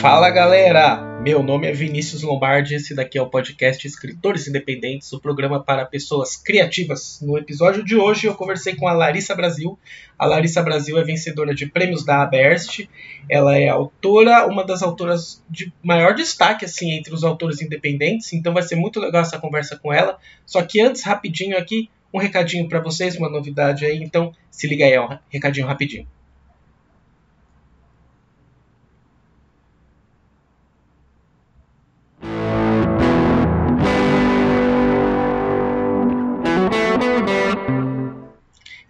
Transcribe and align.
Fala 0.00 0.30
galera! 0.30 1.10
Meu 1.20 1.42
nome 1.42 1.66
é 1.66 1.72
Vinícius 1.72 2.22
Lombardi, 2.22 2.74
esse 2.74 2.94
daqui 2.94 3.18
é 3.18 3.22
o 3.22 3.28
podcast 3.28 3.86
Escritores 3.86 4.48
Independentes, 4.48 5.12
o 5.12 5.20
programa 5.20 5.62
para 5.62 5.84
pessoas 5.84 6.36
criativas. 6.36 7.20
No 7.20 7.36
episódio 7.36 7.84
de 7.84 7.96
hoje 7.96 8.26
eu 8.26 8.34
conversei 8.34 8.74
com 8.74 8.88
a 8.88 8.94
Larissa 8.94 9.34
Brasil. 9.34 9.78
A 10.18 10.24
Larissa 10.24 10.62
Brasil 10.62 10.96
é 10.98 11.04
vencedora 11.04 11.54
de 11.54 11.66
prêmios 11.66 12.02
da 12.02 12.22
Aberst. 12.22 12.88
Ela 13.28 13.58
é 13.58 13.68
autora, 13.68 14.46
uma 14.46 14.64
das 14.64 14.82
autoras 14.82 15.44
de 15.50 15.70
maior 15.82 16.14
destaque 16.14 16.64
assim 16.64 16.92
entre 16.92 17.12
os 17.12 17.22
autores 17.22 17.60
independentes, 17.60 18.32
então 18.32 18.54
vai 18.54 18.62
ser 18.62 18.76
muito 18.76 18.98
legal 18.98 19.20
essa 19.20 19.38
conversa 19.38 19.76
com 19.76 19.92
ela. 19.92 20.16
Só 20.46 20.62
que 20.62 20.80
antes, 20.80 21.02
rapidinho 21.02 21.58
aqui, 21.58 21.90
um 22.12 22.18
recadinho 22.18 22.68
para 22.68 22.80
vocês, 22.80 23.16
uma 23.16 23.28
novidade 23.28 23.84
aí, 23.84 24.02
então 24.02 24.32
se 24.50 24.66
liga 24.66 24.84
aí, 24.84 24.96
ó, 24.96 25.18
recadinho 25.30 25.66
rapidinho. 25.66 26.06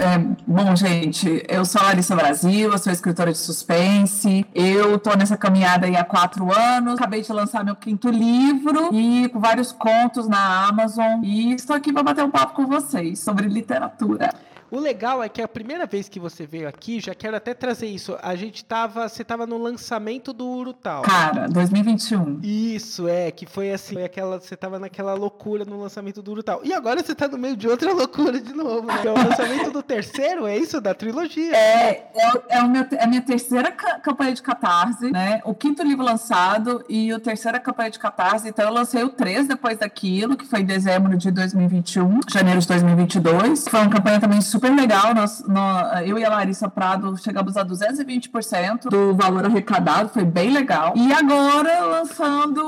É, 0.00 0.16
bom, 0.46 0.74
gente, 0.74 1.44
eu 1.46 1.62
sou 1.62 1.78
a 1.78 1.84
Larissa 1.84 2.16
Brasil, 2.16 2.72
eu 2.72 2.78
sou 2.78 2.90
escritora 2.90 3.32
de 3.32 3.36
suspense. 3.36 4.46
Eu 4.54 4.98
tô 4.98 5.14
nessa 5.14 5.36
caminhada 5.36 5.86
aí 5.86 5.94
há 5.94 6.02
quatro 6.02 6.50
anos. 6.50 6.94
Acabei 6.94 7.20
de 7.20 7.30
lançar 7.30 7.62
meu 7.62 7.76
quinto 7.76 8.08
livro 8.08 8.88
e 8.94 9.28
com 9.28 9.38
vários 9.38 9.72
contos 9.72 10.26
na 10.26 10.66
Amazon. 10.68 11.22
E 11.22 11.52
estou 11.52 11.76
aqui 11.76 11.92
para 11.92 12.02
bater 12.02 12.24
um 12.24 12.30
papo 12.30 12.54
com 12.54 12.66
vocês 12.66 13.18
sobre 13.18 13.46
literatura. 13.46 14.30
O 14.70 14.78
legal 14.78 15.22
é 15.22 15.28
que 15.28 15.42
a 15.42 15.48
primeira 15.48 15.84
vez 15.84 16.08
que 16.08 16.20
você 16.20 16.46
veio 16.46 16.68
aqui, 16.68 17.00
já 17.00 17.12
quero 17.12 17.36
até 17.36 17.52
trazer 17.52 17.86
isso. 17.86 18.16
A 18.22 18.36
gente 18.36 18.64
tava. 18.64 19.08
Você 19.08 19.24
tava 19.24 19.46
no 19.46 19.58
lançamento 19.58 20.32
do 20.32 20.46
Urutau. 20.46 21.02
Cara, 21.02 21.48
2021. 21.48 22.40
Isso, 22.42 23.08
é, 23.08 23.32
que 23.32 23.46
foi 23.46 23.72
assim, 23.72 23.94
foi 23.94 24.04
aquela. 24.04 24.38
Você 24.38 24.56
tava 24.56 24.78
naquela 24.78 25.14
loucura 25.14 25.64
no 25.64 25.80
lançamento 25.80 26.22
do 26.22 26.30
Urutau. 26.30 26.60
E 26.62 26.72
agora 26.72 27.02
você 27.02 27.14
tá 27.14 27.26
no 27.26 27.36
meio 27.36 27.56
de 27.56 27.66
outra 27.66 27.92
loucura 27.92 28.40
de 28.40 28.52
novo. 28.52 28.86
Né? 28.86 28.94
É 29.04 29.10
o 29.10 29.14
lançamento 29.14 29.70
do 29.72 29.82
terceiro, 29.82 30.46
é 30.46 30.56
isso? 30.56 30.80
Da 30.80 30.94
trilogia. 30.94 31.56
É, 31.56 32.06
é, 32.14 32.32
é, 32.50 32.62
o 32.62 32.70
meu, 32.70 32.86
é 32.92 33.04
a 33.04 33.06
minha 33.08 33.22
terceira 33.22 33.72
campanha 33.72 34.34
de 34.34 34.42
catarse, 34.42 35.10
né? 35.10 35.40
O 35.44 35.52
quinto 35.52 35.82
livro 35.82 36.04
lançado 36.04 36.84
e 36.88 37.12
a 37.12 37.18
terceira 37.18 37.58
campanha 37.58 37.90
de 37.90 37.98
catarse. 37.98 38.48
Então 38.48 38.64
eu 38.66 38.72
lancei 38.72 39.02
o 39.02 39.08
3 39.08 39.48
depois 39.48 39.78
daquilo, 39.78 40.36
que 40.36 40.46
foi 40.46 40.60
em 40.60 40.64
dezembro 40.64 41.16
de 41.16 41.30
2021, 41.32 42.20
janeiro 42.28 42.60
de 42.60 42.68
2022. 42.68 43.66
Foi 43.66 43.80
uma 43.80 43.90
campanha 43.90 44.20
também 44.20 44.40
super 44.40 44.59
super 44.60 44.74
legal. 44.76 45.14
Nós, 45.14 45.42
nós, 45.48 46.06
eu 46.06 46.18
e 46.18 46.24
a 46.24 46.28
Larissa 46.28 46.68
Prado 46.68 47.16
chegamos 47.16 47.56
a 47.56 47.64
220% 47.64 48.90
do 48.90 49.14
valor 49.14 49.46
arrecadado, 49.46 50.10
foi 50.10 50.24
bem 50.24 50.50
legal. 50.50 50.92
E 50.94 51.12
agora 51.12 51.80
lançando 51.86 52.60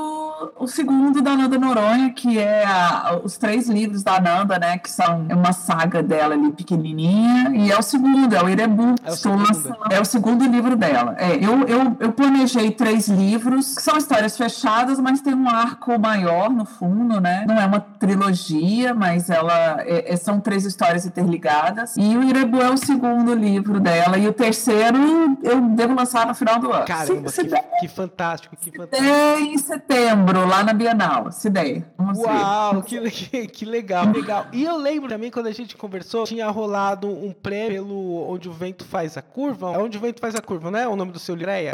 o 0.57 0.67
segundo 0.67 1.21
da 1.21 1.35
Nanda 1.35 1.57
Noronha, 1.57 2.09
que 2.11 2.39
é 2.39 2.65
a, 2.65 3.19
os 3.23 3.37
três 3.37 3.69
livros 3.69 4.03
da 4.03 4.19
Nanda, 4.19 4.57
né? 4.57 4.77
Que 4.79 4.89
são 4.89 5.27
uma 5.29 5.53
saga 5.53 6.01
dela 6.01 6.33
ali 6.33 6.51
pequenininha. 6.51 7.51
E 7.53 7.71
é 7.71 7.77
o 7.77 7.81
segundo, 7.81 8.33
é 8.33 8.43
o 8.43 8.49
Irebu. 8.49 8.95
É 9.03 9.11
o, 9.11 9.15
segundo. 9.15 9.47
Lançando, 9.47 9.77
é 9.91 10.01
o 10.01 10.05
segundo 10.05 10.45
livro 10.45 10.75
dela. 10.75 11.15
É, 11.17 11.35
eu, 11.35 11.67
eu, 11.67 11.97
eu 11.99 12.11
planejei 12.11 12.71
três 12.71 13.07
livros, 13.07 13.75
que 13.75 13.81
são 13.81 13.97
histórias 13.97 14.35
fechadas, 14.35 14.99
mas 14.99 15.21
tem 15.21 15.33
um 15.33 15.47
arco 15.47 15.99
maior 15.99 16.49
no 16.49 16.65
fundo, 16.65 17.21
né? 17.21 17.45
Não 17.47 17.55
é 17.55 17.65
uma 17.65 17.79
trilogia, 17.79 18.93
mas 18.93 19.29
ela 19.29 19.81
é, 19.81 20.13
é 20.13 20.15
são 20.15 20.39
três 20.39 20.65
histórias 20.65 21.05
interligadas. 21.05 21.82
E 21.97 22.17
o 22.17 22.23
Irebu 22.23 22.61
é 22.61 22.69
o 22.69 22.77
segundo 22.77 23.33
livro 23.33 23.79
dela. 23.79 24.17
E 24.17 24.27
o 24.27 24.33
terceiro 24.33 24.97
eu 25.43 25.61
devo 25.61 25.95
lançar 25.95 26.25
no 26.25 26.33
final 26.33 26.59
do 26.59 26.71
ano. 26.71 26.85
Caramba, 26.85 27.29
se, 27.29 27.35
se 27.35 27.43
que, 27.43 27.49
der, 27.49 27.69
que, 27.79 27.87
fantástico, 27.87 28.55
que 28.55 28.71
fantástico. 28.71 29.09
em 29.39 29.57
setembro, 29.57 30.47
lá 30.47 30.63
na 30.63 30.73
Bienal, 30.73 31.31
se 31.31 31.49
der. 31.49 31.83
Vamos 31.97 32.19
Uau, 32.19 32.81
que, 32.81 32.99
que, 33.47 33.65
legal, 33.65 34.05
legal. 34.07 34.47
E 34.51 34.63
eu 34.63 34.77
lembro 34.77 35.09
também, 35.09 35.31
quando 35.31 35.47
a 35.47 35.51
gente 35.51 35.75
conversou, 35.75 36.25
tinha 36.25 36.49
rolado 36.49 37.07
um 37.07 37.31
prêmio 37.31 37.73
pelo 37.73 38.31
Onde 38.31 38.49
o 38.49 38.53
Vento 38.53 38.85
Faz 38.85 39.17
a 39.17 39.21
Curva. 39.21 39.73
É 39.73 39.77
Onde 39.77 39.97
o 39.97 40.01
Vento 40.01 40.19
Faz 40.19 40.35
a 40.35 40.41
Curva, 40.41 40.71
não 40.71 40.79
é 40.79 40.87
o 40.87 40.95
nome 40.95 41.11
do 41.11 41.19
seu 41.19 41.35
livro? 41.35 41.51
É, 41.51 41.71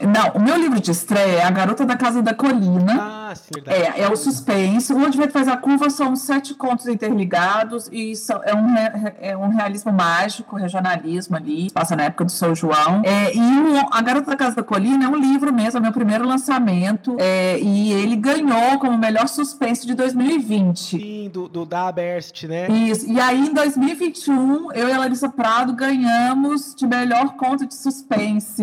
não, 0.00 0.30
o 0.34 0.40
meu 0.40 0.56
livro 0.56 0.80
de 0.80 0.90
estreia 0.90 1.38
é 1.38 1.42
A 1.42 1.50
Garota 1.50 1.84
da 1.84 1.96
Casa 1.96 2.22
da 2.22 2.34
Colina. 2.34 3.30
Ah, 3.30 3.34
sim, 3.34 3.50
verdade. 3.54 4.00
É, 4.00 4.02
é 4.02 4.08
o 4.08 4.16
suspense. 4.16 4.92
O 4.92 4.98
Onde 4.98 5.18
o 5.18 5.20
Vento 5.20 5.32
Faz 5.32 5.48
a 5.48 5.56
Curva 5.56 5.90
são 5.90 6.14
sete 6.14 6.54
contos 6.54 6.86
interligados 6.86 7.88
e 7.90 8.14
são, 8.16 8.40
é 8.44 8.54
um, 8.54 8.74
é 9.20 9.36
um 9.36 9.39
realismo 9.48 9.92
mágico, 9.92 10.56
regionalismo 10.56 11.36
ali, 11.36 11.70
passa 11.70 11.96
na 11.96 12.04
época 12.04 12.24
do 12.24 12.30
São 12.30 12.54
João. 12.54 13.02
É, 13.04 13.34
e 13.34 13.40
o, 13.40 13.88
A 13.90 14.00
Garota 14.02 14.30
da 14.30 14.36
Casa 14.36 14.56
da 14.56 14.62
Colina 14.62 15.04
é 15.04 15.08
um 15.08 15.16
livro 15.16 15.52
mesmo, 15.52 15.78
é 15.78 15.80
meu 15.80 15.92
primeiro 15.92 16.26
lançamento, 16.26 17.16
é, 17.18 17.58
e 17.60 17.92
ele 17.92 18.16
ganhou 18.16 18.78
como 18.78 18.96
melhor 18.98 19.28
suspense 19.28 19.86
de 19.86 19.94
2020. 19.94 20.78
Sim, 20.78 21.30
do, 21.32 21.48
do 21.48 21.64
da 21.64 21.88
Aberst, 21.88 22.44
né? 22.44 22.68
Isso, 22.68 23.10
e 23.10 23.20
aí 23.20 23.48
em 23.48 23.54
2021, 23.54 24.72
eu 24.72 24.88
e 24.88 24.92
a 24.92 24.98
Larissa 24.98 25.28
Prado 25.28 25.72
ganhamos 25.72 26.74
de 26.74 26.86
melhor 26.86 27.34
conto 27.34 27.66
de 27.66 27.74
suspense 27.74 28.62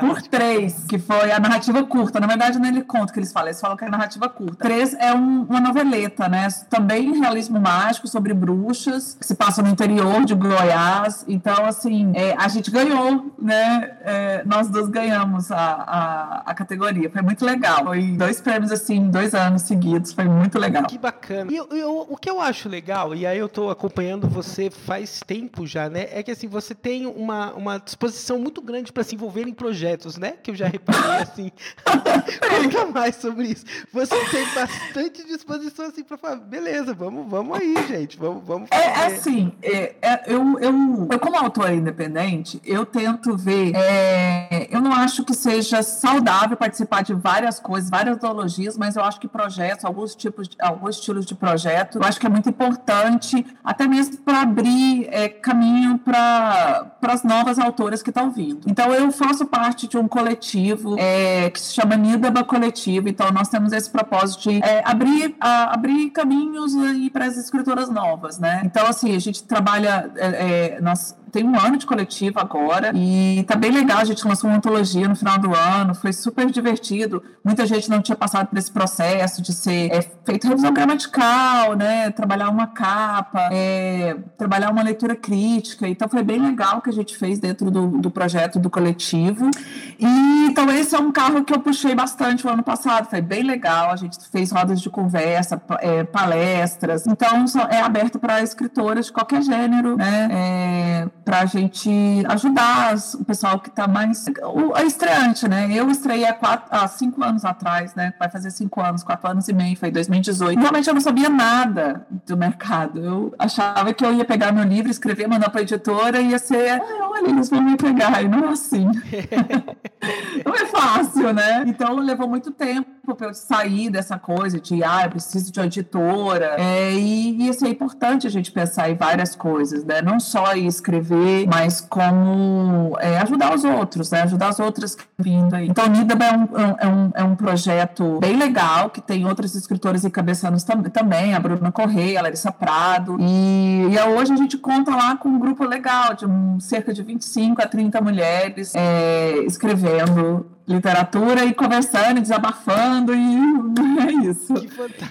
por 0.00 0.22
três, 0.22 0.84
que 0.88 0.98
foi 0.98 1.30
a 1.30 1.38
narrativa 1.38 1.82
curta. 1.84 2.18
Na 2.18 2.26
verdade, 2.26 2.58
não 2.58 2.66
é 2.66 2.68
ele 2.68 2.82
conto 2.82 3.12
que 3.12 3.18
eles 3.18 3.32
falam, 3.32 3.48
eles 3.48 3.60
falam 3.60 3.76
que 3.76 3.84
é 3.84 3.88
narrativa 3.88 4.28
curta. 4.28 4.56
Três 4.56 4.94
é 4.94 5.12
um, 5.12 5.42
uma 5.42 5.60
noveleta, 5.60 6.28
né? 6.28 6.48
Também 6.68 7.18
realismo 7.18 7.60
mágico 7.60 8.08
sobre 8.08 8.32
bruxas, 8.32 9.16
que 9.18 9.26
se 9.26 9.34
passa 9.34 9.62
no 9.62 9.68
interior 9.68 9.99
interior 10.00 10.24
de 10.24 10.34
Goiás. 10.34 11.24
Então, 11.28 11.64
assim, 11.64 12.12
é, 12.14 12.34
a 12.36 12.48
gente 12.48 12.70
ganhou, 12.70 13.32
né? 13.38 13.96
É, 14.02 14.42
nós 14.44 14.68
dois 14.68 14.88
ganhamos 14.88 15.50
a, 15.50 15.56
a, 15.56 16.42
a, 16.46 16.54
categoria. 16.54 17.10
Foi 17.10 17.22
muito 17.22 17.44
legal. 17.44 17.84
Foi 17.84 18.02
dois 18.02 18.40
prêmios, 18.40 18.72
assim, 18.72 19.08
dois 19.08 19.34
anos 19.34 19.62
seguidos. 19.62 20.12
Foi 20.12 20.24
muito 20.24 20.58
legal. 20.58 20.84
Que 20.84 20.98
bacana. 20.98 21.52
E 21.52 21.56
eu, 21.56 21.68
eu, 21.70 22.06
o 22.08 22.16
que 22.16 22.28
eu 22.28 22.40
acho 22.40 22.68
legal, 22.68 23.14
e 23.14 23.26
aí 23.26 23.38
eu 23.38 23.48
tô 23.48 23.70
acompanhando 23.70 24.28
você 24.28 24.70
faz 24.70 25.20
tempo 25.26 25.66
já, 25.66 25.88
né? 25.88 26.08
É 26.10 26.22
que, 26.22 26.30
assim, 26.30 26.48
você 26.48 26.74
tem 26.74 27.06
uma, 27.06 27.52
uma 27.52 27.78
disposição 27.78 28.38
muito 28.38 28.62
grande 28.62 28.92
para 28.92 29.02
se 29.02 29.14
envolver 29.14 29.46
em 29.46 29.52
projetos, 29.52 30.16
né? 30.16 30.34
Que 30.42 30.50
eu 30.50 30.54
já 30.54 30.66
reparei, 30.66 31.20
assim. 31.22 31.52
Conta 32.70 32.86
mais 32.86 33.16
sobre 33.16 33.48
isso. 33.48 33.64
Você 33.92 34.14
tem 34.30 34.46
bastante 34.54 35.26
disposição, 35.26 35.86
assim, 35.86 36.02
para 36.02 36.16
falar, 36.16 36.36
beleza, 36.36 36.94
vamos, 36.94 37.28
vamos 37.28 37.58
aí, 37.58 37.74
gente. 37.88 38.16
Vamos, 38.16 38.42
vamos 38.44 38.68
fazer. 38.68 38.82
É, 38.82 39.06
assim, 39.06 39.52
é, 39.62 39.89
é, 40.02 40.22
eu, 40.26 40.58
eu, 40.60 41.08
eu, 41.10 41.18
como 41.18 41.36
autora 41.36 41.74
independente, 41.74 42.60
eu 42.64 42.84
tento 42.84 43.36
ver. 43.36 43.72
É, 43.74 44.68
eu 44.70 44.80
não 44.80 44.92
acho 44.92 45.24
que 45.24 45.34
seja 45.34 45.82
saudável 45.82 46.56
participar 46.56 47.02
de 47.02 47.14
várias 47.14 47.58
coisas, 47.58 47.90
várias 47.90 48.16
ideologias, 48.16 48.76
mas 48.76 48.96
eu 48.96 49.04
acho 49.04 49.20
que 49.20 49.28
projetos, 49.28 49.84
alguns 49.84 50.14
tipos, 50.14 50.48
de, 50.48 50.56
alguns 50.60 50.96
estilos 50.96 51.26
de 51.26 51.34
projeto, 51.34 51.98
eu 51.98 52.04
acho 52.04 52.18
que 52.20 52.26
é 52.26 52.28
muito 52.28 52.48
importante, 52.48 53.46
até 53.64 53.86
mesmo 53.86 54.18
para 54.18 54.42
abrir 54.42 55.08
é, 55.10 55.28
caminho 55.28 55.98
para 55.98 56.92
as 57.02 57.22
novas 57.22 57.58
autoras 57.58 58.02
que 58.02 58.10
estão 58.10 58.30
vindo. 58.30 58.62
Então, 58.66 58.92
eu 58.92 59.10
faço 59.10 59.46
parte 59.46 59.86
de 59.88 59.96
um 59.96 60.06
coletivo 60.06 60.96
é, 60.98 61.50
que 61.50 61.60
se 61.60 61.74
chama 61.74 61.96
Nidaba 61.96 62.44
Coletivo. 62.44 63.08
Então, 63.08 63.30
nós 63.30 63.48
temos 63.48 63.72
esse 63.72 63.90
propósito 63.90 64.50
de 64.50 64.62
é, 64.62 64.82
abrir, 64.84 65.34
a, 65.40 65.74
abrir 65.74 66.10
caminhos 66.10 66.72
para 67.12 67.26
as 67.26 67.36
escritoras 67.36 67.88
novas, 67.88 68.38
né? 68.38 68.62
Então, 68.64 68.86
assim, 68.86 69.14
a 69.14 69.18
gente 69.18 69.42
trabalha 69.44 69.79
trabalha, 69.80 70.12
é, 70.16 70.74
é, 70.76 70.80
nós 70.80 71.16
tem 71.30 71.44
um 71.44 71.58
ano 71.58 71.76
de 71.76 71.86
coletivo 71.86 72.38
agora 72.38 72.92
e 72.94 73.44
tá 73.46 73.56
bem 73.56 73.70
legal. 73.70 73.98
A 73.98 74.04
gente 74.04 74.26
lançou 74.26 74.48
uma 74.50 74.56
antologia 74.56 75.08
no 75.08 75.14
final 75.14 75.38
do 75.38 75.54
ano, 75.54 75.94
foi 75.94 76.12
super 76.12 76.50
divertido. 76.50 77.22
Muita 77.44 77.66
gente 77.66 77.88
não 77.88 78.02
tinha 78.02 78.16
passado 78.16 78.48
por 78.48 78.58
esse 78.58 78.70
processo 78.70 79.40
de 79.40 79.52
ser 79.52 79.92
é, 79.92 80.02
feito 80.24 80.46
revisão 80.46 80.72
gramatical, 80.72 81.74
né? 81.74 82.10
Trabalhar 82.10 82.48
uma 82.50 82.66
capa, 82.66 83.48
é, 83.52 84.16
trabalhar 84.36 84.70
uma 84.70 84.82
leitura 84.82 85.14
crítica. 85.14 85.88
Então 85.88 86.08
foi 86.08 86.22
bem 86.22 86.40
legal 86.40 86.80
que 86.80 86.90
a 86.90 86.92
gente 86.92 87.16
fez 87.16 87.38
dentro 87.38 87.70
do, 87.70 87.88
do 87.88 88.10
projeto 88.10 88.58
do 88.58 88.68
coletivo. 88.68 89.50
E 89.98 90.46
então 90.46 90.70
esse 90.70 90.94
é 90.94 90.98
um 90.98 91.12
carro 91.12 91.44
que 91.44 91.54
eu 91.54 91.60
puxei 91.60 91.94
bastante 91.94 92.46
o 92.46 92.50
ano 92.50 92.62
passado, 92.62 93.08
foi 93.08 93.20
bem 93.20 93.42
legal. 93.42 93.90
A 93.90 93.96
gente 93.96 94.18
fez 94.30 94.50
rodas 94.50 94.80
de 94.80 94.90
conversa, 94.90 95.60
é, 95.80 96.04
palestras. 96.04 97.06
Então 97.06 97.44
é 97.70 97.80
aberto 97.80 98.18
para 98.18 98.42
escritoras 98.42 99.06
de 99.06 99.12
qualquer 99.12 99.42
gênero, 99.42 99.96
né? 99.96 100.28
É, 100.30 101.08
para 101.30 101.42
a 101.42 101.46
gente 101.46 101.88
ajudar 102.28 102.96
o 103.14 103.24
pessoal 103.24 103.60
que 103.60 103.68
está 103.68 103.86
mais. 103.86 104.26
O, 104.42 104.74
a 104.74 104.82
estreante, 104.82 105.46
né? 105.46 105.68
Eu 105.72 105.88
estreiei 105.88 106.26
há, 106.26 106.34
quatro, 106.34 106.66
há 106.68 106.88
cinco 106.88 107.22
anos 107.22 107.44
atrás, 107.44 107.94
né? 107.94 108.12
Vai 108.18 108.28
fazer 108.28 108.50
cinco 108.50 108.80
anos, 108.80 109.04
quatro 109.04 109.30
anos 109.30 109.46
e 109.46 109.52
meio, 109.52 109.76
foi 109.76 109.92
2018. 109.92 110.58
Realmente 110.58 110.88
eu 110.88 110.94
não 110.94 111.00
sabia 111.00 111.28
nada 111.28 112.04
do 112.26 112.36
mercado. 112.36 112.98
Eu 112.98 113.34
achava 113.38 113.94
que 113.94 114.04
eu 114.04 114.12
ia 114.12 114.24
pegar 114.24 114.50
meu 114.50 114.64
livro, 114.64 114.90
escrever, 114.90 115.28
mandar 115.28 115.50
para 115.50 115.60
a 115.60 115.62
editora 115.62 116.20
e 116.20 116.30
ia 116.30 116.38
ser. 116.40 116.82
Ah, 116.82 117.08
olha, 117.08 117.28
eles 117.28 117.48
vão 117.48 117.62
me 117.62 117.76
pegar. 117.76 118.20
E 118.24 118.26
não 118.26 118.48
é 118.48 118.48
assim. 118.48 118.86
não 120.44 120.52
é 120.52 120.66
fácil, 120.66 121.32
né? 121.32 121.62
Então 121.64 121.94
levou 121.94 122.28
muito 122.28 122.50
tempo 122.50 122.90
para 123.00 123.28
eu 123.28 123.34
sair 123.34 123.90
dessa 123.90 124.18
coisa 124.18 124.60
de, 124.60 124.82
ah, 124.84 125.02
eu 125.04 125.10
preciso 125.10 125.50
de 125.50 125.58
uma 125.58 125.66
editora. 125.66 126.56
É, 126.58 126.92
e, 126.92 127.48
isso 127.48 127.64
é 127.64 127.68
importante 127.68 128.26
a 128.26 128.30
gente 128.30 128.52
pensar 128.52 128.90
em 128.90 128.94
várias 128.94 129.34
coisas, 129.34 129.84
né? 129.84 130.02
Não 130.02 130.20
só 130.20 130.54
escrever, 130.54 131.46
mas 131.46 131.80
como 131.80 132.96
é, 133.00 133.18
ajudar 133.18 133.54
os 133.54 133.64
outros, 133.64 134.10
né? 134.10 134.22
Ajudar 134.22 134.48
as 134.48 134.60
outras 134.60 134.94
que 134.94 135.04
vindo 135.18 135.54
aí. 135.54 135.68
Então, 135.68 135.86
Nidaba 135.86 136.24
é 136.24 136.32
um, 136.32 136.44
é, 136.78 136.86
um, 136.88 137.10
é 137.14 137.24
um 137.24 137.36
projeto 137.36 138.18
bem 138.20 138.36
legal, 138.36 138.90
que 138.90 139.00
tem 139.00 139.26
outros 139.26 139.54
escritores 139.54 140.04
e 140.04 140.10
cabeçanos 140.10 140.64
tam, 140.64 140.82
também, 140.84 141.34
a 141.34 141.40
Bruna 141.40 141.72
Correia, 141.72 142.20
a 142.20 142.22
Larissa 142.22 142.52
Prado. 142.52 143.16
E, 143.20 143.86
e 143.90 144.00
hoje 144.00 144.32
a 144.32 144.36
gente 144.36 144.56
conta 144.58 144.94
lá 144.94 145.16
com 145.16 145.28
um 145.28 145.38
grupo 145.38 145.64
legal, 145.64 146.14
de 146.14 146.26
um, 146.26 146.58
cerca 146.60 146.92
de 146.92 147.02
25 147.02 147.62
a 147.62 147.66
30 147.66 148.00
mulheres 148.00 148.74
é, 148.74 149.38
escrevendo 149.44 150.46
literatura 150.72 151.44
e 151.44 151.52
conversando, 151.52 152.20
desabafando, 152.20 153.14
e 153.14 153.18
é 154.00 154.30
isso. 154.30 154.54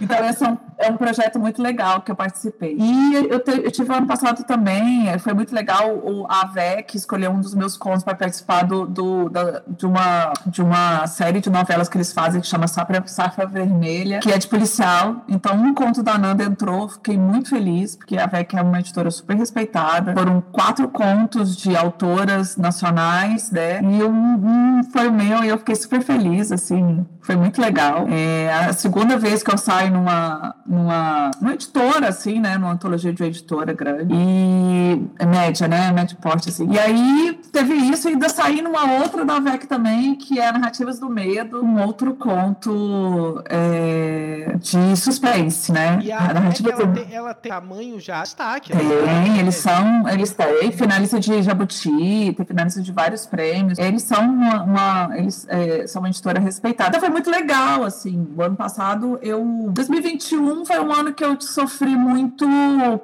Então, 0.02 0.26
esse 0.26 0.44
é 0.44 0.50
um, 0.50 0.58
é 0.78 0.90
um, 0.90 0.98
projeto 0.98 1.40
muito 1.40 1.62
legal 1.62 2.02
que 2.02 2.12
eu 2.12 2.16
participei. 2.16 2.76
E 2.80 3.16
eu, 3.30 3.40
te, 3.40 3.52
eu 3.52 3.72
tive 3.72 3.94
ano 3.94 4.08
passado 4.08 4.44
também, 4.44 5.18
foi 5.20 5.34
muito 5.34 5.54
legal, 5.54 5.90
o, 5.96 6.26
a 6.30 6.46
VEC 6.46 6.96
escolheu 6.96 7.32
um 7.32 7.42
dos 7.42 7.54
meus 7.54 7.76
contos 7.76 8.04
para 8.04 8.16
participar 8.16 8.64
do, 8.64 8.86
do 8.86 9.30
da, 9.30 9.62
de, 9.68 9.86
uma, 9.86 10.34
de 10.46 10.62
uma 10.62 11.06
série 11.08 11.42
de 11.42 11.50
novelas 11.50 11.90
que 11.90 11.98
eles 11.98 12.14
fazem, 12.14 12.40
que 12.40 12.48
chama 12.48 12.68
Safra, 12.68 13.04
Safra 13.06 13.46
Vermelha, 13.46 14.20
que 14.20 14.32
é 14.32 14.38
de 14.38 14.48
policial. 14.48 15.24
Então, 15.28 15.56
um 15.56 15.74
conto 15.74 16.02
da 16.02 16.18
Nanda 16.18 16.44
entrou, 16.44 16.88
fiquei 16.88 17.18
muito 17.18 17.50
feliz, 17.50 17.96
porque 17.96 18.18
a 18.18 18.26
VEC 18.26 18.56
é 18.56 18.62
uma 18.62 18.80
editora 18.80 19.12
super 19.12 19.36
respeitada. 19.36 20.14
Foram 20.14 20.42
quatro 20.52 20.88
contos 20.88 21.56
de 21.56 21.76
autoras 21.76 22.56
nacionais, 22.56 23.52
né? 23.52 23.82
E 23.82 24.04
um, 24.04 24.80
um 24.80 24.84
foi 24.92 25.08
o 25.08 25.14
meu, 25.14 25.49
eu 25.50 25.58
fiquei 25.58 25.76
super 25.76 26.02
feliz, 26.02 26.52
assim, 26.52 27.06
foi 27.22 27.36
muito 27.36 27.62
legal. 27.62 28.08
É 28.10 28.52
a 28.68 28.74
segunda 28.74 29.18
vez 29.18 29.44
que 29.44 29.52
eu 29.52 29.58
saio 29.58 29.92
numa, 29.92 30.56
numa, 30.66 31.32
numa 31.40 31.54
editora, 31.54 32.08
assim, 32.08 32.40
né, 32.40 32.58
numa 32.58 32.72
antologia 32.72 33.14
de 33.14 33.22
uma 33.22 33.28
editora 33.28 33.74
grande, 33.74 34.14
e 34.14 35.08
é 35.20 35.26
média, 35.26 35.68
né, 35.68 35.92
média 35.92 36.18
porte, 36.22 36.50
assim. 36.50 36.70
E 36.72 36.80
aí 36.80 37.40
teve 37.52 37.74
isso, 37.74 38.08
e 38.08 38.14
ainda 38.14 38.30
saí 38.30 38.62
numa 38.62 39.00
outra 39.00 39.26
da 39.26 39.40
VEC 39.40 39.68
também, 39.68 40.16
que 40.16 40.40
é 40.40 40.52
Narrativas 40.52 41.00
do 41.00 41.10
Medo, 41.10 41.64
um 41.64 41.82
outro 41.82 42.16
conto 42.16 43.44
é, 43.50 44.56
de 44.60 44.96
suspense, 44.98 45.72
né. 45.72 46.00
E 46.02 46.12
a, 46.12 46.18
a 46.18 46.34
Narrativa 46.34 46.72
ela, 46.72 46.88
tem, 46.88 47.14
ela 47.14 47.34
tem 47.34 47.52
tamanho 47.52 48.00
já 48.00 48.24
destaque. 48.24 48.72
Tem, 48.72 48.88
né? 48.88 49.38
eles 49.40 49.56
são, 49.56 50.08
eles 50.10 50.32
têm 50.32 50.72
finalista 50.72 51.20
de 51.20 51.42
Jabuti, 51.42 52.34
tem 52.36 52.46
finalista 52.46 52.82
de 52.82 52.92
vários 52.92 53.26
prêmios, 53.26 53.78
eles 53.78 54.04
são 54.04 54.24
uma, 54.24 54.64
uma 54.64 55.18
eles 55.18 55.39
é, 55.48 55.88
são 55.88 56.02
uma 56.02 56.10
editora 56.10 56.40
respeitada. 56.40 57.00
Foi 57.00 57.10
muito 57.10 57.30
legal, 57.30 57.84
assim. 57.84 58.28
O 58.36 58.42
ano 58.42 58.56
passado, 58.56 59.20
eu. 59.22 59.70
2021 59.72 60.66
foi 60.66 60.80
um 60.80 60.92
ano 60.92 61.14
que 61.14 61.24
eu 61.24 61.40
sofri 61.40 61.96
muito 61.96 62.46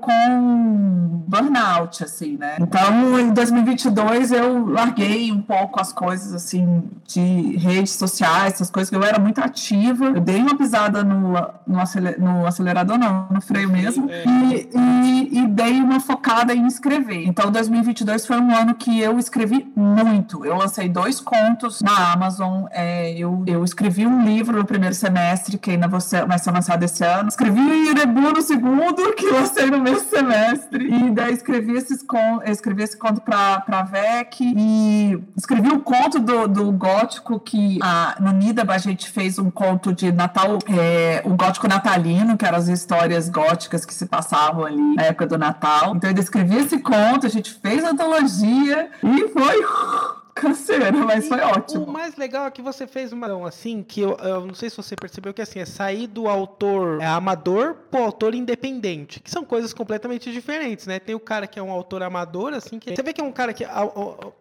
com 0.01 1.23
burnout, 1.27 2.03
assim, 2.03 2.37
né? 2.37 2.57
Então, 2.59 3.19
em 3.19 3.33
2022, 3.33 4.31
eu 4.31 4.67
larguei 4.67 5.31
um 5.31 5.41
pouco 5.41 5.79
as 5.79 5.91
coisas, 5.91 6.33
assim, 6.33 6.83
de 7.07 7.57
redes 7.57 7.93
sociais, 7.93 8.53
essas 8.53 8.69
coisas 8.69 8.89
que 8.89 8.95
eu 8.95 9.03
era 9.03 9.19
muito 9.19 9.39
ativa. 9.39 10.05
Eu 10.05 10.21
dei 10.21 10.41
uma 10.41 10.55
pisada 10.57 11.03
no, 11.03 11.33
no 11.65 12.45
acelerador, 12.45 12.97
não, 12.97 13.27
no 13.29 13.41
freio 13.41 13.69
mesmo, 13.69 14.09
é. 14.09 14.23
e, 14.25 14.69
e, 14.73 15.39
e 15.39 15.47
dei 15.47 15.81
uma 15.81 15.99
focada 15.99 16.53
em 16.53 16.65
escrever. 16.67 17.25
Então, 17.27 17.51
2022 17.51 18.25
foi 18.25 18.39
um 18.39 18.55
ano 18.55 18.75
que 18.75 18.99
eu 18.99 19.17
escrevi 19.19 19.71
muito. 19.75 20.45
Eu 20.45 20.57
lancei 20.57 20.89
dois 20.89 21.19
contos 21.19 21.81
na 21.81 22.14
Amazon. 22.15 22.65
É, 22.71 23.11
eu, 23.11 23.43
eu 23.45 23.63
escrevi 23.63 24.07
um 24.07 24.23
livro 24.23 24.57
no 24.57 24.65
primeiro 24.65 24.95
semestre, 24.95 25.57
que 25.57 25.71
ainda 25.71 25.87
vai 25.87 25.99
ser 25.99 26.51
lançado 26.51 26.83
esse 26.83 27.03
ano. 27.03 27.27
Escrevi 27.27 27.59
Irebu 27.89 28.21
no 28.21 28.41
segundo, 28.41 29.13
que 29.15 29.29
lancei 29.29 29.69
no 29.69 29.79
mesmo 29.79 30.09
semestre. 30.09 30.87
E 30.87 31.11
daí 31.11 31.33
escrevi, 31.33 31.73
esses 31.73 32.01
con 32.01 32.41
escrevi 32.45 32.83
esse 32.83 32.97
conto 32.97 33.21
para 33.21 33.63
a 33.67 33.83
VEC. 33.83 34.41
E 34.41 35.19
escrevi 35.35 35.69
um 35.71 35.79
conto 35.79 36.19
do, 36.19 36.47
do 36.47 36.71
gótico, 36.71 37.39
que 37.39 37.79
a, 37.81 38.15
no 38.19 38.31
Nidaba 38.31 38.73
a 38.73 38.77
gente 38.77 39.09
fez 39.09 39.37
um 39.37 39.51
conto 39.51 39.93
de 39.93 40.11
Natal, 40.11 40.57
é, 40.67 41.21
o 41.25 41.35
gótico 41.35 41.67
natalino, 41.67 42.37
que 42.37 42.45
eram 42.45 42.57
as 42.57 42.67
histórias 42.67 43.29
góticas 43.29 43.85
que 43.85 43.93
se 43.93 44.05
passavam 44.05 44.65
ali 44.65 44.95
na 44.95 45.03
época 45.03 45.27
do 45.27 45.37
Natal. 45.37 45.95
Então 45.95 46.09
eu 46.09 46.17
escrevi 46.17 46.57
esse 46.57 46.79
conto, 46.79 47.25
a 47.25 47.29
gente 47.29 47.53
fez 47.53 47.83
a 47.83 47.89
antologia 47.91 48.89
e 49.03 49.27
foi 49.29 49.65
canseira, 50.35 50.91
mas 50.91 51.25
e 51.25 51.29
foi 51.29 51.39
ótimo. 51.39 51.85
O 51.85 51.91
mais 51.91 52.15
legal 52.17 52.45
é 52.45 52.51
que 52.51 52.61
você 52.61 52.85
fez 52.85 53.13
uma 53.13 53.25
assim, 53.47 53.81
que 53.81 54.01
eu, 54.01 54.15
eu, 54.17 54.45
não 54.45 54.53
sei 54.53 54.69
se 54.69 54.77
você 54.77 54.95
percebeu 54.95 55.33
que 55.33 55.41
assim, 55.41 55.59
é 55.59 55.65
sair 55.65 56.07
do 56.07 56.27
autor 56.27 57.01
é, 57.01 57.05
amador 57.05 57.75
pro 57.89 58.03
autor 58.03 58.35
independente, 58.35 59.19
que 59.19 59.31
são 59.31 59.43
coisas 59.43 59.73
completamente 59.73 60.31
diferentes, 60.31 60.85
né? 60.85 60.99
Tem 60.99 61.15
o 61.15 61.19
cara 61.19 61.47
que 61.47 61.57
é 61.57 61.63
um 61.63 61.71
autor 61.71 62.03
amador, 62.03 62.53
assim, 62.53 62.77
que 62.77 62.93
você 62.93 63.01
vê 63.01 63.13
que 63.13 63.21
é 63.21 63.23
um 63.23 63.31
cara 63.31 63.53
que 63.53 63.65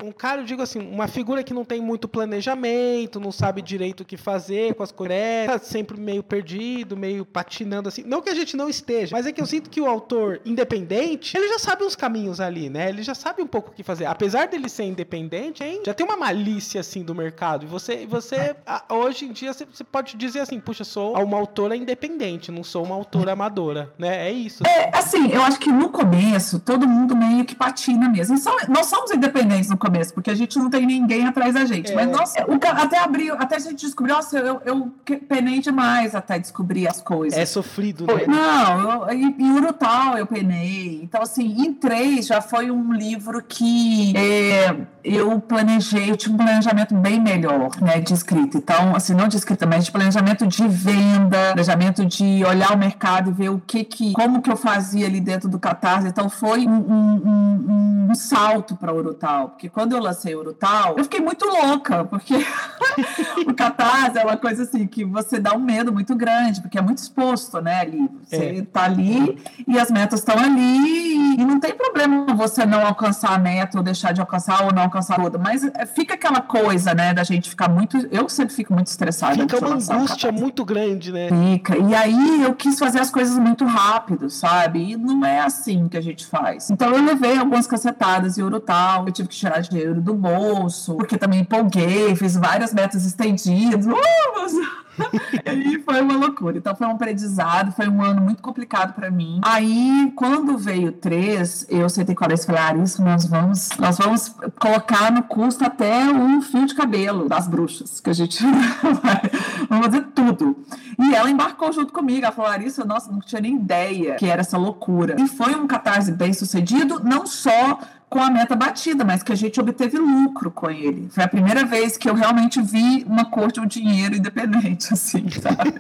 um 0.03 0.13
cara, 0.13 0.43
eu 0.43 0.45
digo 0.45 0.61
assim, 0.61 0.81
uma 0.81 1.07
figura 1.07 1.43
que 1.43 1.55
não 1.55 1.65
tem 1.65 1.81
muito 1.81 2.09
planejamento, 2.09 3.21
não 3.21 3.33
sabe 3.33 3.63
direito 3.63 4.01
o 4.01 4.05
que 4.05 4.17
fazer 4.17 4.75
com 4.75 4.83
as 4.83 4.91
coisas, 4.91 5.17
tá 5.47 5.59
sempre 5.59 5.99
meio 5.99 6.23
perdido, 6.23 6.97
meio 6.97 7.25
patinando 7.25 7.89
assim. 7.89 8.03
Não 8.03 8.21
que 8.21 8.29
a 8.29 8.35
gente 8.35 8.57
não 8.57 8.69
esteja, 8.69 9.17
mas 9.17 9.27
é 9.27 9.33
que 9.33 9.41
eu 9.41 9.47
sinto 9.47 9.71
que 9.71 9.81
o 9.81 9.87
autor 9.87 10.41
independente, 10.45 11.37
ele 11.37 11.49
já 11.49 11.59
sabe 11.59 11.85
uns 11.85 11.95
caminhos 11.95 12.41
ali, 12.41 12.69
né? 12.69 12.89
Ele 12.89 13.03
já 13.03 13.15
sabe 13.15 13.43
um 13.43 13.47
pouco 13.47 13.71
o 13.71 13.73
que 13.73 13.83
fazer. 13.83 14.07
Apesar 14.07 14.49
dele 14.49 14.69
ser 14.69 14.85
independente, 14.85 15.63
hein? 15.63 15.81
Já 15.85 15.93
tem 15.93 16.07
uma 16.07 16.17
malícia 16.17 16.81
assim 16.81 17.03
do 17.03 17.15
mercado. 17.15 17.65
E 17.65 17.67
você, 17.67 18.07
você 18.07 18.57
hoje 18.89 19.27
em 19.27 19.33
dia 19.33 19.53
você, 19.53 19.67
pode 19.85 20.17
dizer 20.17 20.41
assim, 20.41 20.59
puxa, 20.59 20.85
sou 20.85 21.15
uma 21.23 21.37
autora 21.37 21.77
independente, 21.77 22.51
não 22.51 22.65
sou 22.65 22.85
uma 22.85 22.95
autora 22.95 23.33
amadora, 23.33 23.93
né? 23.99 24.29
É 24.29 24.33
isso. 24.33 24.67
É, 24.67 24.91
assim, 24.97 25.31
eu 25.31 25.43
acho 25.43 25.59
que 25.59 25.71
no 25.71 25.91
começo 25.91 26.59
todo 26.59 26.89
mundo 26.89 27.15
meio 27.15 27.45
que 27.45 27.55
patina 27.55 28.09
mesmo. 28.09 28.37
Nós 28.69 28.87
somos 28.87 29.11
independentes 29.11 29.69
no 29.69 29.77
começo, 29.77 30.15
porque 30.15 30.31
a 30.31 30.35
gente 30.35 30.59
não 30.59 30.71
tem 30.71 30.87
ninguém 30.87 31.27
atrás 31.27 31.55
da 31.55 31.65
gente. 31.65 31.93
É. 31.93 31.95
Mas 31.95 32.09
nossa, 32.09 32.45
o, 32.47 32.55
até 32.55 32.99
abriu, 32.99 33.35
até 33.35 33.57
a 33.57 33.59
gente 33.59 33.85
descobriu, 33.85 34.17
nossa, 34.17 34.39
eu, 34.39 34.61
eu 34.65 34.93
penei 35.29 35.61
demais 35.61 36.15
até 36.15 36.39
descobrir 36.39 36.89
as 36.89 37.01
coisas. 37.01 37.39
É 37.39 37.45
sofrido, 37.45 38.07
né? 38.07 38.25
Não, 38.27 39.11
eu, 39.11 39.19
em 39.19 39.51
Urutau 39.51 40.17
eu 40.17 40.27
penei. 40.27 41.01
Então, 41.03 41.23
assim, 41.23 41.63
em 41.63 41.73
três 41.73 42.27
já 42.27 42.41
foi 42.41 42.71
um 42.71 42.93
livro 42.93 43.43
que 43.43 44.15
é, 44.17 44.75
eu 45.03 45.41
planejei 45.41 45.74
planejei, 45.75 46.11
eu 46.11 46.17
tinha 46.17 46.33
um 46.33 46.37
planejamento 46.37 46.95
bem 46.95 47.21
melhor, 47.21 47.71
né, 47.81 48.01
de 48.01 48.13
escrita. 48.15 48.59
Então, 48.59 48.95
assim, 48.95 49.15
não 49.15 49.29
de 49.29 49.37
escrita, 49.37 49.67
mas 49.67 49.85
de 49.85 49.93
planejamento 49.93 50.47
de 50.47 50.67
venda, 50.69 51.37
planejamento 51.53 52.05
de 52.05 52.45
olhar 52.45 52.73
o 52.73 52.79
mercado 52.79 53.31
e 53.31 53.33
ver 53.33 53.49
o 53.51 53.61
que 53.61 53.85
que, 53.85 54.13
como 54.13 54.41
que 54.41 54.51
eu 54.51 54.57
fazia 54.57 55.07
ali 55.07 55.21
dentro 55.21 55.49
do 55.49 55.59
Catarse. 55.59 56.09
Então, 56.09 56.29
foi 56.29 56.67
um, 56.67 56.73
um, 56.73 57.23
um, 57.27 58.07
um 58.11 58.15
salto 58.15 58.77
para 58.77 58.93
o 58.93 58.97
Urutau, 58.97 59.51
porque 59.51 59.69
quando 59.69 59.93
eu 59.93 60.01
lancei 60.01 60.35
o 60.35 60.41
Urutau, 60.41 60.95
eu 60.97 61.05
fiquei 61.05 61.21
muito 61.21 61.45
louca, 61.47 62.05
porque 62.05 62.35
o 63.47 63.55
Catarse 63.55 64.19
é 64.19 64.25
uma 64.25 64.37
coisa 64.37 64.63
assim 64.63 64.87
que 64.87 65.05
você 65.05 65.39
dá 65.39 65.55
um 65.55 65.61
medo 65.61 65.93
muito 65.93 66.15
grande, 66.15 66.61
porque 66.61 66.79
é 66.79 66.83
muito 66.83 66.99
exposto, 66.99 67.61
né, 67.61 67.81
ali. 67.81 68.09
Você 68.25 68.59
é. 68.59 68.63
tá 68.63 68.85
ali 68.85 69.43
e 69.67 69.79
as 69.79 69.91
metas 69.91 70.21
estão 70.21 70.39
ali 70.39 70.61
e, 70.61 71.41
e 71.41 71.45
não 71.45 71.59
tem 71.59 71.75
problema 71.75 72.35
você 72.35 72.65
não 72.67 72.87
alcançar 72.87 73.35
a 73.35 73.39
meta 73.39 73.79
ou 73.79 73.85
deixar 73.85 74.13
de 74.13 74.21
alcançar 74.21 74.65
ou 74.65 74.73
não 74.73 74.83
alcançar 74.83 75.17
toda, 75.17 75.39
mas 75.39 75.64
mas 75.73 75.91
fica 75.95 76.15
aquela 76.15 76.41
coisa, 76.41 76.95
né, 76.95 77.15
da 77.15 77.25
gente 77.25 77.49
ficar 77.49 77.69
muito. 77.69 77.97
Eu 78.11 78.29
sempre 78.29 78.55
fico 78.55 78.73
muito 78.73 78.89
estressada. 78.89 79.35
Fica 79.35 79.59
uma 79.59 79.75
angústia 79.75 80.33
muito 80.33 80.65
grande, 80.65 81.13
né? 81.13 81.29
Fica. 81.29 81.77
E 81.77 81.95
aí 81.95 82.43
eu 82.43 82.55
quis 82.55 82.79
fazer 82.79 83.01
as 83.01 83.11
coisas 83.11 83.39
muito 83.39 83.65
rápido, 83.65 84.29
sabe? 84.31 84.93
E 84.93 84.97
não 84.97 85.25
é 85.25 85.41
assim 85.41 85.89
que 85.89 85.97
a 85.97 86.01
gente 86.01 86.27
faz. 86.27 86.71
Então 86.71 86.91
eu 86.93 87.05
levei 87.05 87.39
algumas 87.39 87.67
cacetadas 87.67 88.37
e 88.37 88.43
Urutau, 88.43 89.07
eu 89.07 89.13
tive 89.13 89.29
que 89.29 89.37
tirar 89.37 89.61
dinheiro 89.61 90.01
do 90.01 90.15
bolso, 90.15 90.97
porque 90.97 91.17
também 91.17 91.41
empolguei, 91.41 92.15
fiz 92.17 92.37
várias 92.37 92.73
metas 92.73 93.05
estendidas. 93.05 93.87
Uh, 93.87 94.84
e 95.47 95.79
foi 95.81 96.01
uma 96.01 96.17
loucura. 96.17 96.59
Então 96.59 96.75
foi 96.75 96.87
um 96.87 96.93
aprendizado, 96.93 97.73
foi 97.73 97.89
um 97.89 98.03
ano 98.03 98.21
muito 98.21 98.43
complicado 98.43 98.95
para 98.95 99.11
mim. 99.11 99.41
Aí, 99.45 100.13
quando 100.17 100.57
veio 100.57 100.93
três, 100.93 101.67
eu 101.69 101.89
sentei 101.89 102.15
com 102.15 102.25
a 102.25 102.29
Alice 102.29 102.45
e 102.45 102.47
falei, 102.47 102.63
Aris, 102.63 102.99
nós 102.99 103.27
vamos, 103.27 103.71
nós 103.79 103.99
vamos 103.99 104.35
colocar 104.59 105.11
no 105.13 105.23
custo 105.23 105.65
até 105.65 106.05
um 106.05 106.41
fio 106.43 106.67
de 106.67 106.75
cabelo 106.75 107.29
das 107.29 107.49
bruxas, 107.49 108.01
que 108.01 108.11
a 108.11 108.15
gente 108.15 108.43
vai 109.03 109.23
vamos 109.69 109.87
fazer 109.87 110.07
tudo. 110.15 110.57
E 110.99 111.15
ela 111.15 111.31
embarcou 111.31 111.73
junto 111.73 111.93
comigo. 111.93 112.25
Ela 112.25 112.33
falou, 112.33 112.51
Larissa, 112.51 112.85
nossa, 112.85 113.11
não 113.11 113.21
tinha 113.21 113.41
nem 113.41 113.57
ideia 113.57 114.15
que 114.17 114.27
era 114.27 114.41
essa 114.41 114.57
loucura. 114.57 115.17
E 115.21 115.27
foi 115.27 115.55
um 115.55 115.67
catarse 115.67 116.13
bem 116.13 116.33
sucedido, 116.33 117.01
não 117.03 117.27
só 117.27 117.81
com 118.15 118.23
a 118.23 118.31
meta 118.31 118.55
batida, 118.55 119.05
mas 119.05 119.25
que 119.25 119.33
a 119.33 119.35
gente 119.35 119.61
obteve 119.61 119.99
lucro 119.99 120.49
com 120.49 120.71
ele. 120.71 121.09
Foi 121.11 121.25
a 121.25 121.27
primeira 121.27 121.65
vez 121.65 121.97
que 121.97 122.09
eu 122.09 122.15
realmente 122.15 122.63
vi 122.63 123.05
uma 123.09 123.25
cor 123.25 123.51
de 123.51 123.59
um 123.59 123.67
dinheiro 123.67 124.15
independente, 124.15 124.87
assim, 124.95 125.29
sabe? 125.31 125.75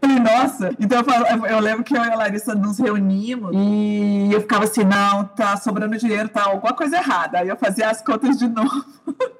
Falei, 0.00 0.18
nossa. 0.20 0.70
Então 0.78 0.98
eu, 0.98 1.04
falo, 1.04 1.46
eu, 1.46 1.58
lembro 1.58 1.82
que 1.82 1.96
eu 1.96 2.04
e 2.04 2.08
a 2.08 2.14
Larissa 2.14 2.54
nos 2.54 2.78
reunimos 2.78 3.50
e 3.52 4.28
eu 4.30 4.40
ficava 4.42 4.62
assim, 4.62 4.84
não, 4.84 5.24
tá 5.24 5.56
sobrando 5.56 5.96
dinheiro, 5.96 6.28
tá 6.28 6.44
alguma 6.44 6.72
coisa 6.72 6.98
errada. 6.98 7.40
Aí 7.40 7.48
eu 7.48 7.56
fazia 7.56 7.90
as 7.90 8.00
contas 8.00 8.38
de 8.38 8.46
novo. 8.46 8.84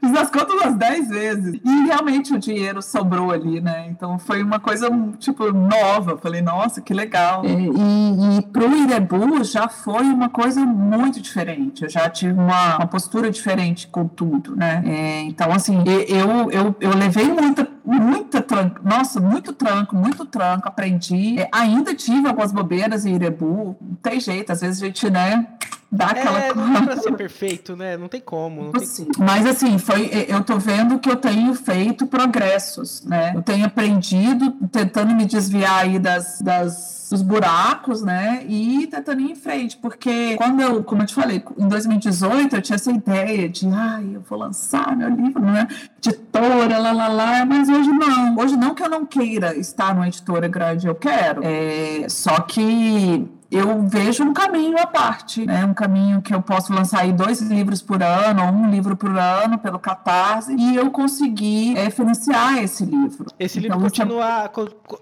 Fiz 0.00 0.14
as 0.14 0.30
contas 0.30 0.54
umas 0.54 0.74
10 0.74 1.08
vezes. 1.08 1.60
E 1.64 1.86
realmente 1.86 2.34
o 2.34 2.38
dinheiro 2.38 2.82
sobrou 2.82 3.32
ali, 3.32 3.60
né? 3.60 3.86
Então 3.88 4.18
foi 4.18 4.42
uma 4.42 4.60
coisa, 4.60 4.88
tipo, 5.18 5.50
nova. 5.52 6.18
Falei, 6.18 6.42
nossa, 6.42 6.80
que 6.80 6.92
legal. 6.92 7.44
E, 7.44 7.48
e, 7.48 8.38
e 8.38 8.42
pro 8.42 8.70
Irebu 8.76 9.42
já 9.42 9.68
foi 9.68 10.04
uma 10.04 10.28
coisa 10.28 10.60
muito 10.60 11.07
diferente. 11.10 11.84
Eu 11.84 11.90
já 11.90 12.08
tive 12.08 12.32
uma, 12.32 12.76
uma 12.76 12.86
postura 12.86 13.30
diferente 13.30 13.88
com 13.88 14.06
tudo, 14.06 14.54
né? 14.56 14.82
É, 14.86 15.20
então, 15.22 15.52
assim, 15.52 15.82
eu, 16.08 16.50
eu, 16.50 16.76
eu 16.80 16.96
levei 16.96 17.28
muita, 17.28 17.68
muita 17.84 18.40
tranco, 18.42 18.80
nossa, 18.82 19.20
muito 19.20 19.52
tranco, 19.52 19.96
muito 19.96 20.24
tranco, 20.24 20.68
aprendi. 20.68 21.40
É, 21.40 21.48
ainda 21.52 21.94
tive 21.94 22.28
algumas 22.28 22.52
bobeiras 22.52 23.06
em 23.06 23.14
Irebu, 23.14 23.76
não 23.80 23.96
tem 23.96 24.20
jeito, 24.20 24.52
às 24.52 24.60
vezes 24.60 24.82
a 24.82 24.86
gente, 24.86 25.10
né? 25.10 25.46
dá 25.90 26.08
aquela 26.08 26.38
é, 26.38 26.54
não 26.54 26.72
dá 26.72 26.82
pra 26.82 26.96
ser 27.00 27.12
perfeito, 27.16 27.76
né? 27.76 27.96
Não 27.96 28.08
tem 28.08 28.20
como. 28.20 28.72
Não 28.72 28.82
assim, 28.82 29.06
tem... 29.06 29.24
Mas 29.24 29.46
assim, 29.46 29.78
foi, 29.78 30.10
eu 30.28 30.44
tô 30.44 30.58
vendo 30.58 30.98
que 30.98 31.10
eu 31.10 31.16
tenho 31.16 31.54
feito 31.54 32.06
progressos, 32.06 33.02
né? 33.04 33.32
Eu 33.34 33.42
tenho 33.42 33.66
aprendido, 33.66 34.52
tentando 34.70 35.14
me 35.14 35.24
desviar 35.24 35.84
aí 35.84 35.98
das, 35.98 36.40
das 36.42 36.97
dos 37.08 37.22
buracos, 37.22 38.02
né? 38.02 38.44
E 38.46 38.86
tentando 38.86 39.20
ir 39.20 39.30
em 39.30 39.34
frente, 39.34 39.76
porque 39.76 40.36
quando 40.36 40.60
eu, 40.60 40.84
como 40.84 41.02
eu 41.02 41.06
te 41.06 41.14
falei, 41.14 41.42
em 41.56 41.68
2018 41.68 42.56
eu 42.56 42.62
tinha 42.62 42.76
essa 42.76 42.90
ideia 42.90 43.48
de, 43.48 43.66
ai, 43.68 44.10
eu 44.14 44.20
vou 44.28 44.38
lançar 44.38 44.96
meu 44.96 45.08
livro, 45.08 45.42
né? 45.42 45.66
Editora, 45.98 46.78
lá, 46.78 46.92
lá, 46.92 47.08
lá, 47.08 47.44
mas 47.44 47.68
hoje 47.68 47.90
não. 47.90 48.36
Hoje 48.36 48.56
não 48.56 48.74
que 48.74 48.82
eu 48.82 48.88
não 48.88 49.06
queira 49.06 49.56
estar 49.56 49.94
numa 49.94 50.08
editora 50.08 50.48
grande, 50.48 50.86
eu 50.86 50.94
quero. 50.94 51.40
É, 51.44 52.06
só 52.08 52.40
que 52.40 53.26
eu 53.50 53.82
vejo 53.88 54.24
um 54.24 54.34
caminho 54.34 54.78
à 54.78 54.86
parte, 54.86 55.46
né? 55.46 55.64
Um 55.64 55.72
caminho 55.72 56.20
que 56.20 56.34
eu 56.34 56.42
posso 56.42 56.72
lançar 56.72 57.00
aí 57.00 57.12
dois 57.12 57.40
livros 57.40 57.80
por 57.80 58.02
ano, 58.02 58.44
ou 58.44 58.52
um 58.52 58.70
livro 58.70 58.94
por 58.94 59.16
ano 59.16 59.58
pelo 59.58 59.78
Catarse, 59.78 60.54
e 60.54 60.76
eu 60.76 60.90
consegui 60.90 61.76
é, 61.76 61.88
financiar 61.88 62.58
esse 62.58 62.84
livro. 62.84 63.26
Esse 63.38 63.58
livro 63.58 63.78
então, 63.78 63.82
continua, 63.82 64.50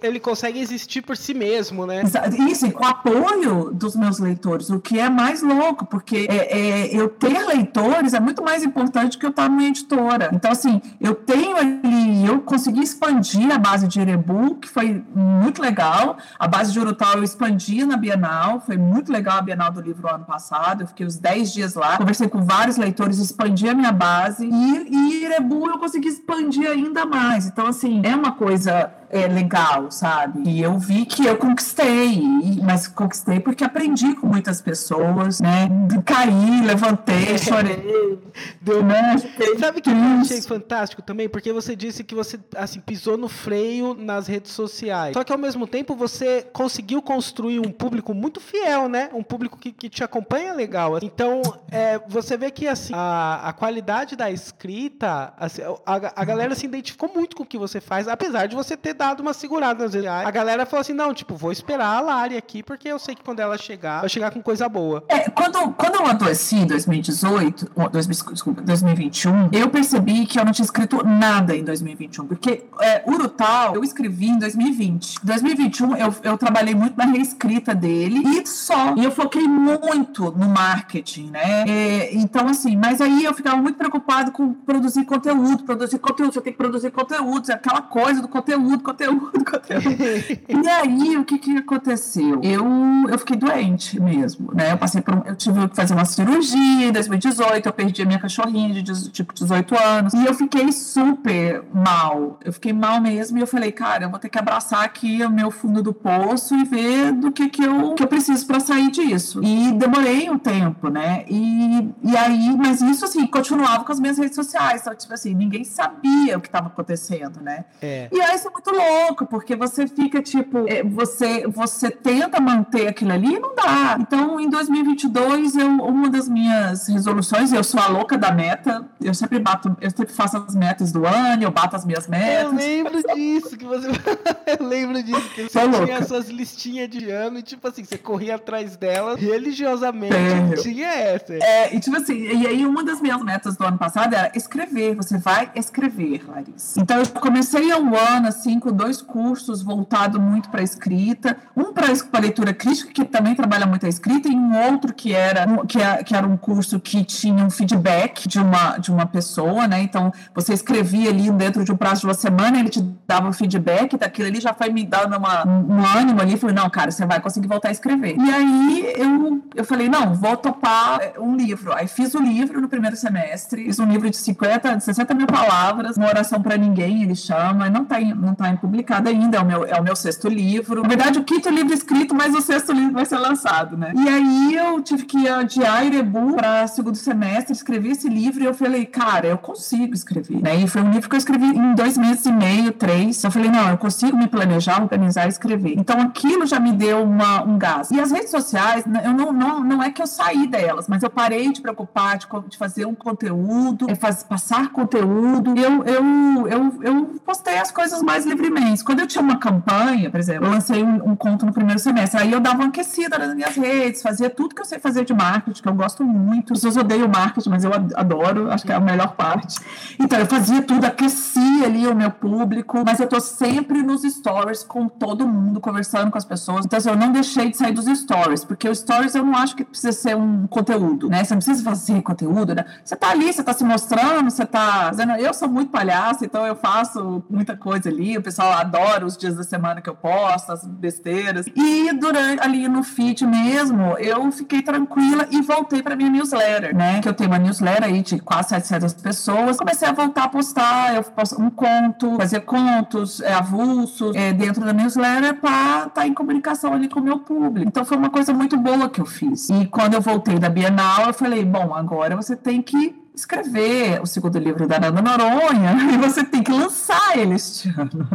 ele 0.00 0.20
consegue 0.20 0.60
existir 0.60 1.02
por 1.02 1.16
si 1.16 1.34
mesmo, 1.34 1.86
né? 1.86 2.02
Isso, 2.48 2.66
e 2.66 2.70
com 2.70 2.84
o 2.84 2.86
apoio 2.86 3.72
dos 3.72 3.96
meus 3.96 4.20
leitores, 4.20 4.70
o 4.70 4.78
que 4.78 4.98
é 5.00 5.10
mais 5.10 5.42
louco, 5.42 5.84
porque 5.84 6.28
é, 6.30 6.58
é, 6.58 6.96
eu 6.96 7.08
ter 7.08 7.44
leitores 7.46 8.14
é 8.14 8.20
muito 8.20 8.44
mais 8.44 8.62
importante 8.62 9.18
que 9.18 9.26
eu 9.26 9.30
estar 9.30 9.48
numa 9.48 9.64
editora. 9.64 10.30
Então, 10.32 10.52
assim, 10.52 10.80
eu 11.00 11.16
tenho 11.16 11.56
ali, 11.56 12.24
eu 12.24 12.40
consegui 12.42 12.80
expandir 12.80 13.52
a 13.52 13.58
base 13.58 13.88
de 13.88 14.00
Erebu, 14.00 14.54
que 14.56 14.68
foi 14.68 15.04
muito 15.14 15.60
legal, 15.60 16.16
a 16.38 16.46
base 16.46 16.72
de 16.72 16.78
Urutau 16.78 17.14
eu 17.14 17.24
expandi 17.24 17.84
na 17.84 17.96
Bienal, 17.96 18.35
Bienal, 18.36 18.60
foi 18.60 18.76
muito 18.76 19.10
legal 19.10 19.38
a 19.38 19.42
Bienal 19.42 19.72
do 19.72 19.80
Livro 19.80 20.08
ano 20.08 20.24
passado, 20.24 20.82
eu 20.82 20.86
fiquei 20.86 21.06
os 21.06 21.16
10 21.16 21.52
dias 21.52 21.74
lá, 21.74 21.96
conversei 21.96 22.28
com 22.28 22.42
vários 22.44 22.76
leitores, 22.76 23.18
expandi 23.18 23.66
a 23.66 23.74
minha 23.74 23.92
base, 23.92 24.46
e, 24.46 24.94
e 24.94 25.24
Irebu 25.24 25.68
eu 25.68 25.78
consegui 25.78 26.08
expandir 26.08 26.68
ainda 26.68 27.06
mais. 27.06 27.46
Então, 27.46 27.66
assim, 27.66 28.02
é 28.04 28.14
uma 28.14 28.32
coisa 28.32 28.92
é, 29.10 29.26
legal, 29.26 29.90
sabe? 29.90 30.48
E 30.48 30.62
eu 30.62 30.78
vi 30.78 31.04
que 31.06 31.26
eu 31.26 31.36
conquistei, 31.36 32.20
mas 32.62 32.88
conquistei 32.88 33.40
porque 33.40 33.64
aprendi 33.64 34.14
com 34.14 34.26
muitas 34.26 34.60
pessoas, 34.60 35.40
né? 35.40 35.68
Caí, 36.04 36.64
levantei, 36.64 37.38
chorei. 37.38 38.18
Deu, 38.60 38.82
né? 38.82 39.16
Sabe 39.58 39.80
que 39.80 39.90
eu 39.90 39.94
achei 40.20 40.42
fantástico 40.42 41.02
também? 41.02 41.28
Porque 41.28 41.52
você 41.52 41.76
disse 41.76 42.04
que 42.04 42.14
você 42.14 42.38
assim 42.56 42.80
pisou 42.80 43.16
no 43.16 43.28
freio 43.28 43.94
nas 43.94 44.26
redes 44.26 44.52
sociais. 44.52 45.14
Só 45.14 45.24
que 45.24 45.32
ao 45.32 45.38
mesmo 45.38 45.66
tempo 45.66 45.94
você 45.94 46.46
conseguiu 46.52 47.00
construir 47.00 47.60
um 47.60 47.70
público 47.70 48.12
muito 48.12 48.40
fiel, 48.40 48.88
né? 48.88 49.10
Um 49.12 49.22
público 49.22 49.58
que, 49.58 49.72
que 49.72 49.88
te 49.88 50.02
acompanha 50.02 50.52
legal. 50.52 50.98
Então, 51.02 51.42
é, 51.70 52.00
você 52.08 52.36
vê 52.36 52.50
que 52.50 52.66
assim, 52.66 52.92
a, 52.94 53.48
a 53.48 53.52
qualidade 53.52 54.16
da 54.16 54.30
escrita, 54.30 55.32
assim, 55.36 55.62
a, 55.62 55.94
a 56.20 56.24
galera 56.24 56.54
se 56.54 56.66
identificou 56.66 57.10
muito 57.14 57.36
com 57.36 57.42
o 57.42 57.46
que 57.46 57.58
você 57.58 57.80
faz, 57.80 58.08
apesar 58.08 58.46
de 58.46 58.56
você 58.56 58.76
ter 58.76 58.95
dado 58.96 59.20
uma 59.20 59.32
segurada 59.32 59.84
nas 59.84 59.94
redes 59.94 60.08
A 60.08 60.30
galera 60.30 60.66
falou 60.66 60.80
assim: 60.80 60.92
não, 60.92 61.12
tipo, 61.14 61.34
vou 61.36 61.52
esperar 61.52 61.96
a 61.96 62.00
Lari 62.00 62.36
aqui, 62.36 62.62
porque 62.62 62.88
eu 62.88 62.98
sei 62.98 63.14
que 63.14 63.22
quando 63.22 63.40
ela 63.40 63.56
chegar, 63.58 64.00
vai 64.00 64.08
chegar 64.08 64.30
com 64.30 64.42
coisa 64.42 64.68
boa. 64.68 65.04
É, 65.08 65.30
quando, 65.30 65.72
quando 65.72 65.96
eu 65.96 66.06
adoeci 66.06 66.56
em 66.56 66.66
2018, 66.66 67.70
desculpa, 68.08 68.62
2021, 68.62 69.50
eu 69.52 69.68
percebi 69.68 70.26
que 70.26 70.38
eu 70.38 70.44
não 70.44 70.52
tinha 70.52 70.64
escrito 70.64 71.04
nada 71.04 71.54
em 71.54 71.64
2021, 71.64 72.26
porque 72.26 72.64
é, 72.80 73.02
Urutau 73.06 73.74
eu 73.74 73.84
escrevi 73.84 74.28
em 74.28 74.38
2020. 74.38 75.16
Em 75.22 75.26
2021 75.26 75.96
eu, 75.96 76.14
eu 76.22 76.38
trabalhei 76.38 76.74
muito 76.74 76.96
na 76.96 77.04
reescrita 77.04 77.74
dele 77.74 78.22
e 78.26 78.46
só. 78.46 78.94
E 78.96 79.04
eu 79.04 79.10
foquei 79.10 79.46
muito 79.46 80.30
no 80.32 80.48
marketing, 80.48 81.30
né? 81.30 81.64
É, 81.68 82.14
então, 82.14 82.48
assim, 82.48 82.76
mas 82.76 83.00
aí 83.00 83.24
eu 83.24 83.34
ficava 83.34 83.56
muito 83.56 83.76
preocupado 83.76 84.32
com 84.32 84.52
produzir 84.52 85.04
conteúdo, 85.04 85.64
produzir 85.64 85.98
conteúdo, 85.98 86.34
você 86.34 86.40
tem 86.40 86.52
que 86.52 86.58
produzir 86.58 86.90
conteúdo, 86.90 87.50
aquela 87.50 87.82
coisa 87.82 88.22
do 88.22 88.28
conteúdo, 88.28 88.82
conteúdo, 88.86 89.32
conteúdo. 89.44 89.96
e 90.48 90.68
aí, 90.68 91.16
o 91.16 91.24
que 91.24 91.38
que 91.38 91.58
aconteceu? 91.58 92.40
Eu, 92.42 92.64
eu 93.08 93.18
fiquei 93.18 93.36
doente 93.36 94.00
mesmo, 94.00 94.52
né? 94.54 94.72
Eu 94.72 94.78
passei 94.78 95.00
por, 95.00 95.22
eu 95.26 95.34
tive 95.34 95.68
que 95.68 95.74
fazer 95.74 95.94
uma 95.94 96.04
cirurgia 96.04 96.86
em 96.86 96.92
2018, 96.92 97.66
eu 97.66 97.72
perdi 97.72 98.02
a 98.02 98.06
minha 98.06 98.18
cachorrinha 98.18 98.82
de 98.82 99.10
tipo 99.10 99.34
18 99.34 99.74
anos, 99.76 100.14
e 100.14 100.24
eu 100.24 100.34
fiquei 100.34 100.70
super 100.70 101.62
mal. 101.74 102.38
Eu 102.44 102.52
fiquei 102.52 102.72
mal 102.72 103.00
mesmo, 103.00 103.38
e 103.38 103.40
eu 103.40 103.46
falei, 103.46 103.72
cara, 103.72 104.04
eu 104.04 104.10
vou 104.10 104.18
ter 104.18 104.28
que 104.28 104.38
abraçar 104.38 104.84
aqui 104.84 105.24
o 105.24 105.30
meu 105.30 105.50
fundo 105.50 105.82
do 105.82 105.92
poço 105.92 106.54
e 106.54 106.64
ver 106.64 107.12
do 107.12 107.32
que 107.32 107.48
que 107.48 107.64
eu, 107.64 107.94
que 107.94 108.02
eu 108.02 108.06
preciso 108.06 108.46
para 108.46 108.60
sair 108.60 108.90
disso. 108.90 109.42
E 109.42 109.72
demorei 109.72 110.30
um 110.30 110.38
tempo, 110.38 110.88
né? 110.88 111.24
E, 111.28 111.90
e 112.02 112.16
aí, 112.16 112.56
mas 112.56 112.80
isso 112.82 113.04
assim, 113.04 113.26
continuava 113.26 113.84
com 113.84 113.92
as 113.92 113.98
minhas 113.98 114.18
redes 114.18 114.34
sociais, 114.34 114.82
então, 114.82 114.94
tipo 114.94 115.12
assim, 115.12 115.34
ninguém 115.34 115.64
sabia 115.64 116.36
o 116.36 116.40
que 116.40 116.48
estava 116.48 116.68
acontecendo, 116.68 117.40
né? 117.40 117.64
É. 117.82 118.08
E 118.12 118.20
aí 118.20 118.36
isso 118.36 118.48
é 118.48 118.50
muito 118.50 118.75
louco, 118.76 119.26
porque 119.26 119.56
você 119.56 119.86
fica 119.86 120.22
tipo, 120.22 120.64
é, 120.68 120.82
você, 120.82 121.46
você 121.46 121.90
tenta 121.90 122.40
manter 122.40 122.88
aquilo 122.88 123.12
ali 123.12 123.34
e 123.34 123.38
não 123.38 123.54
dá. 123.54 123.96
Então, 124.00 124.38
em 124.38 124.48
2022, 124.48 125.56
eu, 125.56 125.68
uma 125.68 126.08
das 126.08 126.28
minhas 126.28 126.86
resoluções, 126.88 127.52
eu 127.52 127.64
sou 127.64 127.80
a 127.80 127.88
louca 127.88 128.16
da 128.16 128.32
meta, 128.32 128.84
eu 129.00 129.14
sempre 129.14 129.38
bato, 129.38 129.76
eu 129.80 129.90
sempre 129.90 130.12
faço 130.12 130.36
as 130.36 130.54
metas 130.54 130.92
do 130.92 131.06
ano, 131.06 131.42
eu 131.42 131.50
bato 131.50 131.76
as 131.76 131.84
minhas 131.84 132.06
metas. 132.06 132.44
Eu 132.44 132.52
lembro 132.52 132.92
disso, 132.92 133.08
que 133.54 133.64
você. 133.66 133.88
eu 134.58 134.66
lembro 134.66 135.02
disso, 135.02 135.28
que 135.34 135.42
você 135.42 135.48
tinha 135.48 135.66
louca. 135.66 135.98
as 135.98 136.08
suas 136.08 136.28
listinhas 136.28 136.88
de 136.88 137.10
ano 137.10 137.38
e, 137.38 137.42
tipo 137.42 137.68
assim, 137.68 137.84
você 137.84 137.98
corria 137.98 138.36
atrás 138.36 138.76
delas 138.76 139.20
religiosamente. 139.20 140.14
É. 140.14 140.56
Tinha 140.56 140.88
essa. 140.88 141.34
É, 141.34 141.74
e 141.74 141.80
tipo 141.80 141.96
assim, 141.96 142.14
e 142.14 142.46
aí 142.46 142.64
uma 142.64 142.82
das 142.82 143.00
minhas 143.00 143.22
metas 143.22 143.56
do 143.56 143.64
ano 143.64 143.76
passado 143.76 144.14
era 144.14 144.32
escrever. 144.34 144.94
Você 144.96 145.18
vai 145.18 145.50
escrever, 145.54 146.24
Larissa. 146.26 146.80
Então 146.80 146.98
eu 146.98 147.06
comecei 147.08 147.72
o 147.72 147.96
ano 147.96 148.28
assim 148.28 148.58
com 148.58 148.72
dois 148.72 149.02
cursos 149.02 149.62
voltados 149.62 150.20
muito 150.20 150.48
para 150.48 150.62
escrita, 150.62 151.36
um 151.56 151.72
para 151.72 152.20
leitura 152.20 152.54
crítica 152.54 152.92
que 152.92 153.04
também 153.04 153.34
trabalha 153.34 153.66
muito 153.66 153.84
a 153.86 153.88
escrita 153.88 154.28
e 154.28 154.34
um 154.34 154.56
outro 154.70 154.94
que 154.94 155.12
era 155.12 155.46
que, 155.66 155.80
é, 155.80 156.02
que 156.02 156.14
era 156.14 156.26
um 156.26 156.36
curso 156.36 156.80
que 156.80 157.04
tinha 157.04 157.44
um 157.44 157.50
feedback 157.50 158.28
de 158.28 158.38
uma 158.38 158.78
de 158.78 158.90
uma 158.90 159.06
pessoa, 159.06 159.66
né? 159.66 159.82
Então 159.82 160.12
você 160.34 160.52
escrevia 160.52 161.10
ali 161.10 161.30
dentro 161.30 161.64
de 161.64 161.72
um 161.72 161.76
prazo 161.76 162.02
de 162.02 162.06
uma 162.06 162.14
semana, 162.14 162.58
ele 162.58 162.68
te 162.68 162.80
dava 163.06 163.32
feedback 163.36 163.96
daquilo 163.96 164.28
ali 164.28 164.40
já 164.40 164.52
foi 164.52 164.70
me 164.70 164.84
dando 164.84 165.16
uma, 165.16 165.46
um 165.46 165.84
ânimo 165.98 166.20
ali. 166.20 166.36
Falei, 166.36 166.54
não, 166.54 166.68
cara, 166.70 166.90
você 166.90 167.04
vai 167.06 167.20
conseguir 167.20 167.46
voltar 167.46 167.68
a 167.68 167.72
escrever. 167.72 168.16
E 168.16 168.30
aí 168.30 168.94
eu, 168.96 169.42
eu 169.54 169.64
falei, 169.64 169.88
não, 169.88 170.14
vou 170.14 170.36
topar 170.36 171.00
é, 171.00 171.14
um 171.18 171.36
livro. 171.36 171.72
Aí 171.74 171.86
fiz 171.86 172.14
o 172.14 172.20
livro 172.20 172.60
no 172.60 172.68
primeiro 172.68 172.96
semestre, 172.96 173.64
fiz 173.64 173.78
um 173.78 173.86
livro 173.86 174.08
de 174.08 174.16
50, 174.16 174.76
de 174.76 174.84
60 174.84 175.14
mil 175.14 175.26
palavras, 175.26 175.96
uma 175.96 176.08
oração 176.08 176.40
para 176.40 176.56
ninguém, 176.56 177.02
ele 177.02 177.14
chama, 177.14 177.68
não 177.68 177.84
tá, 177.84 178.00
não 178.00 178.34
tá 178.34 178.52
publicado 178.56 179.08
ainda, 179.08 179.38
é 179.38 179.40
o, 179.40 179.44
meu, 179.44 179.64
é 179.64 179.80
o 179.80 179.82
meu 179.82 179.96
sexto 179.96 180.28
livro. 180.28 180.82
Na 180.82 180.88
verdade, 180.88 181.18
o 181.18 181.24
quinto 181.24 181.48
livro 181.48 181.72
escrito, 181.72 182.14
mas 182.14 182.34
o 182.34 182.40
sexto 182.40 182.72
livro 182.72 182.92
vai 182.92 183.04
ser 183.04 183.18
lançado, 183.18 183.76
né? 183.76 183.92
E 183.94 184.08
aí 184.08 184.54
eu 184.54 184.80
tive 184.80 185.04
que 185.04 185.28
adiar 185.28 185.84
Irebu 185.86 186.36
para 186.36 186.66
segundo 186.66 186.96
semestre, 186.96 187.52
escrevi 187.52 187.90
esse 187.90 188.08
livro 188.08 188.42
e 188.42 188.46
eu 188.46 188.54
falei, 188.54 188.86
cara, 188.86 189.26
eu 189.26 189.38
consigo 189.38 189.94
escrever. 189.94 190.40
Né? 190.42 190.56
E 190.56 190.68
foi 190.68 190.82
um 190.82 190.90
livro 190.90 191.08
que 191.08 191.14
eu 191.14 191.18
escrevi 191.18 191.46
em 191.46 191.74
dois 191.74 191.96
meses 191.96 192.24
e 192.26 192.32
meio, 192.32 192.72
três. 192.72 193.16
Eu 193.26 193.30
falei, 193.30 193.50
não, 193.50 193.70
eu 193.70 193.78
consigo 193.78 194.16
me 194.16 194.28
planejar, 194.28 194.80
organizar 194.80 195.26
e 195.26 195.28
escrever. 195.28 195.74
Então 195.76 196.00
aquilo 196.00 196.46
já 196.46 196.60
me 196.60 196.72
deu 196.72 197.02
uma, 197.02 197.42
um 197.42 197.58
gás. 197.58 197.90
E 197.90 198.00
as 198.00 198.12
redes 198.12 198.30
sociais, 198.30 198.86
né, 198.86 199.02
eu 199.04 199.12
não, 199.12 199.32
não, 199.32 199.64
não 199.64 199.82
é 199.82 199.90
que 199.90 200.00
eu 200.00 200.06
saí 200.06 200.46
delas, 200.46 200.86
mas 200.88 201.02
eu 201.02 201.10
parei 201.10 201.52
de 201.52 201.60
preocupar 201.60 202.18
de, 202.18 202.26
de 202.48 202.56
fazer 202.56 202.86
um 202.86 202.94
conteúdo, 202.94 203.90
é 203.90 203.94
faz, 203.94 204.22
passar 204.22 204.70
conteúdo. 204.70 205.54
Eu, 205.56 205.84
eu, 205.84 206.48
eu, 206.48 206.82
eu 206.82 207.04
postei 207.24 207.58
as 207.58 207.70
coisas 207.70 208.02
mais 208.02 208.24
livremente. 208.24 208.84
Quando 208.84 209.00
eu 209.00 209.06
tinha 209.06 209.22
uma 209.22 209.38
campanha, 209.38 210.10
por 210.10 210.20
exemplo, 210.20 210.46
eu 210.46 210.50
lancei 210.50 210.82
um, 210.82 211.10
um 211.10 211.16
conto 211.16 211.44
no 211.44 211.52
primeiro 211.52 211.80
semestre, 211.80 212.20
aí 212.20 212.30
eu 212.30 212.40
dava 212.40 212.56
uma 212.56 212.68
aquecida 212.68 213.18
nas 213.18 213.34
minhas 213.34 213.56
redes, 213.56 214.02
fazia 214.02 214.30
tudo 214.30 214.54
que 214.54 214.60
eu 214.60 214.64
sei 214.64 214.78
fazer 214.78 215.04
de 215.04 215.12
marketing, 215.12 215.62
que 215.62 215.68
eu 215.68 215.74
gosto 215.74 216.04
muito. 216.04 216.52
As 216.52 216.60
pessoas 216.60 216.76
odeiam 216.76 217.08
marketing, 217.08 217.50
mas 217.50 217.64
eu 217.64 217.72
adoro, 217.94 218.50
acho 218.52 218.64
que 218.64 218.72
é 218.72 218.76
a 218.76 218.80
melhor 218.80 219.14
parte. 219.16 219.58
Então, 219.98 220.18
eu 220.18 220.26
fazia 220.26 220.62
tudo, 220.62 220.84
aquecia 220.84 221.64
ali 221.64 221.86
o 221.86 221.94
meu 221.94 222.10
público, 222.10 222.82
mas 222.84 223.00
eu 223.00 223.08
tô 223.08 223.15
sempre 223.20 223.82
nos 223.82 224.02
stories 224.02 224.62
com 224.62 224.88
todo 224.88 225.26
mundo, 225.26 225.60
conversando 225.60 226.10
com 226.10 226.18
as 226.18 226.24
pessoas. 226.24 226.64
Então, 226.64 226.76
assim, 226.76 226.88
eu 226.88 226.96
não 226.96 227.12
deixei 227.12 227.50
de 227.50 227.56
sair 227.56 227.72
dos 227.72 227.86
stories, 227.86 228.44
porque 228.44 228.68
os 228.68 228.78
stories 228.78 229.14
eu 229.14 229.24
não 229.24 229.36
acho 229.36 229.56
que 229.56 229.64
precisa 229.64 229.92
ser 229.92 230.16
um 230.16 230.46
conteúdo, 230.46 231.08
né? 231.08 231.24
Você 231.24 231.34
não 231.34 231.38
precisa 231.38 231.62
fazer 231.62 232.02
conteúdo, 232.02 232.54
né? 232.54 232.64
Você 232.84 232.96
tá 232.96 233.10
ali, 233.10 233.32
você 233.32 233.42
tá 233.42 233.52
se 233.52 233.64
mostrando, 233.64 234.30
você 234.30 234.44
tá 234.44 234.92
eu 235.18 235.34
sou 235.34 235.48
muito 235.48 235.70
palhaço, 235.70 236.24
então 236.24 236.46
eu 236.46 236.56
faço 236.56 237.22
muita 237.28 237.56
coisa 237.56 237.88
ali, 237.88 238.16
o 238.16 238.22
pessoal 238.22 238.52
adora 238.52 239.04
os 239.04 239.16
dias 239.16 239.34
da 239.36 239.42
semana 239.42 239.80
que 239.80 239.88
eu 239.88 239.94
posto, 239.94 240.52
as 240.52 240.64
besteiras. 240.64 241.46
E 241.54 241.92
durante 241.92 242.42
ali 242.42 242.68
no 242.68 242.82
feed 242.82 243.26
mesmo, 243.26 243.96
eu 243.98 244.30
fiquei 244.32 244.62
tranquila 244.62 245.26
e 245.30 245.40
voltei 245.42 245.82
para 245.82 245.96
minha 245.96 246.10
newsletter, 246.10 246.74
né? 246.74 247.00
Que 247.00 247.08
eu 247.08 247.14
tenho 247.14 247.30
uma 247.30 247.38
newsletter 247.38 247.84
aí 247.84 248.02
de 248.02 248.18
quase 248.20 248.50
700 248.50 248.94
pessoas. 248.94 249.56
Comecei 249.56 249.88
a 249.88 249.92
voltar 249.92 250.24
a 250.24 250.28
postar, 250.28 250.94
eu 250.94 251.02
posto 251.02 251.40
um 251.40 251.50
conto, 251.50 252.16
fazer 252.16 252.40
contos 252.40 253.05
é, 253.20 253.32
avulsos 253.32 254.14
é, 254.14 254.32
dentro 254.32 254.64
da 254.64 254.72
newsletter 254.72 255.34
para 255.40 255.50
estar 255.50 255.90
tá 255.90 256.06
em 256.06 256.14
comunicação 256.14 256.72
ali 256.72 256.88
com 256.88 257.00
o 257.00 257.02
meu 257.02 257.18
público. 257.18 257.68
Então 257.68 257.84
foi 257.84 257.96
uma 257.96 258.10
coisa 258.10 258.32
muito 258.32 258.56
boa 258.56 258.88
que 258.88 259.00
eu 259.00 259.06
fiz. 259.06 259.48
E 259.50 259.66
quando 259.66 259.94
eu 259.94 260.00
voltei 260.00 260.38
da 260.38 260.48
Bienal, 260.48 261.08
eu 261.08 261.14
falei, 261.14 261.44
bom, 261.44 261.74
agora 261.74 262.16
você 262.16 262.36
tem 262.36 262.62
que 262.62 262.94
escrever 263.16 263.98
o 264.02 264.06
segundo 264.06 264.38
livro 264.38 264.68
da 264.68 264.78
Nanda 264.78 265.00
Noronha 265.00 265.74
e 265.90 265.96
você 265.96 266.22
tem 266.22 266.42
que 266.42 266.52
lançar 266.52 267.16
ele 267.16 267.34
este 267.34 267.70
ano. 267.70 268.06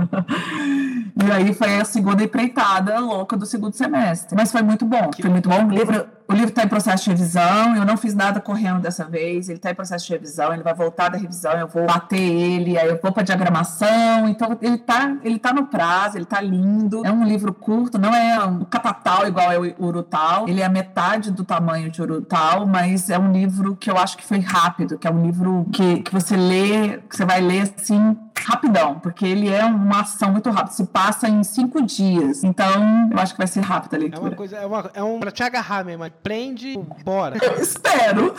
e 1.26 1.32
aí 1.32 1.54
foi 1.56 1.80
a 1.80 1.86
segunda 1.86 2.24
empreitada 2.24 3.00
louca 3.00 3.36
do 3.36 3.46
segundo 3.46 3.74
semestre. 3.74 4.36
Mas 4.38 4.52
foi 4.52 4.62
muito 4.62 4.86
bom, 4.86 5.10
foi 5.20 5.30
muito 5.30 5.50
bom. 5.50 5.68
Livro 5.70 6.06
o 6.32 6.34
livro 6.34 6.50
está 6.50 6.64
em 6.64 6.68
processo 6.68 7.04
de 7.04 7.10
revisão, 7.10 7.76
eu 7.76 7.86
não 7.86 7.98
fiz 7.98 8.16
nada 8.16 8.40
correndo 8.40 8.80
dessa 8.80 9.04
vez, 9.04 9.50
ele 9.50 9.58
está 9.58 9.72
em 9.72 9.76
processo 9.76 10.06
de 10.06 10.14
revisão, 10.14 10.54
ele 10.54 10.64
vai 10.64 10.74
voltar 10.74 11.10
da 11.10 11.18
revisão, 11.18 11.52
eu 11.54 11.68
vou 11.68 11.86
bater 11.86 12.22
ele, 12.22 12.78
aí 12.78 12.88
eu 12.88 13.00
vou 13.02 13.12
para 13.12 13.24
diagramação, 13.24 14.30
então 14.30 14.58
ele 14.62 14.76
está 14.76 15.18
ele 15.24 15.38
tá 15.38 15.52
no 15.54 15.66
prazo, 15.66 16.18
ele 16.18 16.24
está 16.24 16.40
lindo, 16.40 17.06
é 17.06 17.12
um 17.12 17.26
livro 17.26 17.54
curto, 17.54 18.00
não 18.00 18.16
é 18.16 18.44
um 18.46 18.64
catatal 18.64 19.28
igual 19.28 19.52
é 19.52 19.60
o 19.60 19.86
Urutau, 19.86 20.48
ele 20.48 20.62
é 20.62 20.70
metade 20.70 21.32
do 21.32 21.44
tamanho 21.44 21.90
de 21.90 22.02
Urutau, 22.02 22.66
mas 22.66 23.10
é 23.10 23.20
um 23.20 23.32
livro 23.32 23.76
que 23.76 23.92
eu 23.92 23.98
acho 23.98 24.18
que 24.18 24.26
foi 24.26 24.40
rápido, 24.40 24.98
que 24.98 25.08
é 25.08 25.12
um 25.12 25.22
livro 25.22 25.68
que, 25.74 26.02
que 26.02 26.12
você 26.14 26.38
lê, 26.38 27.00
que 27.10 27.16
você 27.18 27.26
vai 27.26 27.42
ler 27.42 27.64
assim 27.78 28.18
rapidão, 28.38 29.00
porque 29.00 29.26
ele 29.26 29.50
é 29.50 29.64
uma 29.66 30.02
ação 30.02 30.32
muito 30.32 30.50
rápida, 30.50 30.72
se 30.72 30.86
passa 30.86 31.28
em 31.28 31.44
cinco 31.44 31.82
dias. 31.82 32.44
Então, 32.44 33.10
eu 33.12 33.20
acho 33.20 33.34
que 33.34 33.38
vai 33.38 33.48
ser 33.48 33.62
rápida 33.62 33.98
a 33.98 34.00
leitura. 34.00 34.22
É 34.22 34.30
uma 34.30 34.36
coisa, 34.36 34.58
é, 34.58 34.66
uma, 34.66 34.92
é 34.94 35.04
um 35.04 35.20
pra 35.20 35.32
te 35.32 35.44
agarrar 35.44 35.84
mesmo, 35.84 36.10
prende, 36.24 36.78
bora. 37.04 37.38
espero. 37.62 38.34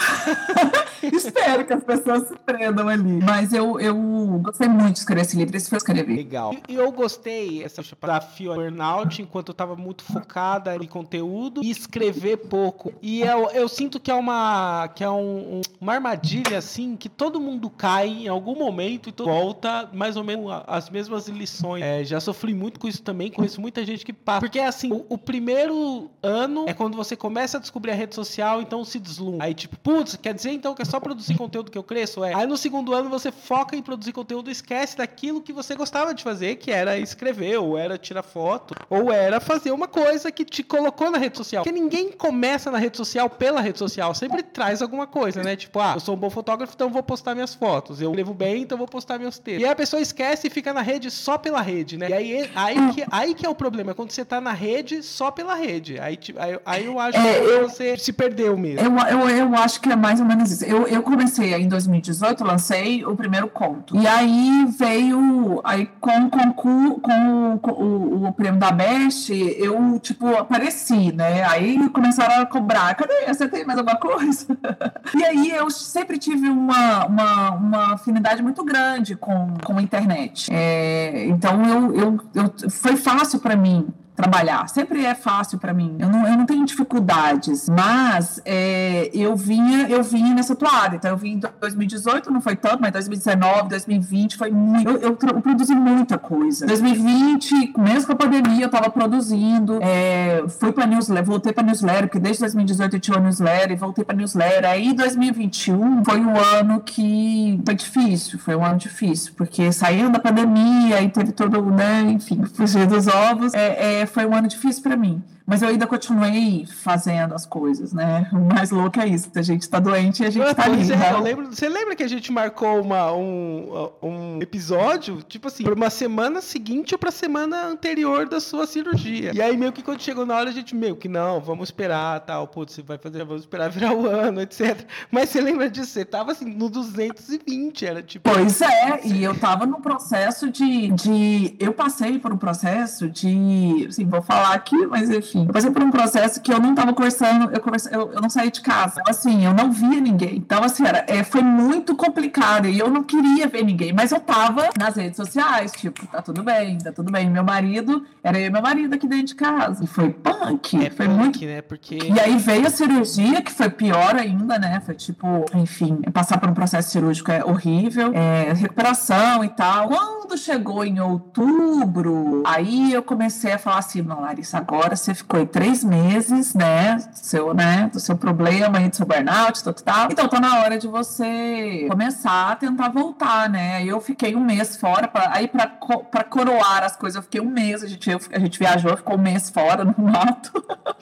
espero 1.03 1.65
que 1.65 1.73
as 1.73 1.85
pessoas 1.85 2.29
se 2.29 2.35
prendam 2.39 2.89
ali. 2.89 3.23
Mas 3.23 3.53
eu, 3.53 3.79
eu 3.79 3.95
gostei 4.43 4.69
muito 4.69 4.95
de 4.95 4.99
escrever 5.01 5.23
esse 5.23 5.37
livro, 5.37 5.57
esse 5.57 5.69
foi 5.69 5.79
escrever. 5.79 6.17
Legal. 6.17 6.55
E 6.69 6.75
eu 6.75 6.91
gostei 6.91 7.63
essa 7.63 7.83
desafio 8.23 8.55
burnout, 8.55 9.21
enquanto 9.21 9.49
eu 9.49 9.55
tava 9.55 9.77
muito 9.77 10.05
focada 10.05 10.77
em 10.77 10.87
conteúdo 10.87 11.63
e 11.63 11.71
escrever 11.71 12.37
pouco. 12.37 12.93
E 13.03 13.23
eu, 13.23 13.51
eu 13.51 13.69
sinto 13.69 13.99
que 13.99 14.11
é 14.11 14.15
uma 14.15 14.89
que 14.95 15.03
é 15.03 15.11
um, 15.11 15.61
uma 15.81 15.95
armadilha 15.95 16.59
assim 16.59 16.97
que 16.97 17.09
todo 17.09 17.41
mundo 17.41 17.69
cai 17.69 18.09
em 18.09 18.29
algum 18.29 18.57
momento 18.57 19.09
e 19.09 19.23
volta 19.23 19.82
mais 19.93 20.17
ou 20.17 20.25
menos 20.25 20.47
as 20.67 20.91
mesmas 20.91 21.29
lições. 21.29 21.83
É, 21.83 22.05
já 22.05 22.21
sofri 22.21 22.55
muito 22.55 22.79
com 22.79 22.89
isso 22.89 23.03
também, 23.03 23.31
conheço 23.31 23.61
muita 23.61 23.85
gente 23.85 24.05
que 24.05 24.13
passa. 24.13 24.41
Porque 24.41 24.59
assim, 24.59 24.93
o, 24.93 25.07
o, 25.09 25.19
primeiro 25.19 26.11
ano 26.23 26.65
é 26.69 26.75
quando 26.75 26.97
você 26.97 27.17
começa 27.17 27.59
a 27.59 27.61
descobrir 27.61 27.93
a 27.93 27.95
rede 27.95 28.15
social, 28.15 28.61
então 28.61 28.85
se 28.85 28.99
deslumbra. 28.99 29.47
Aí 29.47 29.55
tipo, 29.55 29.77
putz, 29.79 30.17
quer 30.17 30.35
dizer 30.35 30.53
então 30.53 30.75
que 30.75 30.83
é 30.83 30.85
só 30.85 31.01
produzir 31.01 31.37
conteúdo 31.37 31.71
que 31.71 31.79
eu 31.79 31.83
cresço? 31.83 32.25
É. 32.25 32.35
Aí 32.35 32.47
no 32.47 32.57
segundo 32.57 32.95
ano 32.95 33.09
você 33.09 33.33
foca 33.33 33.77
em 33.77 33.83
produzir 33.83 34.13
conteúdo 34.13 34.49
e 34.49 34.53
esquece 34.53 34.97
daquilo 34.97 35.41
que 35.41 35.53
você 35.53 35.75
gostava 35.75 36.15
de 36.15 36.23
fazer, 36.23 36.57
que 36.57 36.71
era 36.71 36.99
escrever, 36.99 37.59
ou 37.59 37.77
era 37.77 37.99
tirar 37.99 38.23
foto, 38.23 38.75
ou 38.89 39.13
era 39.13 39.41
fazer 39.41 39.73
uma 39.73 39.89
coisa 39.89 40.31
que 40.31 40.45
te 40.45 40.63
colocou 40.63 41.11
na 41.11 41.19
rede 41.19 41.37
social. 41.37 41.65
Porque 41.65 41.79
ninguém 41.79 42.13
começa 42.13 42.71
na 42.71 42.79
rede 42.79 42.97
social 42.97 43.29
pela 43.29 43.61
rede 43.61 43.79
social, 43.79 44.15
sempre 44.15 44.43
traz 44.43 44.83
alguma 44.83 45.07
coisa, 45.07 45.43
né? 45.43 45.57
Tipo, 45.57 45.81
ah, 45.81 45.93
eu 45.95 46.01
sou 46.01 46.15
um 46.15 46.19
bom 46.19 46.31
fotógrafo, 46.31 46.73
então 46.75 46.91
vou 46.91 47.03
postar 47.03 47.35
minhas 47.35 47.55
fotos. 47.55 48.01
Eu 48.01 48.13
levo 48.13 48.35
bem, 48.35 48.63
então 48.63 48.77
vou 48.79 48.87
postar 48.87 49.19
meus 49.19 49.39
textos. 49.39 49.63
E 49.63 49.67
a 49.73 49.77
pessoa 49.77 50.01
esquece 50.01 50.47
e 50.47 50.51
fica 50.51 50.73
na 50.73 50.83
rede 50.83 51.11
só 51.11 51.37
pela 51.37 51.61
rede, 51.61 51.97
né? 51.97 52.09
E 52.09 52.13
aí, 52.13 52.51
aí, 52.55 52.93
que, 52.93 53.05
aí 53.11 53.35
que 53.35 53.47
é 53.47 53.49
o 53.49 53.55
problema, 53.55 53.91
é 53.91 53.95
quando 53.95 54.11
você 54.11 54.25
tá 54.25 54.41
na 54.41 54.53
rede 54.53 55.03
só 55.03 55.31
pela 55.31 55.55
rede. 55.55 55.99
Aí, 55.99 56.19
aí, 56.37 56.59
aí 56.65 56.85
eu 56.87 56.99
acho 56.99 57.19
é, 57.19 57.41
que 57.41 57.47
eu, 57.47 57.69
você 57.69 57.97
se 57.97 58.13
perdeu 58.13 58.57
mesmo. 58.57 58.81
Eu, 58.81 59.21
eu, 59.21 59.29
eu 59.29 59.55
acho 59.57 59.81
que 59.81 59.91
é 59.91 59.97
mais 59.97 60.21
ou 60.21 60.27
menos 60.27 60.51
isso. 60.51 60.65
Eu, 60.65 60.87
eu 60.87 61.03
comecei 61.03 61.55
em 61.55 61.69
2018, 61.69 62.45
lancei 62.45 63.05
o 63.05 63.17
primeiro 63.17 63.49
conto. 63.49 63.97
E 63.97 64.07
aí 64.07 64.67
veio, 64.79 65.61
aí 65.65 65.87
com, 66.01 66.31
com, 66.31 66.53
com, 66.53 67.01
com 67.01 67.73
o, 67.73 68.27
o 68.29 68.33
prêmio 68.33 68.61
da 68.61 68.71
Best, 68.71 69.31
eu, 69.33 69.99
tipo, 70.01 70.29
apareci, 70.37 71.13
né? 71.13 71.45
Aí 71.45 71.89
começaram 71.91 72.43
a 72.43 72.47
cobrar, 72.47 72.95
cadê? 72.95 73.27
Você 73.27 73.49
tem 73.49 73.65
mais 73.65 73.79
alguma 73.79 73.97
coisa? 73.97 74.47
e 75.15 75.25
aí 75.25 75.51
eu 75.51 75.71
sempre 75.71 76.19
tive 76.19 76.49
uma, 76.49 77.07
uma, 77.07 77.51
uma 77.51 77.95
afinidade 77.95 78.43
muito 78.43 78.65
grande 78.65 79.17
com, 79.17 79.55
com 79.65 79.79
a 79.79 79.83
internet. 79.83 80.53
É, 80.53 81.25
então 81.27 81.65
eu, 81.65 81.95
eu, 81.95 82.21
eu, 82.35 82.71
foi 82.71 82.97
fácil 82.97 83.41
para 83.41 83.57
mim 83.57 83.87
trabalhar. 84.15 84.69
Sempre 84.69 85.05
é 85.05 85.15
fácil 85.15 85.59
para 85.59 85.73
mim. 85.73 85.97
Eu 85.99 86.09
não, 86.09 86.27
eu 86.27 86.37
não 86.37 86.47
tenho 86.47 86.65
dificuldades, 86.65 87.69
mas 87.69 88.41
é, 88.45 89.11
eu 89.13 89.35
vinha 89.35 89.89
eu 89.89 90.03
vinha 90.03 90.35
nessa 90.35 90.55
toada. 90.55 90.97
Então 90.97 91.11
eu 91.11 91.17
vim 91.17 91.33
em 91.33 91.41
2018, 91.61 92.31
não 92.31 92.41
foi 92.41 92.57
tanto, 92.57 92.81
mas 92.81 92.93
2019, 92.93 93.69
2020 93.69 94.37
foi 94.37 94.51
muito. 94.51 94.89
Eu, 94.89 94.99
eu, 94.99 95.19
eu 95.23 95.41
produzi 95.41 95.75
muita 95.75 96.19
coisa. 96.19 96.67
2020, 96.67 97.73
mesmo 97.79 98.07
com 98.07 98.13
a 98.13 98.17
pandemia, 98.17 98.63
eu 98.63 98.67
estava 98.67 98.91
produzindo. 98.91 99.79
É, 99.83 100.45
fui 100.49 100.73
para 100.73 100.87
newsletter, 100.87 101.25
voltei 101.25 101.53
para 101.53 101.63
newsletter, 101.63 102.03
porque 102.03 102.21
desde 102.21 102.41
2018 102.41 102.97
eu 102.97 103.01
tinha 103.01 103.17
uma 103.17 103.25
newsletter 103.25 103.73
e 103.73 103.77
voltei 103.77 104.05
para 104.05 104.17
newsletter. 104.17 104.69
Aí 104.69 104.93
2021 104.93 106.05
foi 106.05 106.21
um 106.21 106.37
ano 106.37 106.81
que 106.81 107.61
foi 107.65 107.75
difícil, 107.75 108.39
foi 108.39 108.57
um 108.57 108.65
ano 108.65 108.79
difícil, 108.79 109.33
porque 109.37 109.73
saindo 109.73 110.11
da 110.11 110.19
pandemia 110.19 111.01
e 111.01 111.09
teve 111.09 111.33
todo, 111.33 111.63
né, 111.71 112.03
enfim, 112.03 112.45
fugir 112.55 112.87
dos 112.87 113.07
ovos. 113.07 113.55
É, 113.55 114.01
é, 114.02 114.02
foi 114.07 114.27
um 114.27 114.35
ano 114.35 114.49
difícil 114.49 114.83
para 114.83 114.97
mim. 114.97 115.23
Mas 115.47 115.63
eu 115.63 115.69
ainda 115.69 115.87
continuei 115.87 116.67
fazendo 116.67 117.35
as 117.35 117.45
coisas, 117.45 117.93
né? 117.93 118.29
O 118.33 118.55
mais 118.55 118.71
louco 118.71 119.01
é 119.01 119.07
isso. 119.07 119.31
A 119.35 119.43
gente 119.43 119.69
tá 119.69 119.79
doente 119.79 120.23
e 120.23 120.27
a 120.27 120.31
gente 120.31 120.43
eu, 120.47 120.55
tá 120.55 120.65
ali. 120.65 120.85
Você, 120.85 120.97
né? 120.97 121.13
lembro, 121.19 121.47
você 121.47 121.69
lembra 121.69 121.97
que 121.97 122.03
a 122.03 122.09
gente 122.09 122.31
marcou 122.31 122.81
uma, 122.81 123.13
um, 123.13 123.91
um 124.03 124.39
episódio, 124.41 125.23
tipo 125.23 125.49
assim, 125.49 125.65
pra 125.65 125.75
uma 125.75 125.91
semana 125.91 126.41
seguinte 126.41 126.95
ou 126.95 126.99
pra 126.99 127.11
semana 127.11 127.67
anterior 127.67 128.29
da 128.29 128.41
sua 128.41 128.67
cirurgia. 128.67 129.33
E 129.35 129.41
aí, 129.41 129.57
meio 129.57 129.73
que 129.73 129.83
quando 129.83 130.01
chegou 130.01 130.25
na 130.25 130.37
hora, 130.37 130.51
a 130.51 130.53
gente, 130.53 130.75
meio 130.75 130.97
que 130.97 131.09
não, 131.09 131.41
vamos 131.41 131.69
esperar, 131.69 132.21
tal, 132.21 132.47
putz, 132.47 132.75
você 132.75 132.83
vai 132.83 132.99
fazer, 132.99 133.25
vamos 133.25 133.43
esperar 133.43 133.69
virar 133.71 133.95
o 133.95 134.07
ano, 134.07 134.41
etc. 134.41 134.87
Mas 135.11 135.29
você 135.29 135.41
lembra 135.41 135.69
disso? 135.69 135.93
Você 135.93 136.05
tava 136.05 136.33
assim, 136.33 136.47
no 136.47 136.69
220, 136.69 137.87
era 137.87 138.03
tipo. 138.03 138.31
Pois 138.31 138.61
é, 138.61 139.01
e 139.05 139.23
eu 139.23 139.39
tava 139.39 139.67
no 139.67 139.81
processo 139.81 140.51
de. 140.51 140.91
de 140.93 141.57
eu 141.59 141.73
passei 141.73 142.19
por 142.19 142.33
um 142.33 142.39
processo 142.39 143.09
de 143.09 143.87
assim, 143.89 144.07
vou 144.07 144.23
falar 144.23 144.55
aqui, 144.55 144.87
mas 144.87 145.11
enfim. 145.11 145.32
Eu 145.41 145.53
passei 145.53 145.71
por 145.71 145.83
um 145.83 145.91
processo 145.91 146.41
que 146.41 146.53
eu 146.53 146.61
não 146.61 146.75
tava 146.75 146.93
conversando, 146.93 147.51
eu, 147.53 147.61
conversa, 147.61 147.91
eu, 147.91 148.13
eu 148.13 148.21
não 148.21 148.31
saí 148.31 148.51
de 148.51 148.61
casa. 148.61 149.01
Então, 149.01 149.11
assim, 149.11 149.45
eu 149.45 149.55
não 149.55 149.73
via 149.73 150.01
ninguém. 150.01 150.37
Então, 150.37 150.63
assim, 150.63 150.85
era, 150.87 151.05
é, 151.09 151.23
foi 151.25 151.43
muito 151.43 151.95
complicado 151.97 152.69
e 152.69 152.79
eu 152.79 152.91
não 152.91 153.03
queria 153.03 153.47
ver 153.49 153.65
ninguém, 153.65 153.93
mas 153.93 154.13
eu 154.13 154.21
tava 154.21 154.69
nas 154.79 154.97
redes 154.97 155.17
sociais, 155.17 155.73
tipo, 155.73 156.07
tá 156.07 156.23
tudo 156.23 156.43
bem, 156.43 156.79
tá 156.79 156.93
tudo 156.93 157.11
bem. 157.11 157.31
Meu 157.31 157.45
marido, 157.45 158.05
era 158.23 158.39
eu 158.39 158.47
e 158.47 158.51
meu 158.51 158.63
marido 158.63 158.95
aqui 158.95 159.07
dentro 159.07 159.27
de 159.27 159.35
casa. 159.35 159.85
E 159.85 159.87
foi 159.87 160.11
punk. 160.11 160.87
É 160.87 160.91
foi 160.91 161.07
punk, 161.07 161.19
muito. 161.19 161.45
né? 161.45 161.63
Porque... 161.63 161.97
E 161.97 162.21
aí 162.21 162.37
veio 162.37 162.67
a 162.67 162.71
cirurgia, 162.71 163.43
que 163.43 163.53
foi 163.53 163.71
pior 163.71 164.17
ainda, 164.17 164.59
né? 164.59 164.81
Foi 164.85 164.95
tipo, 164.95 165.45
enfim, 165.55 166.01
passar 166.13 166.39
por 166.39 166.49
um 166.49 166.55
processo 166.55 166.91
cirúrgico 166.91 167.31
é 167.31 167.45
horrível, 167.45 168.13
é, 168.15 168.53
recuperação 168.53 169.45
e 169.45 169.49
tal. 169.49 169.89
Quando 169.89 170.22
chegou 170.37 170.85
em 170.85 171.01
outubro, 171.01 172.43
aí 172.47 172.93
eu 172.93 173.03
comecei 173.03 173.53
a 173.53 173.59
falar 173.59 173.79
assim, 173.79 174.03
não, 174.03 174.21
Larissa, 174.21 174.59
agora 174.59 174.97
você 174.97 175.15
ficou 175.15 175.41
em 175.41 175.47
três 175.47 175.83
meses, 175.83 176.55
né? 176.55 176.99
Seu, 177.13 177.55
né? 177.55 177.91
Do 177.93 178.01
seu 178.01 178.17
problema 178.17 178.79
aí, 178.79 178.89
do 178.89 178.97
seu 178.97 179.07
burnout, 179.07 179.63
tal, 179.65 179.75
tal. 179.75 180.09
Então 180.11 180.29
tá 180.29 180.41
na 180.41 180.61
hora 180.61 180.79
de 180.79 180.87
você 180.87 181.87
começar 181.89 182.53
a 182.53 182.57
tentar 182.57 182.89
voltar, 182.89 183.49
né? 183.49 183.77
Aí 183.77 183.89
eu 183.89 184.01
fiquei 184.01 184.35
um 184.37 184.45
mês 184.45 184.77
fora, 184.77 185.09
pra, 185.09 185.31
aí 185.35 185.49
pra, 185.49 185.67
pra 185.67 186.25
coroar 186.25 186.85
as 186.85 186.97
coisas, 186.97 187.17
eu 187.17 187.23
fiquei 187.23 187.41
um 187.41 187.51
mês, 187.51 187.83
a 187.83 187.87
gente, 187.87 188.11
eu, 188.11 188.21
a 188.33 188.39
gente 188.39 188.59
viajou, 188.59 188.97
ficou 188.97 189.17
um 189.17 189.23
mês 189.23 189.51
fora 189.51 189.85
no 189.85 189.95
mato. 189.99 190.53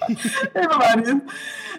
meu 0.55 0.79
marido. 0.79 1.23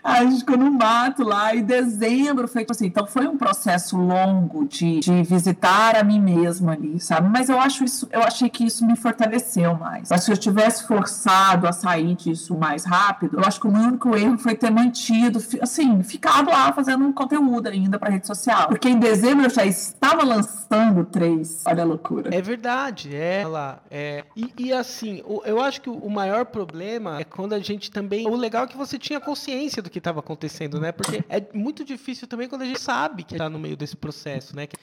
a 0.04 0.24
gente 0.24 0.40
ficou 0.40 0.58
no 0.58 0.72
mato 0.72 1.24
lá, 1.24 1.56
em 1.56 1.64
dezembro 1.64 2.48
foi 2.48 2.62
tipo 2.62 2.72
assim. 2.72 2.86
Então 2.86 3.06
foi 3.06 3.28
um 3.28 3.38
processo 3.38 3.98
longo 3.98 4.68
de, 4.68 5.00
de 5.00 5.24
visitar 5.24 5.96
a 5.96 6.04
mim 6.04 6.20
mesma 6.20 6.74
ali, 6.74 7.00
sabe? 7.00 7.30
Mas 7.30 7.41
eu 7.50 7.60
acho 7.60 7.84
isso, 7.84 8.08
eu 8.12 8.22
achei 8.22 8.50
que 8.50 8.66
isso 8.66 8.86
me 8.86 8.96
fortaleceu 8.96 9.76
mais. 9.76 10.10
Mas 10.10 10.24
se 10.24 10.32
eu 10.32 10.38
tivesse 10.38 10.88
forçado 10.88 11.68
a 11.68 11.72
sair 11.72 12.16
disso 12.16 12.56
mais 12.58 12.86
rápido, 12.86 13.38
eu 13.40 13.46
acho 13.46 13.60
que 13.60 13.68
o 13.68 13.72
meu 13.72 13.82
único 13.82 14.16
erro 14.16 14.38
foi 14.38 14.56
ter 14.56 14.70
mantido, 14.70 15.40
assim, 15.62 16.02
ficado 16.04 16.50
lá 16.50 16.72
fazendo 16.74 17.06
um 17.06 17.14
conteúdo 17.14 17.68
ainda 17.68 17.98
para 18.00 18.10
rede 18.10 18.28
social. 18.28 18.68
Porque 18.68 18.90
em 18.90 19.00
dezembro 19.00 19.46
eu 19.46 19.50
já 19.50 19.66
estava 19.66 20.24
lançando 20.24 21.06
três. 21.06 21.64
Olha 21.66 21.84
a 21.84 21.86
loucura. 21.86 22.34
É 22.34 22.42
verdade, 22.42 23.16
é 23.16 23.46
lá. 23.46 23.80
É. 23.90 24.24
E, 24.36 24.54
e 24.58 24.74
assim, 24.74 25.24
eu 25.46 25.62
acho 25.62 25.82
que 25.82 25.90
o 25.90 26.10
maior 26.10 26.46
problema 26.46 27.20
é 27.20 27.24
quando 27.24 27.54
a 27.54 27.60
gente 27.60 27.92
também. 27.92 28.28
O 28.28 28.36
legal 28.36 28.66
é 28.66 28.68
que 28.68 28.78
você 28.78 28.98
tinha 28.98 29.20
consciência 29.20 29.82
do 29.82 29.90
que 29.90 29.98
estava 29.98 30.20
acontecendo, 30.20 30.80
né? 30.80 30.92
Porque 30.92 31.24
é 31.30 31.44
muito 31.54 31.84
difícil 31.84 32.28
também 32.28 32.48
quando 32.48 32.64
a 32.64 32.66
gente 32.66 32.80
sabe 32.80 33.24
que 33.24 33.34
está 33.34 33.50
no 33.50 33.60
meio 33.60 33.76
desse 33.76 33.96
processo, 33.96 34.56
né? 34.56 34.68
Que 34.68 34.78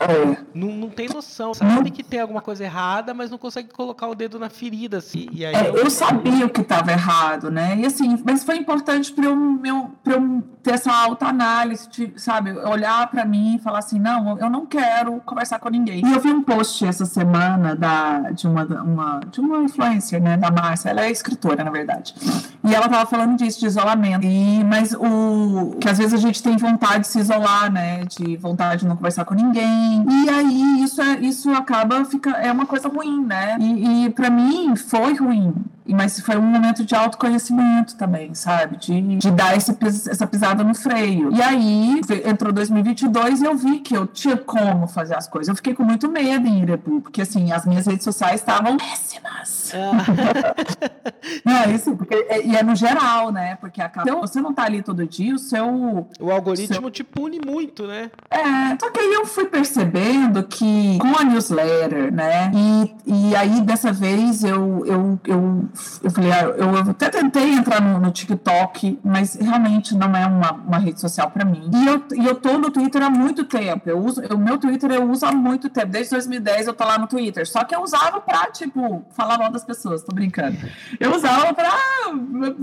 não, 0.55 0.69
não 0.69 0.91
tem 0.91 1.09
noção, 1.09 1.55
sabe 1.55 1.91
que 1.91 2.03
tem 2.03 2.21
alguma 2.21 2.38
coisa 2.41 2.65
errada, 2.65 3.13
mas 3.15 3.31
não 3.31 3.39
consegue 3.39 3.69
colocar 3.69 4.09
o 4.09 4.15
dedo 4.15 4.39
na 4.39 4.49
ferida, 4.49 4.99
assim. 4.99 5.29
E 5.33 5.45
aí 5.45 5.55
é, 5.55 5.69
eu... 5.69 5.77
eu 5.77 5.91
sabia 5.91 6.47
o 6.47 6.51
que 6.51 6.61
estava 6.61 6.93
errado, 6.93 7.51
né? 7.51 7.77
E 7.79 7.87
assim, 7.87 8.23
mas 8.25 8.45
foi 8.45 8.57
importante 8.57 9.13
para 9.13 9.27
eu, 9.27 9.37
meu, 9.37 9.91
eu 10.07 10.43
ter 10.63 10.75
essa 10.75 10.93
autoanálise, 10.93 11.89
sabe? 12.17 12.53
Olhar 12.53 13.07
para 13.11 13.25
mim 13.25 13.57
e 13.57 13.59
falar 13.59 13.79
assim, 13.79 13.99
não, 13.99 14.39
eu 14.39 14.51
não 14.51 14.67
quero 14.67 15.21
conversar 15.25 15.59
com 15.59 15.69
ninguém. 15.69 16.05
E 16.07 16.13
eu 16.13 16.21
vi 16.21 16.31
um 16.31 16.43
post 16.43 16.85
essa 16.85 17.05
semana 17.05 17.75
da, 17.75 18.31
de, 18.31 18.47
uma, 18.47 18.65
uma, 18.65 19.21
de 19.31 19.41
uma 19.41 19.59
influencer, 19.59 20.23
né? 20.23 20.37
Da 20.37 20.51
Márcia, 20.51 20.91
ela 20.91 21.05
é 21.05 21.11
escritora, 21.11 21.65
na 21.65 21.71
verdade. 21.71 22.15
E 22.65 22.75
ela 22.75 22.89
tava 22.89 23.07
falando 23.07 23.37
disso, 23.37 23.61
de 23.61 23.67
isolamento. 23.67 24.27
E, 24.27 24.65
mas 24.65 24.95
o 24.95 25.77
que 25.81 25.89
às 25.89 25.99
vezes 25.99 26.15
a 26.15 26.19
gente 26.19 26.43
tem 26.43 26.57
vontade 26.57 27.01
de 27.01 27.09
se 27.09 27.19
isolar, 27.19 27.73
né? 27.73 28.05
De 28.05 28.37
vontade 28.37 28.83
de 28.83 28.89
não 28.89 28.97
conversar 28.97 29.25
com 29.25 29.35
ninguém. 29.35 30.05
E 30.07 30.29
aí 30.29 30.83
isso, 30.83 31.01
é, 31.01 31.19
isso 31.21 31.51
acaba 31.53 32.05
é 32.37 32.51
uma 32.53 32.67
coisa 32.67 32.89
ruim, 32.89 33.25
né? 33.25 33.57
E, 33.61 34.07
e 34.07 34.11
para 34.11 34.31
mim 34.31 34.75
foi 34.77 35.15
ruim. 35.15 35.55
Mas 35.87 36.21
foi 36.21 36.37
um 36.37 36.43
momento 36.43 36.85
de 36.85 36.95
autoconhecimento 36.95 37.97
também, 37.97 38.35
sabe? 38.35 38.77
De, 38.77 39.17
de 39.17 39.31
dar 39.31 39.57
esse, 39.57 39.75
essa 40.11 40.27
pisada 40.27 40.63
no 40.63 40.75
freio. 40.75 41.33
E 41.33 41.41
aí 41.41 42.01
entrou 42.27 42.53
2022 42.53 43.41
e 43.41 43.45
eu 43.45 43.57
vi 43.57 43.79
que 43.79 43.97
eu 43.97 44.07
tinha 44.07 44.37
como 44.37 44.87
fazer 44.87 45.17
as 45.17 45.27
coisas. 45.27 45.49
Eu 45.49 45.57
fiquei 45.57 45.75
com 45.75 45.83
muito 45.83 46.07
medo 46.11 46.47
em 46.47 46.63
Irebu, 46.63 47.01
porque 47.01 47.23
assim, 47.23 47.53
as 47.53 47.65
minhas 47.65 47.87
redes 47.87 48.05
sociais 48.05 48.41
estavam 48.41 48.77
péssimas. 48.77 49.68
Ah. 49.75 50.95
não, 51.45 51.57
é 51.57 51.71
isso, 51.73 51.97
porque, 51.97 52.15
é, 52.15 52.47
e 52.47 52.57
é 52.57 52.63
no 52.63 52.75
geral, 52.75 53.31
né? 53.31 53.57
Porque 53.57 53.81
acaba, 53.81 54.09
então, 54.09 54.21
você 54.21 54.41
não 54.41 54.53
tá 54.53 54.65
ali 54.65 54.83
todo 54.83 55.07
dia, 55.07 55.35
o 55.35 55.39
seu. 55.39 56.09
O 56.21 56.31
algoritmo 56.31 56.75
seu... 56.75 56.91
te 56.91 57.05
pune 57.05 57.41
muito, 57.45 57.87
né? 57.87 58.11
É, 58.31 58.77
só 58.81 58.91
que 58.91 59.01
aí 59.01 59.13
eu 59.13 59.27
fui 59.27 59.47
percebendo 59.47 60.43
que 60.45 60.99
com 60.99 61.19
a 61.19 61.25
newsletter, 61.25 62.13
né? 62.13 62.51
E, 62.55 63.31
e 63.31 63.37
aí 63.37 63.61
dessa 63.61 63.93
vez 63.93 64.45
eu, 64.45 64.85
eu, 64.87 65.21
eu, 65.27 65.69
eu 66.03 66.11
falei, 66.11 66.33
ah, 66.33 66.43
eu, 66.43 66.57
eu 66.57 66.91
até 66.91 67.09
tentei 67.11 67.51
entrar 67.51 67.81
no, 67.81 67.99
no, 67.99 68.11
TikTok, 68.11 68.99
mas 69.05 69.35
realmente 69.35 69.95
não 69.95 70.15
é 70.17 70.27
uma, 70.27 70.53
uma 70.53 70.79
rede 70.79 71.01
social 71.01 71.31
para 71.31 71.45
mim. 71.45 71.71
E 71.73 71.87
eu, 71.87 72.05
e 72.17 72.27
eu 72.27 72.35
tô 72.35 72.59
no 72.59 72.71
Twitter 72.71 73.03
há 73.03 73.11
muito 73.11 73.45
tempo. 73.45 73.89
Eu 73.89 73.99
uso, 73.99 74.23
o 74.23 74.39
meu 74.39 74.59
Twitter 74.59 74.91
eu 74.91 75.09
uso 75.11 75.27
há 75.27 75.33
muito 75.33 75.69
tempo. 75.69 75.89
Desde 75.89 76.11
2010 76.13 76.67
eu 76.67 76.75
tô 76.75 76.85
lá 76.85 76.99
no 76.99 77.07
Twitter. 77.07 77.47
Só 77.47 77.65
que 77.65 77.75
eu 77.75 77.83
usava 77.83 78.21
pra, 78.21 78.47
tipo, 78.51 79.05
falar 79.11 79.39
mal 79.39 79.51
das 79.51 79.58
pessoas, 79.65 80.03
tô 80.03 80.15
brincando. 80.15 80.57
Eu 80.99 81.15
usava 81.15 81.55
pra 81.55 81.73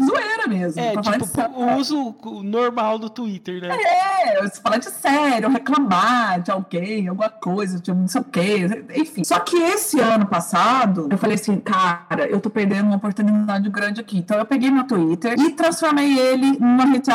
zoeira 0.05 0.47
mesmo. 0.47 0.81
É, 0.81 0.95
tipo, 0.97 1.25
o 1.55 1.77
uso 1.77 2.15
normal 2.43 2.99
do 2.99 3.09
Twitter, 3.09 3.61
né? 3.61 3.75
É, 3.75 4.49
falar 4.49 4.77
de 4.77 4.89
sério, 4.89 5.49
reclamar 5.49 6.41
de 6.41 6.51
alguém, 6.51 7.07
alguma 7.07 7.29
coisa, 7.29 7.79
de 7.79 7.93
não 7.93 8.07
sei 8.07 8.21
o 8.21 8.23
quê, 8.23 8.85
enfim. 8.95 9.23
Só 9.23 9.39
que 9.39 9.55
esse 9.55 9.99
ano 9.99 10.25
passado, 10.25 11.07
eu 11.11 11.17
falei 11.17 11.35
assim, 11.35 11.57
cara, 11.57 12.27
eu 12.29 12.39
tô 12.39 12.49
perdendo 12.49 12.87
uma 12.87 12.97
oportunidade 12.97 13.69
grande 13.69 14.01
aqui. 14.01 14.17
Então 14.17 14.37
eu 14.37 14.45
peguei 14.45 14.69
meu 14.69 14.83
Twitter 14.85 15.39
e 15.39 15.51
transformei 15.51 16.17
ele 16.17 16.57
numa 16.59 16.85
rede 16.85 17.05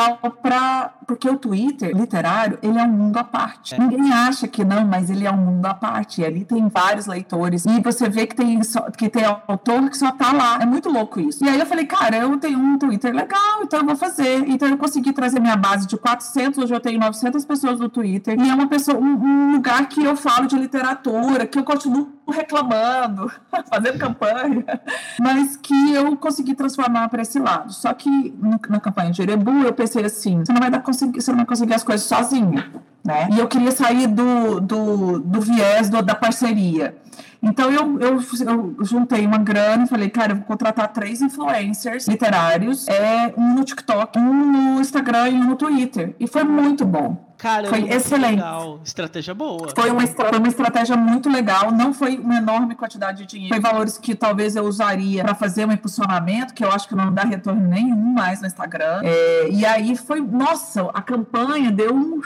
pra. 0.41 0.93
Porque 1.05 1.29
o 1.29 1.37
Twitter 1.37 1.91
literário, 1.95 2.57
ele 2.61 2.77
é 2.77 2.83
um 2.83 2.87
mundo 2.87 3.17
à 3.17 3.23
parte. 3.23 3.75
É. 3.75 3.79
Ninguém 3.79 4.13
acha 4.13 4.47
que 4.47 4.63
não, 4.63 4.85
mas 4.85 5.09
ele 5.09 5.25
é 5.25 5.31
um 5.31 5.37
mundo 5.37 5.65
à 5.65 5.73
parte. 5.73 6.21
E 6.21 6.25
ali 6.25 6.45
tem 6.45 6.67
vários 6.69 7.05
leitores. 7.05 7.65
E 7.65 7.81
você 7.81 8.07
vê 8.07 8.25
que 8.25 8.35
tem, 8.35 8.61
que 8.97 9.09
tem 9.09 9.25
autor 9.25 9.70
que 9.89 9.97
só 9.97 10.11
tá 10.11 10.31
lá. 10.31 10.59
É 10.61 10.65
muito 10.65 10.89
louco 10.89 11.19
isso. 11.19 11.43
E 11.43 11.49
aí 11.49 11.59
eu 11.59 11.65
falei, 11.65 11.85
cara, 11.85 12.17
eu 12.17 12.37
tenho 12.37 12.57
um 12.57 12.77
Twitter 12.77 13.13
legal, 13.13 13.61
então 13.63 13.79
eu 13.79 13.85
vou 13.85 13.95
fazer. 13.95 14.43
Então 14.47 14.67
eu 14.67 14.77
consegui 14.77 15.13
trazer 15.13 15.39
minha 15.39 15.55
base 15.55 15.87
de 15.87 15.97
400, 15.97 16.57
hoje 16.63 16.73
eu 16.73 16.79
tenho 16.79 16.99
900 16.99 17.45
pessoas 17.45 17.79
no 17.79 17.89
Twitter. 17.89 18.39
E 18.39 18.49
é 18.49 18.53
uma 18.53 18.67
pessoa, 18.67 18.97
um, 18.97 19.03
um 19.03 19.51
lugar 19.53 19.87
que 19.87 20.03
eu 20.03 20.15
falo 20.15 20.47
de 20.47 20.57
literatura, 20.57 21.45
que 21.45 21.59
eu 21.59 21.63
continuo 21.63 22.21
reclamando, 22.31 23.31
fazendo 23.69 23.99
campanha, 23.99 24.65
mas 25.19 25.55
que 25.57 25.93
eu 25.93 26.15
consegui 26.17 26.55
transformar 26.55 27.09
para 27.09 27.21
esse 27.21 27.39
lado. 27.39 27.73
Só 27.73 27.93
que 27.93 28.09
no, 28.09 28.59
na 28.69 28.79
campanha 28.79 29.11
de 29.11 29.21
Erebu 29.21 29.63
eu 29.63 29.73
pensei 29.73 30.03
assim, 30.05 30.39
você 30.39 30.51
não 30.51 30.59
vai 30.59 30.71
dar 30.71 30.79
conseguir, 30.81 31.21
você 31.21 31.31
não 31.31 31.37
vai 31.37 31.45
conseguir 31.45 31.73
as 31.73 31.83
coisas 31.83 32.05
sozinho, 32.05 32.63
né? 33.03 33.29
E 33.31 33.39
eu 33.39 33.47
queria 33.47 33.71
sair 33.71 34.07
do, 34.07 34.59
do, 34.59 35.19
do 35.19 35.41
viés 35.41 35.89
do, 35.89 36.01
da 36.01 36.15
parceria. 36.15 36.95
Então 37.43 37.71
eu, 37.71 37.99
eu, 37.99 38.19
eu, 38.45 38.75
juntei 38.85 39.25
uma 39.25 39.39
grana 39.39 39.85
e 39.85 39.87
falei, 39.87 40.09
cara, 40.09 40.33
eu 40.33 40.35
vou 40.37 40.45
contratar 40.45 40.87
três 40.93 41.21
influencers 41.21 42.07
literários, 42.07 42.87
é, 42.87 43.33
um 43.35 43.55
no 43.55 43.63
TikTok, 43.63 44.19
um 44.19 44.51
no 44.75 44.79
Instagram 44.79 45.29
e 45.29 45.33
um 45.33 45.45
no 45.45 45.55
Twitter. 45.55 46.15
E 46.19 46.27
foi 46.27 46.43
muito 46.43 46.85
bom. 46.85 47.30
Cara, 47.41 47.69
foi 47.69 47.89
excelente. 47.89 48.35
Legal. 48.35 48.79
Estratégia 48.85 49.33
boa. 49.33 49.69
Foi 49.75 49.89
uma, 49.89 50.05
foi 50.05 50.37
uma 50.37 50.47
estratégia 50.47 50.95
muito 50.95 51.27
legal. 51.27 51.71
Não 51.71 51.91
foi 51.91 52.19
uma 52.19 52.35
enorme 52.35 52.75
quantidade 52.75 53.17
de 53.17 53.25
dinheiro. 53.25 53.55
Foi 53.55 53.59
valores 53.59 53.97
que 53.97 54.13
talvez 54.13 54.55
eu 54.55 54.63
usaria 54.63 55.23
para 55.23 55.33
fazer 55.33 55.65
um 55.65 55.71
impulsionamento, 55.71 56.53
que 56.53 56.63
eu 56.63 56.71
acho 56.71 56.87
que 56.87 56.93
não 56.93 57.11
dá 57.11 57.23
retorno 57.23 57.67
nenhum 57.67 58.13
mais 58.13 58.41
no 58.41 58.45
Instagram. 58.45 59.01
É, 59.03 59.49
e 59.49 59.65
aí 59.65 59.95
foi, 59.95 60.21
nossa, 60.21 60.83
a 60.93 61.01
campanha 61.01 61.71
deu 61.71 61.95
um. 61.95 62.21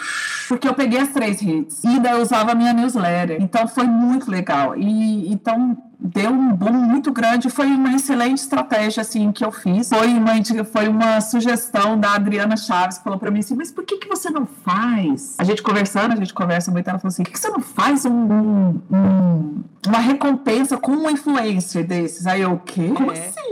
Porque 0.50 0.68
eu 0.68 0.74
peguei 0.74 1.00
as 1.00 1.10
três 1.14 1.40
redes. 1.40 1.82
E 1.86 1.98
daí 1.98 2.12
eu 2.12 2.22
usava 2.22 2.52
a 2.52 2.56
minha 2.56 2.74
newsletter. 2.74 3.38
Então 3.40 3.70
foi 3.70 3.86
muito 3.86 4.30
legal. 4.30 4.76
E 4.76 5.32
então 5.32 5.78
deu 6.06 6.32
um 6.32 6.54
boom 6.56 6.74
muito 6.74 7.12
grande. 7.12 7.50
Foi 7.50 7.68
uma 7.68 7.96
excelente 7.96 8.40
estratégia 8.40 9.02
assim 9.02 9.32
que 9.32 9.44
eu 9.44 9.52
fiz. 9.52 9.90
Foi 9.90 10.08
uma, 10.08 10.34
foi 10.66 10.88
uma 10.88 11.22
sugestão 11.22 12.00
da 12.00 12.14
Adriana 12.14 12.56
Chaves, 12.56 13.00
falou 13.00 13.20
para 13.20 13.32
mim 13.32 13.40
assim: 13.40 13.56
mas 13.56 13.72
por 13.72 13.84
que, 13.84 13.98
que 13.98 14.08
você 14.08 14.30
não 14.30 14.46
faz? 14.46 15.36
A 15.38 15.44
gente 15.44 15.62
conversando, 15.62 16.14
a 16.14 16.16
gente 16.16 16.34
conversa 16.34 16.72
muito, 16.72 16.88
ela 16.88 17.00
falou 17.00 17.10
assim: 17.10 17.24
por 17.24 17.30
que, 17.30 17.34
que 17.34 17.40
você 17.40 17.50
não 17.50 17.62
faz 17.62 18.06
um, 18.06 18.12
um, 18.12 18.82
um, 18.92 19.64
uma 19.88 20.00
recompensa 20.00 20.78
com 20.78 20.92
um 20.92 21.10
influencer 21.10 21.86
desses? 21.86 22.28
Aí 22.28 22.42
eu, 22.42 22.54
o 22.54 22.60
quê? 22.60 22.92
Como 22.96 23.12
é. 23.12 23.20
assim? 23.20 23.46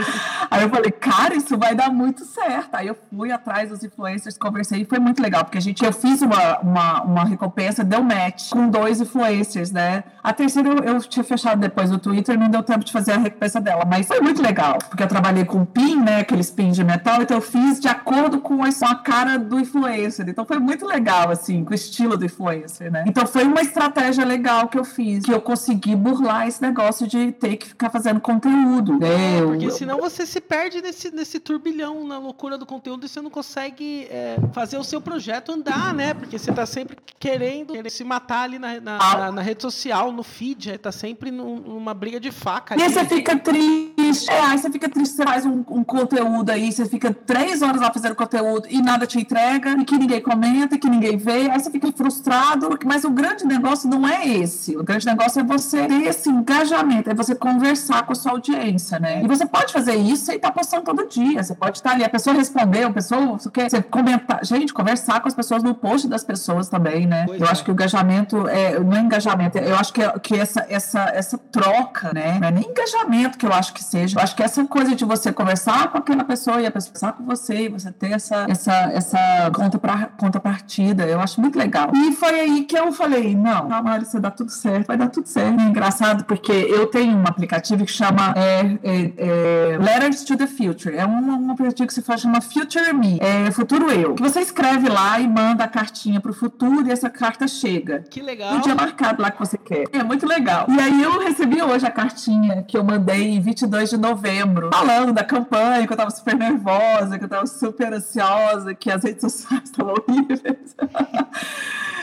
Aí 0.50 0.62
eu 0.62 0.70
falei, 0.70 0.90
cara, 0.90 1.34
isso 1.34 1.56
vai 1.56 1.74
dar 1.74 1.90
muito 1.90 2.24
certo. 2.24 2.74
Aí 2.74 2.88
eu 2.88 2.96
fui 3.14 3.30
atrás 3.30 3.70
dos 3.70 3.84
influencers, 3.84 4.36
conversei 4.36 4.82
e 4.82 4.84
foi 4.84 4.98
muito 4.98 5.22
legal, 5.22 5.44
porque 5.44 5.58
a 5.58 5.60
gente, 5.60 5.84
eu 5.84 5.92
fiz 5.92 6.22
uma, 6.22 6.58
uma, 6.58 7.02
uma 7.02 7.24
recompensa, 7.24 7.84
deu 7.84 8.02
match 8.02 8.50
com 8.50 8.68
dois 8.68 9.00
influencers, 9.00 9.70
né? 9.70 10.04
A 10.22 10.32
terceira 10.32 10.68
eu, 10.68 10.94
eu 10.94 11.00
tinha 11.00 11.22
fechado 11.22 11.60
depois 11.60 11.90
no 11.90 11.99
Twitter, 12.00 12.38
não 12.38 12.48
deu 12.48 12.62
tempo 12.62 12.84
de 12.84 12.92
fazer 12.92 13.12
a 13.12 13.18
recompensa 13.18 13.60
dela, 13.60 13.84
mas 13.84 14.06
foi 14.06 14.20
muito 14.20 14.42
legal, 14.42 14.78
porque 14.88 15.02
eu 15.02 15.08
trabalhei 15.08 15.44
com 15.44 15.64
pin, 15.64 15.96
né? 15.96 16.20
Aqueles 16.20 16.50
pins 16.50 16.76
de 16.76 16.84
metal, 16.84 17.22
então 17.22 17.36
eu 17.36 17.42
fiz 17.42 17.80
de 17.80 17.88
acordo 17.88 18.40
com 18.40 18.60
a 18.64 18.94
cara 18.94 19.38
do 19.38 19.58
influencer. 19.58 20.28
Então 20.28 20.44
foi 20.44 20.58
muito 20.58 20.86
legal, 20.86 21.30
assim, 21.30 21.64
com 21.64 21.72
o 21.72 21.74
estilo 21.74 22.16
do 22.16 22.24
influencer, 22.24 22.90
né? 22.90 23.04
Então 23.06 23.26
foi 23.26 23.44
uma 23.44 23.60
estratégia 23.60 24.24
legal 24.24 24.68
que 24.68 24.78
eu 24.78 24.84
fiz, 24.84 25.24
que 25.24 25.32
eu 25.32 25.40
consegui 25.40 25.94
burlar 25.94 26.46
esse 26.46 26.62
negócio 26.62 27.06
de 27.06 27.32
ter 27.32 27.56
que 27.56 27.68
ficar 27.68 27.90
fazendo 27.90 28.20
conteúdo. 28.20 28.98
Né? 28.98 29.42
Porque 29.42 29.70
senão 29.70 29.98
você 29.98 30.24
se 30.24 30.40
perde 30.40 30.80
nesse, 30.80 31.10
nesse 31.10 31.38
turbilhão, 31.40 32.06
na 32.06 32.18
loucura 32.18 32.56
do 32.56 32.66
conteúdo, 32.66 33.06
e 33.06 33.08
você 33.08 33.20
não 33.20 33.30
consegue 33.30 34.06
é, 34.10 34.36
fazer 34.52 34.78
o 34.78 34.84
seu 34.84 35.00
projeto 35.00 35.52
andar, 35.52 35.92
né? 35.94 36.14
Porque 36.14 36.38
você 36.38 36.52
tá 36.52 36.66
sempre 36.66 36.96
querendo, 37.18 37.72
querendo 37.72 37.90
se 37.90 38.04
matar 38.04 38.42
ali 38.42 38.58
na, 38.58 38.80
na, 38.80 38.98
ah. 39.00 39.16
na, 39.16 39.32
na 39.32 39.42
rede 39.42 39.62
social, 39.62 40.12
no 40.12 40.22
feed, 40.22 40.78
tá 40.78 40.92
sempre 40.92 41.30
num, 41.30 41.80
numa 41.90 41.94
briga 41.94 42.20
de 42.20 42.30
faca. 42.30 42.76
E 42.76 42.88
você 42.88 43.04
fica 43.04 43.36
triste, 43.36 43.99
é, 44.28 44.40
aí 44.40 44.58
você 44.58 44.70
fica 44.70 44.88
triste, 44.88 45.14
você 45.14 45.24
faz 45.24 45.46
um, 45.46 45.64
um, 45.68 45.84
conteúdo 45.84 46.50
aí, 46.50 46.72
você 46.72 46.86
fica 46.86 47.12
três 47.12 47.62
horas 47.62 47.80
lá 47.80 47.92
fazendo 47.92 48.14
conteúdo 48.14 48.66
e 48.70 48.80
nada 48.80 49.06
te 49.06 49.18
entrega, 49.18 49.70
e 49.72 49.84
que 49.84 49.96
ninguém 49.96 50.20
comenta, 50.20 50.78
que 50.78 50.88
ninguém 50.88 51.16
vê, 51.16 51.50
aí 51.50 51.60
você 51.60 51.70
fica 51.70 51.90
frustrado, 51.92 52.78
mas 52.84 53.04
o 53.04 53.10
grande 53.10 53.44
negócio 53.44 53.88
não 53.88 54.06
é 54.06 54.26
esse. 54.26 54.76
O 54.76 54.82
grande 54.82 55.06
negócio 55.06 55.40
é 55.40 55.44
você 55.44 55.86
ter 55.86 56.02
esse 56.04 56.28
engajamento, 56.28 57.10
é 57.10 57.14
você 57.14 57.34
conversar 57.34 58.04
com 58.04 58.12
a 58.12 58.14
sua 58.14 58.32
audiência, 58.32 58.98
né? 58.98 59.22
E 59.22 59.28
você 59.28 59.46
pode 59.46 59.72
fazer 59.72 59.96
isso 59.96 60.32
e 60.32 60.38
tá 60.38 60.50
postando 60.50 60.84
todo 60.84 61.08
dia. 61.08 61.42
Você 61.42 61.54
pode 61.54 61.78
estar 61.78 61.92
ali, 61.92 62.04
a 62.04 62.08
pessoa 62.08 62.34
respondeu, 62.34 62.88
a 62.88 62.92
pessoa, 62.92 63.38
quer 63.52 63.70
você 63.70 63.82
comentar. 63.82 64.44
Gente, 64.44 64.72
conversar 64.72 65.20
com 65.20 65.28
as 65.28 65.34
pessoas 65.34 65.62
no 65.62 65.74
post 65.74 66.08
das 66.08 66.24
pessoas 66.24 66.68
também, 66.68 67.06
né? 67.06 67.24
Pois 67.26 67.40
eu 67.40 67.46
é. 67.46 67.50
acho 67.50 67.64
que 67.64 67.70
o 67.70 67.72
engajamento 67.72 68.48
é, 68.48 68.78
não 68.78 68.96
é 68.96 69.00
engajamento, 69.00 69.58
eu 69.58 69.76
acho 69.76 69.92
que, 69.92 70.02
é, 70.02 70.18
que 70.18 70.34
essa, 70.36 70.66
essa, 70.68 71.00
essa 71.14 71.38
troca, 71.38 72.12
né? 72.12 72.38
Não 72.40 72.48
é 72.48 72.50
nem 72.50 72.70
engajamento 72.70 73.38
que 73.38 73.46
eu 73.46 73.52
acho 73.52 73.72
que 73.72 73.82
seja. 73.90 74.18
Eu 74.18 74.22
acho 74.22 74.36
que 74.36 74.42
essa 74.42 74.64
coisa 74.64 74.94
de 74.94 75.04
você 75.04 75.32
conversar 75.32 75.90
com 75.90 75.98
aquela 75.98 76.24
pessoa 76.24 76.60
e 76.60 76.66
a 76.66 76.70
pessoa 76.70 76.94
conversar 76.94 77.12
com 77.12 77.24
você 77.24 77.66
e 77.66 77.68
você 77.68 77.90
ter 77.90 78.12
essa, 78.12 78.46
essa, 78.48 78.72
essa 78.92 79.50
conta 79.54 79.78
pra, 79.78 80.06
conta 80.18 80.38
partida, 80.38 81.06
eu 81.06 81.20
acho 81.20 81.40
muito 81.40 81.58
legal. 81.58 81.90
E 81.94 82.12
foi 82.12 82.40
aí 82.40 82.62
que 82.64 82.78
eu 82.78 82.92
falei, 82.92 83.34
não, 83.34 83.68
calma, 83.68 83.90
Larissa, 83.90 84.20
dá 84.20 84.30
tudo 84.30 84.50
certo, 84.50 84.86
vai 84.86 84.96
dar 84.96 85.08
tudo 85.08 85.26
certo. 85.26 85.60
É 85.60 85.64
engraçado 85.64 86.24
porque 86.24 86.52
eu 86.52 86.86
tenho 86.86 87.16
um 87.16 87.24
aplicativo 87.26 87.84
que 87.84 87.92
chama 87.92 88.32
é, 88.36 88.78
é, 88.82 89.12
é, 89.16 89.78
Letters 89.78 90.24
to 90.24 90.36
the 90.36 90.46
Future. 90.46 90.96
É 90.96 91.06
um, 91.06 91.46
um 91.46 91.50
aplicativo 91.50 91.86
que 91.86 91.94
se 91.94 92.02
faz 92.02 92.20
chama 92.20 92.40
Future 92.40 92.92
Me, 92.92 93.18
é 93.20 93.50
Futuro 93.50 93.90
Eu. 93.90 94.14
Que 94.14 94.22
você 94.22 94.40
escreve 94.40 94.88
lá 94.88 95.18
e 95.18 95.26
manda 95.26 95.64
a 95.64 95.68
cartinha 95.68 96.20
pro 96.20 96.32
futuro 96.32 96.86
e 96.86 96.92
essa 96.92 97.10
carta 97.10 97.48
chega. 97.48 98.04
Que 98.10 98.20
legal. 98.20 98.54
No 98.54 98.60
dia 98.60 98.74
marcado 98.74 99.22
lá 99.22 99.30
que 99.30 99.38
você 99.38 99.58
quer. 99.58 99.84
É 99.92 100.02
muito 100.02 100.26
legal. 100.26 100.66
E 100.68 100.78
aí 100.78 101.02
eu 101.02 101.18
recebi 101.20 101.62
hoje 101.62 101.86
a 101.86 101.90
cartinha 101.90 102.62
que 102.62 102.76
eu 102.76 102.84
mandei 102.84 103.34
em 103.34 103.40
22 103.40 103.79
de 103.88 103.96
novembro, 103.96 104.70
falando 104.72 105.12
da 105.12 105.24
campanha, 105.24 105.86
que 105.86 105.92
eu 105.92 105.96
tava 105.96 106.10
super 106.10 106.36
nervosa, 106.36 107.18
que 107.18 107.24
eu 107.24 107.28
tava 107.28 107.46
super 107.46 107.92
ansiosa, 107.92 108.74
que 108.74 108.90
as 108.90 109.02
redes 109.02 109.22
sociais 109.22 109.64
estavam 109.70 109.94
horríveis. 109.94 110.76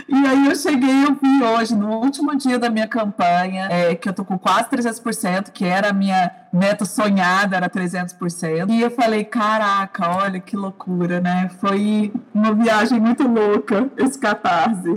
E 0.09 0.25
aí 0.25 0.47
eu 0.47 0.55
cheguei, 0.55 1.03
eu 1.03 1.17
vi 1.21 1.43
hoje, 1.43 1.75
no 1.75 1.89
último 1.99 2.35
dia 2.35 2.57
da 2.57 2.69
minha 2.69 2.87
campanha, 2.87 3.67
é, 3.69 3.93
que 3.93 4.07
eu 4.07 4.13
tô 4.13 4.23
com 4.23 4.39
quase 4.39 4.69
300%, 4.69 5.51
que 5.51 5.65
era 5.65 5.89
a 5.89 5.93
minha 5.93 6.31
meta 6.51 6.85
sonhada, 6.85 7.55
era 7.57 7.69
300%. 7.69 8.69
E 8.69 8.81
eu 8.81 8.91
falei, 8.91 9.23
caraca, 9.23 10.09
olha 10.09 10.39
que 10.39 10.55
loucura, 10.55 11.19
né? 11.19 11.49
Foi 11.59 12.11
uma 12.33 12.53
viagem 12.53 12.99
muito 12.99 13.27
louca, 13.27 13.89
esse 13.97 14.17
catarse. 14.17 14.93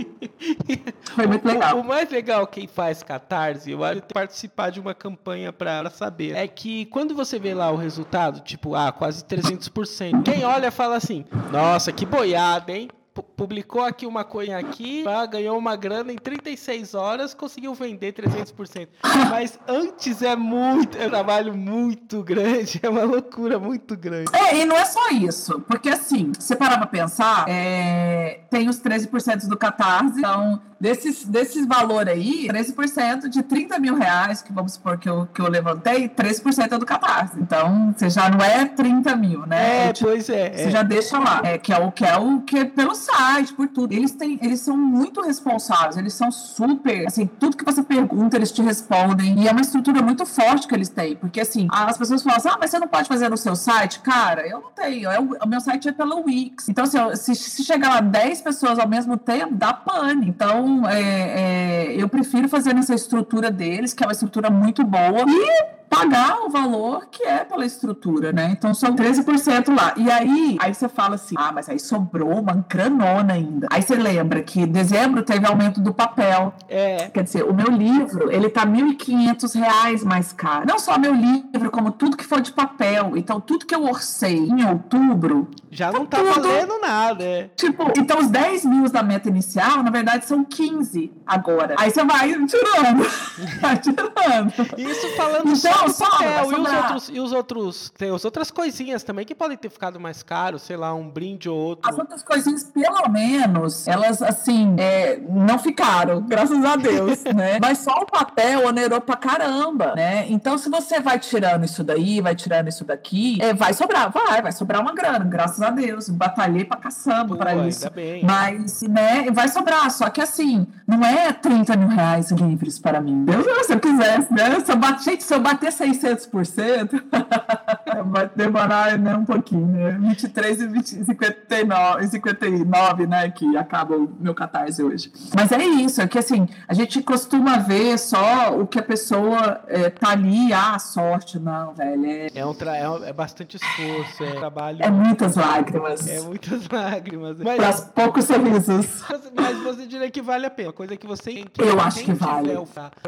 Foi 1.15 1.27
muito 1.27 1.45
legal. 1.45 1.79
O, 1.79 1.83
mais 1.83 2.09
legal 2.09 2.47
quem 2.47 2.67
faz 2.67 3.03
catarse, 3.03 3.71
eu 3.71 3.83
acho, 3.83 3.99
é 3.99 4.13
participar 4.13 4.69
de 4.69 4.79
uma 4.79 4.93
campanha 4.93 5.51
para 5.51 5.89
saber, 5.89 6.35
é 6.35 6.47
que 6.47 6.85
quando 6.85 7.13
você 7.13 7.37
vê 7.37 7.53
lá 7.53 7.69
o 7.71 7.75
resultado, 7.75 8.39
tipo, 8.41 8.75
ah, 8.75 8.91
quase 8.91 9.23
300%, 9.25 10.23
quem 10.23 10.43
olha 10.43 10.71
fala 10.71 10.95
assim, 10.95 11.25
nossa, 11.51 11.91
que 11.91 12.05
boiada, 12.05 12.71
hein? 12.71 12.87
Publicou 13.13 13.83
aqui 13.83 14.05
uma 14.05 14.23
coisa 14.23 14.57
aqui, 14.57 15.03
ganhou 15.29 15.57
uma 15.57 15.75
grana 15.75 16.13
em 16.13 16.15
36 16.15 16.95
horas, 16.95 17.33
conseguiu 17.33 17.73
vender 17.73 18.13
300%. 18.13 18.87
Mas 19.29 19.59
antes 19.67 20.21
é 20.21 20.35
muito, 20.35 20.97
é 20.97 21.07
um 21.07 21.09
trabalho 21.09 21.55
muito 21.55 22.23
grande, 22.23 22.79
é 22.81 22.89
uma 22.89 23.03
loucura 23.03 23.59
muito 23.59 23.97
grande. 23.97 24.31
É, 24.33 24.57
e 24.57 24.65
não 24.65 24.75
é 24.75 24.85
só 24.85 25.09
isso, 25.09 25.59
porque 25.61 25.89
assim, 25.89 26.31
se 26.39 26.55
parar 26.55 26.77
pra 26.77 26.87
pensar, 26.87 27.45
é, 27.47 28.41
tem 28.49 28.69
os 28.69 28.79
13% 28.79 29.47
do 29.47 29.57
Catarse, 29.57 30.19
então 30.19 30.61
desses, 30.81 31.23
desses 31.25 31.67
valor 31.67 32.09
aí, 32.09 32.47
13% 32.47 33.29
de 33.29 33.43
30 33.43 33.77
mil 33.77 33.95
reais, 33.95 34.41
que 34.41 34.51
vamos 34.51 34.73
supor 34.73 34.97
que 34.97 35.07
eu, 35.07 35.27
que 35.27 35.39
eu 35.39 35.47
levantei, 35.47 36.09
13% 36.09 36.71
é 36.71 36.77
do 36.77 36.85
Catarse. 36.85 37.39
Então, 37.39 37.93
você 37.95 38.09
já 38.09 38.27
não 38.29 38.43
é 38.43 38.65
30 38.65 39.15
mil, 39.15 39.45
né? 39.45 39.89
É, 39.89 39.93
pois 39.93 40.27
é. 40.27 40.51
Você 40.51 40.63
é. 40.63 40.71
já 40.71 40.81
deixa 40.81 41.19
lá. 41.19 41.41
É, 41.43 41.59
que 41.59 41.71
é 41.71 41.77
o 41.77 41.91
que 41.91 42.03
é 42.03 42.17
o 42.17 42.41
que 42.41 42.57
é 42.57 42.65
pelo 42.65 42.95
site, 43.01 43.53
por 43.53 43.67
tudo. 43.67 43.93
Eles 43.93 44.11
têm, 44.11 44.39
eles 44.41 44.59
são 44.61 44.77
muito 44.77 45.21
responsáveis, 45.21 45.97
eles 45.97 46.13
são 46.13 46.31
super, 46.31 47.07
assim, 47.07 47.25
tudo 47.25 47.57
que 47.57 47.65
você 47.65 47.83
pergunta, 47.83 48.37
eles 48.37 48.51
te 48.51 48.61
respondem. 48.61 49.39
E 49.39 49.47
é 49.47 49.51
uma 49.51 49.61
estrutura 49.61 50.01
muito 50.01 50.25
forte 50.25 50.67
que 50.67 50.75
eles 50.75 50.89
têm. 50.89 51.15
Porque 51.15 51.41
assim, 51.41 51.67
as 51.71 51.97
pessoas 51.97 52.23
falam 52.23 52.37
assim: 52.37 52.49
ah, 52.49 52.57
mas 52.59 52.71
você 52.71 52.79
não 52.79 52.87
pode 52.87 53.07
fazer 53.07 53.29
no 53.29 53.37
seu 53.37 53.55
site? 53.55 53.99
Cara, 53.99 54.47
eu 54.47 54.61
não 54.61 54.71
tenho. 54.71 55.09
Eu, 55.11 55.37
o 55.43 55.47
meu 55.47 55.59
site 55.59 55.89
é 55.89 55.91
pelo 55.91 56.23
Wix. 56.25 56.69
Então, 56.69 56.85
assim, 56.85 57.15
se, 57.15 57.35
se 57.35 57.63
chegar 57.63 57.89
lá 57.89 58.01
10 58.01 58.41
pessoas 58.41 58.79
ao 58.79 58.87
mesmo 58.87 59.17
tempo, 59.17 59.55
dá 59.55 59.73
pane. 59.73 60.29
Então, 60.29 60.51
então, 60.51 60.87
é, 60.87 61.01
é, 61.01 61.95
eu 61.95 62.09
prefiro 62.09 62.47
fazer 62.49 62.73
nessa 62.73 62.93
estrutura 62.93 63.49
deles, 63.49 63.93
que 63.93 64.03
é 64.03 64.05
uma 64.07 64.11
estrutura 64.11 64.49
muito 64.49 64.83
boa, 64.83 65.25
e 65.27 65.80
pagar 65.91 66.45
o 66.45 66.49
valor 66.49 67.07
que 67.11 67.21
é 67.23 67.43
pela 67.43 67.65
estrutura, 67.65 68.31
né? 68.31 68.49
Então 68.51 68.73
são 68.73 68.95
13% 68.95 69.75
lá. 69.75 69.93
E 69.97 70.09
aí, 70.09 70.57
aí 70.61 70.73
você 70.73 70.87
fala 70.87 71.15
assim: 71.15 71.35
ah, 71.37 71.51
mas 71.53 71.67
aí 71.67 71.77
sobrou 71.77 72.39
uma 72.39 72.65
granona 72.67 73.33
ainda. 73.33 73.67
Aí 73.69 73.81
você 73.81 73.95
lembra 73.95 74.41
que 74.41 74.65
dezembro 74.65 75.21
teve 75.21 75.45
aumento 75.45 75.81
do 75.81 75.93
papel. 75.93 76.53
É. 76.69 77.09
Quer 77.09 77.23
dizer, 77.23 77.43
o 77.43 77.53
meu 77.53 77.67
livro, 77.67 78.31
ele 78.31 78.47
tá 78.47 78.61
R$ 78.61 78.71
1.500 78.71 80.05
mais 80.05 80.31
caro. 80.31 80.65
Não 80.65 80.79
só 80.79 80.97
meu 80.97 81.13
livro, 81.13 81.69
como 81.69 81.91
tudo 81.91 82.15
que 82.15 82.23
for 82.23 82.39
de 82.39 82.53
papel. 82.53 83.17
Então, 83.17 83.41
tudo 83.41 83.65
que 83.65 83.75
eu 83.75 83.83
orcei 83.83 84.37
em 84.37 84.63
outubro. 84.65 85.49
Já 85.69 85.91
não 85.91 86.05
tá 86.05 86.19
tudo... 86.19 86.29
valendo 86.29 86.79
nada. 86.79 87.23
É. 87.23 87.49
Tipo, 87.55 87.91
então 87.97 88.19
os 88.19 88.27
10 88.27 88.65
mil 88.65 88.89
da 88.89 89.03
meta 89.03 89.27
inicial, 89.27 89.83
na 89.83 89.91
verdade, 89.91 90.25
são 90.25 90.43
15 90.43 91.11
agora. 91.25 91.75
Aí 91.77 91.91
você 91.91 92.03
vai 92.03 92.29
tirando. 92.29 93.05
vai 93.59 93.77
tirando. 93.77 94.53
Isso 94.77 95.15
falando 95.15 95.49
então, 95.49 95.80
só 95.89 96.05
não, 96.05 96.11
papel, 96.11 96.51
e 96.51 96.55
os, 96.55 96.73
outros, 96.73 97.09
e 97.09 97.19
os 97.19 97.31
outros. 97.31 97.89
Tem 97.97 98.13
as 98.13 98.25
outras 98.25 98.51
coisinhas 98.51 99.03
também 99.03 99.25
que 99.25 99.35
podem 99.35 99.57
ter 99.57 99.69
ficado 99.69 99.99
mais 99.99 100.23
caros, 100.23 100.61
sei 100.61 100.77
lá, 100.77 100.93
um 100.93 101.09
brinde 101.09 101.49
ou 101.49 101.57
outro. 101.57 101.89
As 101.89 101.97
outras 101.97 102.23
coisinhas, 102.23 102.63
pelo 102.63 103.07
menos, 103.09 103.87
elas 103.87 104.21
assim, 104.21 104.75
é, 104.77 105.19
não 105.29 105.59
ficaram, 105.59 106.21
graças 106.27 106.63
a 106.63 106.75
Deus, 106.75 107.23
né? 107.35 107.59
Mas 107.61 107.79
só 107.79 107.93
o 108.01 108.05
papel 108.05 108.65
onerou 108.67 109.01
pra 109.01 109.15
caramba, 109.15 109.93
né? 109.95 110.25
Então, 110.29 110.57
se 110.57 110.69
você 110.69 110.99
vai 110.99 111.19
tirando 111.19 111.65
isso 111.65 111.83
daí, 111.83 112.21
vai 112.21 112.35
tirando 112.35 112.67
isso 112.67 112.85
daqui, 112.85 113.37
é, 113.41 113.53
vai 113.53 113.73
sobrar, 113.73 114.11
vai, 114.11 114.41
vai 114.41 114.51
sobrar 114.51 114.81
uma 114.81 114.93
grana, 114.93 115.25
graças 115.25 115.61
a 115.61 115.69
Deus. 115.69 116.09
Batalhei 116.09 116.65
pra 116.65 116.77
caçamba 116.77 117.35
para 117.35 117.55
isso. 117.67 117.87
Mas, 118.23 118.81
né, 118.83 119.29
vai 119.31 119.47
sobrar. 119.47 119.89
Só 119.91 120.09
que 120.09 120.21
assim, 120.21 120.67
não 120.87 121.03
é 121.05 121.31
30 121.31 121.75
mil 121.77 121.87
reais 121.87 122.31
livres 122.31 122.79
para 122.79 123.01
mim. 123.01 123.25
Deus, 123.25 123.45
se 123.65 123.73
eu 123.73 123.79
quisesse, 123.79 124.33
né? 124.33 124.59
Se 124.59 124.71
eu 124.71 124.75
bater, 124.77 125.21
se 125.21 125.33
eu 125.33 125.39
bater 125.39 125.70
600%, 125.71 127.01
vai 128.07 128.29
demorar 128.35 128.97
né, 128.97 129.15
um 129.15 129.25
pouquinho, 129.25 129.67
né? 129.67 129.97
23 129.99 130.61
e 130.61 130.67
20, 130.67 130.87
59, 131.05 132.07
59, 132.07 133.07
né? 133.07 133.29
Que 133.29 133.57
acaba 133.57 133.95
o 133.95 134.11
meu 134.19 134.33
catarse 134.33 134.83
hoje. 134.83 135.11
Mas 135.35 135.51
é 135.51 135.63
isso, 135.63 136.01
é 136.01 136.07
que 136.07 136.17
assim, 136.17 136.47
a 136.67 136.73
gente 136.73 137.01
costuma 137.01 137.57
ver 137.57 137.97
só 137.97 138.57
o 138.57 138.67
que 138.67 138.79
a 138.79 138.83
pessoa 138.83 139.61
é, 139.67 139.89
tá 139.89 140.11
ali, 140.11 140.53
ah, 140.53 140.77
sorte, 140.79 141.39
não, 141.39 141.73
velho. 141.73 142.05
É, 142.05 142.27
é, 142.35 142.45
um 142.45 142.53
tra... 142.53 142.75
é, 142.75 143.09
é 143.09 143.13
bastante 143.13 143.57
esforço, 143.57 144.23
é 144.23 144.31
trabalho. 144.31 144.77
É 144.81 144.89
muitas 144.89 145.35
lágrimas. 145.35 146.07
É 146.07 146.21
muitas 146.21 146.67
lágrimas. 146.69 147.37
Mas, 147.37 147.57
Para 147.57 148.03
poucos 148.03 148.25
sorrisos. 148.25 149.03
Mas 149.33 149.57
você 149.59 149.85
diria 149.85 150.09
que 150.09 150.21
vale 150.21 150.45
a 150.45 150.49
pena, 150.49 150.71
coisa 150.71 150.95
que 150.95 151.07
você. 151.07 151.45
Eu 151.57 151.79
acho 151.79 152.03
que 152.03 152.13
vale. 152.13 152.51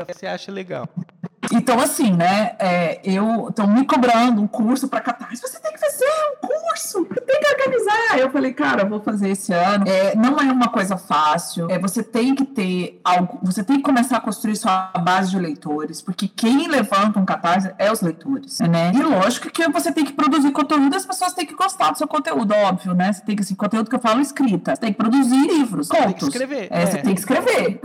Você 0.08 0.28
acha 0.28 0.52
legal. 0.52 0.88
Então, 1.54 1.80
assim, 1.80 2.12
né? 2.12 2.56
É, 2.60 3.00
eu 3.04 3.50
estão 3.50 3.68
me 3.68 3.86
cobrando 3.86 4.42
um 4.42 4.48
curso 4.48 4.88
para 4.88 5.02
Catarse. 5.02 5.42
Você 5.42 5.60
tem 5.60 5.72
que 5.72 5.80
fazer 5.80 6.06
um 6.06 6.48
curso, 6.48 7.06
tem 7.06 7.40
que 7.40 7.48
organizar. 7.48 8.20
Eu 8.20 8.32
falei, 8.32 8.54
cara, 8.54 8.84
eu 8.84 8.90
vou 8.90 9.00
fazer 9.00 9.30
esse 9.30 9.54
ano. 9.54 9.86
É, 9.88 10.16
não 10.16 10.40
é 10.40 10.52
uma 10.52 10.70
coisa 10.70 10.98
fácil. 10.98 11.70
É, 11.70 11.78
você 11.78 12.02
tem 12.04 12.34
que 12.34 12.46
ter 12.46 13.00
algo, 13.04 13.40
você 13.44 13.64
tem 13.64 13.78
que 13.78 13.84
começar 13.84 14.18
a 14.18 14.22
construir 14.22 14.56
sua 14.56 14.92
base 15.00 15.32
de 15.32 15.40
leitores, 15.40 16.02
porque 16.02 16.28
quem 16.28 16.68
levanta 16.68 17.20
um 17.20 17.26
catarse 17.26 17.72
é 17.78 17.92
os 17.92 18.02
leitores, 18.02 18.60
né? 18.60 18.92
E 18.94 19.02
lógico 19.02 19.50
que 19.50 19.68
você 19.70 19.92
tem 19.92 20.06
que 20.06 20.14
produzir 20.14 20.52
conteúdo, 20.52 20.96
as 20.96 21.06
pessoas 21.06 21.34
têm 21.34 21.46
que 21.46 21.56
gostar 21.56 21.92
do 21.92 21.98
seu 21.98 22.08
conteúdo, 22.08 22.54
óbvio, 22.54 22.94
né? 22.94 23.14
Você 23.14 23.22
tem 23.22 23.36
que, 23.36 23.44
assim, 23.44 23.56
conteúdo 23.56 23.90
que 23.90 23.96
eu 23.96 24.00
falo 24.00 24.20
escrita, 24.22 24.76
você 24.76 24.82
tem 24.82 24.92
que 24.92 24.98
produzir 24.98 25.48
livros, 25.48 25.88
contos. 25.88 26.06
Tem 26.06 26.14
que 26.14 26.24
escrever. 26.26 26.68
É, 26.72 26.82
é. 26.82 26.86
Você 26.86 26.98
tem 27.00 27.14
que 27.14 27.20
escrever. 27.20 27.82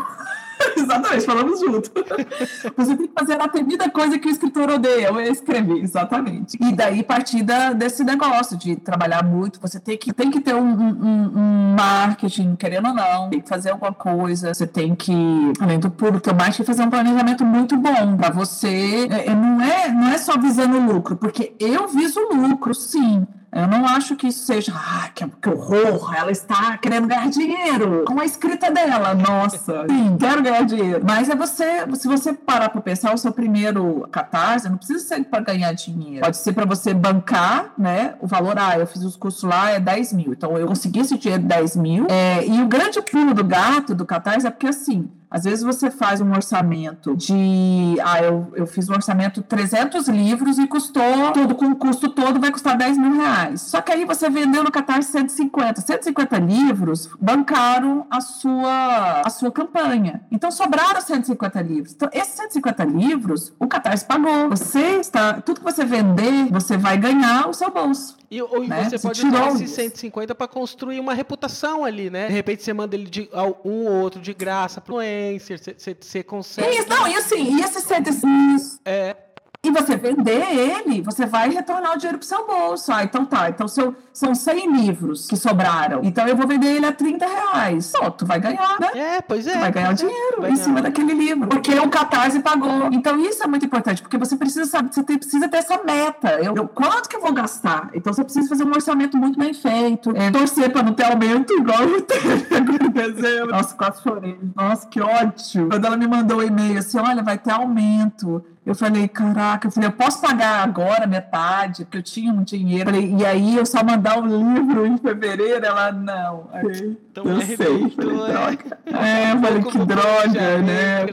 exatamente, 0.77 1.25
falamos 1.25 1.61
junto. 1.61 1.91
Você 2.77 2.97
tem 2.97 3.07
que 3.07 3.13
fazer 3.19 3.41
a 3.41 3.49
temida 3.49 3.89
coisa 3.91 4.19
que 4.19 4.29
o 4.29 4.31
escritor 4.31 4.71
odeia, 4.71 5.09
é 5.09 5.29
escrever, 5.29 5.83
exatamente. 5.83 6.57
E 6.61 6.73
daí 6.73 7.03
partir 7.03 7.43
da, 7.43 7.73
desse 7.73 8.05
negócio 8.05 8.57
de 8.57 8.77
trabalhar 8.77 9.23
muito, 9.23 9.61
você 9.61 9.81
tem 9.81 9.97
que, 9.97 10.13
tem 10.13 10.31
que 10.31 10.41
ter 10.41 10.55
um, 10.55 10.61
um, 10.61 11.39
um, 11.39 11.77
marketing, 11.77 12.57
querendo 12.57 12.89
ou 12.89 12.95
não, 12.95 13.31
tem 13.31 13.41
que 13.41 13.49
fazer 13.49 13.71
alguma 13.71 13.93
coisa, 13.93 14.53
você 14.53 14.67
tem 14.67 14.95
que, 14.95 15.13
além 15.61 15.79
do 15.79 15.91
público, 15.91 16.21
ter 16.21 16.35
marketing, 16.35 16.65
fazer 16.65 16.83
um 16.83 16.91
planejamento 16.91 17.45
muito 17.45 17.77
bom 17.77 18.17
para 18.17 18.31
você. 18.31 19.09
É, 19.11 19.35
não, 19.35 19.61
é, 19.63 19.89
não 19.89 20.09
é 20.09 20.19
só 20.19 20.39
visando 20.39 20.79
lucro, 20.79 21.17
porque 21.17 21.55
eu 21.59 21.89
viso 21.89 22.21
lucro, 22.33 22.75
sim. 22.75 23.27
Eu 23.51 23.67
não 23.67 23.87
acho 23.87 24.15
que 24.15 24.29
isso 24.29 24.45
seja, 24.45 24.73
ah, 24.75 25.09
que, 25.15 25.27
que 25.27 25.49
horror, 25.49 26.15
ela 26.15 26.31
está 26.31 26.77
querendo 26.77 27.09
ganhar 27.09 27.29
dinheiro 27.31 28.05
com 28.07 28.21
a 28.21 28.25
escrita 28.25 28.71
dela. 28.71 29.15
Nossa, 29.15 29.87
sim, 29.89 30.17
quero 30.19 30.43
ganhar 30.43 30.63
dinheiro. 30.63 31.01
Mas 31.03 31.31
é 31.31 31.35
você, 31.35 31.87
se 31.95 32.07
você 32.07 32.33
parar 32.33 32.69
para 32.69 32.81
pensar, 32.81 33.15
o 33.15 33.19
seu 33.19 33.33
primeiro 33.33 34.07
catarse 34.13 34.69
não 34.69 34.77
precisa 34.77 35.01
ser 35.01 35.25
para 35.25 35.41
ganhar 35.41 35.73
dinheiro. 35.73 36.21
Pode 36.25 36.37
ser 36.37 36.53
para 36.53 36.67
você 36.67 36.93
bancar, 36.93 37.73
né? 37.79 38.15
O 38.21 38.27
valor, 38.27 38.59
ah, 38.59 38.79
eu 38.79 38.87
fiz 38.87 39.03
os 39.03 39.17
cursos 39.17 39.43
lá, 39.43 39.71
é 39.71 39.81
10 39.81 40.13
mil. 40.13 40.33
Então 40.33 40.57
eu 40.59 40.67
consegui 40.67 41.01
esse 41.01 41.17
dinheiro 41.17 41.43
de 41.43 41.49
10 41.49 41.77
mil. 41.77 42.07
É, 42.11 42.47
e 42.47 42.63
o 42.63 42.69
grande 42.69 43.01
pulo 43.01 43.33
do 43.33 43.45
gato 43.45 43.95
do 43.95 44.05
catarse 44.05 44.47
é 44.47 44.51
porque 44.51 44.67
assim, 44.67 45.09
às 45.31 45.45
vezes 45.45 45.63
você 45.63 45.91
faz 45.91 46.21
um 46.21 46.33
orçamento 46.33 47.15
de. 47.17 47.97
Ah, 48.03 48.23
eu, 48.23 48.51
eu 48.55 48.67
fiz 48.67 48.89
um 48.89 48.95
orçamento 48.95 49.43
300 49.43 50.09
livros 50.09 50.59
e 50.59 50.67
custou, 50.67 51.33
tudo 51.33 51.55
com 51.55 51.67
o 51.67 51.77
custo 51.77 52.09
todo 52.09 52.41
vai 52.41 52.51
custar 52.51 52.77
10 52.77 52.97
mil 52.99 53.15
reais. 53.15 53.61
Só 53.61 53.81
que 53.81 53.93
aí 53.93 54.05
você 54.05 54.31
vendeu 54.31 54.65
no 54.65 54.71
Catarse 54.71 55.13
150. 55.13 55.81
150 55.81 56.39
livros 56.39 57.11
bancaram 57.21 58.07
a 58.11 58.21
sua, 58.21 59.23
a 59.25 59.31
sua 59.31 59.51
campanha. 59.53 60.23
Então 60.31 60.51
sobraram 60.51 61.01
150 61.01 61.61
livros. 61.61 61.93
Então, 61.95 62.09
esses 62.13 62.35
150 62.35 62.85
livros, 62.85 63.53
o 63.59 63.67
Catarse 63.67 64.05
pagou. 64.05 64.49
Você 64.49 64.99
está. 65.01 65.41
Tudo 65.41 65.61
que 65.61 65.65
você 65.65 65.85
vender, 65.85 66.47
você 66.51 66.77
vai 66.77 66.97
ganhar 66.97 67.49
o 67.49 67.53
seu 67.53 67.71
bolso. 67.71 68.17
E 68.31 68.43
ou 68.43 68.67
né? 68.67 68.85
você, 68.85 68.99
você 68.99 69.09
pode 69.09 69.27
usar 69.27 69.49
esses 69.49 69.71
150 69.71 70.35
para 70.35 70.47
construir 70.47 71.01
uma 71.01 71.15
reputação 71.15 71.85
ali, 71.85 72.11
né? 72.11 72.27
De 72.27 72.33
repente 72.35 72.63
você 72.63 72.75
manda 72.75 72.95
ele 72.95 73.09
de 73.09 73.29
um 73.65 73.87
ou 73.87 74.03
outro 74.03 74.21
de 74.21 74.35
graça 74.35 74.81
para 74.81 74.95
influencer, 75.33 75.77
você, 76.01 76.23
consegue. 76.23 76.69
Isso, 76.69 76.89
não, 76.89 77.07
e 77.09 77.15
assim, 77.15 77.57
e 77.57 77.61
esses 77.63 77.85
150. 77.85 78.81
É 78.85 79.17
e 79.65 79.71
você 79.73 79.97
vender 79.97 80.41
ele, 80.55 81.03
você 81.03 81.27
vai 81.27 81.51
retornar 81.51 81.95
o 81.95 81.97
dinheiro 81.97 82.19
para 82.19 82.25
o 82.25 82.29
seu 82.29 82.47
bolso. 82.47 82.93
Ah, 82.93 83.03
então 83.03 83.25
tá. 83.25 83.49
Então 83.49 83.67
seu, 83.67 83.95
são 84.13 84.33
100 84.33 84.73
livros 84.73 85.27
que 85.27 85.37
sobraram. 85.37 86.01
Então 86.05 86.29
eu 86.29 86.37
vou 86.37 86.47
vender 86.47 86.77
ele 86.77 86.87
a 86.87 86.93
30 86.93 87.27
reais. 87.27 87.93
Pô, 87.93 88.09
tu 88.09 88.25
vai 88.25 88.39
ganhar, 88.39 88.79
né? 88.79 88.91
É, 88.95 89.21
pois 89.21 89.49
é. 89.49 89.53
Tu 89.53 89.59
vai 89.59 89.73
ganhar 89.73 89.91
é. 89.91 89.95
dinheiro 89.95 90.47
em 90.47 90.55
cima 90.55 90.81
daquele 90.81 91.13
livro. 91.13 91.49
Porque 91.49 91.77
o 91.77 91.89
Catarse 91.89 92.39
pagou. 92.39 92.89
Então 92.93 93.19
isso 93.19 93.43
é 93.43 93.49
muito 93.49 93.67
importante, 93.67 94.01
porque 94.01 94.17
você 94.17 94.37
precisa 94.37 94.65
saber, 94.65 94.93
você 94.93 95.03
precisa 95.03 95.49
ter 95.49 95.57
essa 95.57 95.83
meta. 95.83 96.31
Eu, 96.41 96.55
eu 96.55 96.69
quanto 96.69 97.09
que 97.09 97.17
eu 97.17 97.21
vou 97.21 97.33
gastar? 97.33 97.91
Então 97.93 98.13
você 98.13 98.23
precisa 98.23 98.49
fazer 98.49 98.65
um 98.65 98.71
orçamento 98.71 99.17
muito 99.17 99.37
bem 99.37 99.53
feito. 99.53 100.17
É, 100.17 100.31
torcer 100.31 100.71
para 100.71 100.85
não 100.85 100.95
ter 100.95 101.05
aumento 101.05 101.53
igual 101.53 101.83
eu 101.83 101.99
em 102.87 102.91
dezembro. 102.91 103.51
Nossa, 103.51 103.75
quase 103.75 104.03
chorei. 104.05 104.39
Nossa, 104.55 104.87
que 104.87 105.01
ótimo. 105.01 105.69
Quando 105.69 105.85
ela 105.85 105.97
me 105.97 106.07
mandou 106.07 106.39
o 106.39 106.41
um 106.43 106.45
e-mail 106.45 106.79
assim, 106.79 106.99
olha, 106.99 107.25
vai 107.25 107.37
ter 107.39 107.51
aumento. 107.51 108.45
Eu 108.69 108.75
falei, 108.75 109.09
caraca, 109.09 109.67
eu 109.67 109.71
falei, 109.71 109.89
eu 109.89 109.93
posso 109.93 110.21
pagar 110.21 110.63
agora 110.63 111.07
metade, 111.07 111.87
porque 111.87 111.97
eu 111.97 112.03
tinha 112.03 112.31
um 112.31 112.43
dinheiro. 112.43 112.85
Falei, 112.85 113.15
e 113.19 113.25
aí 113.25 113.57
eu 113.57 113.65
só 113.65 113.83
mandar 113.83 114.19
o 114.19 114.27
livro 114.27 114.85
em 114.85 114.99
fevereiro? 114.99 115.65
Ela, 115.65 115.91
não. 115.91 116.51
Aí, 116.53 116.99
então, 117.11 117.25
eu 117.25 117.39
é 117.39 117.47
sei. 117.47 117.57
Falei, 117.57 117.85
é. 117.85 117.89
droga. 117.89 118.79
É, 118.99 119.33
eu 119.33 119.41
falei, 119.41 119.63
que 119.63 119.79
droga, 119.79 120.59
né? 120.59 121.07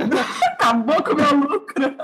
Acabou 0.52 1.02
com 1.02 1.12
o 1.12 1.16
meu 1.16 1.34
lucro. 1.34 1.94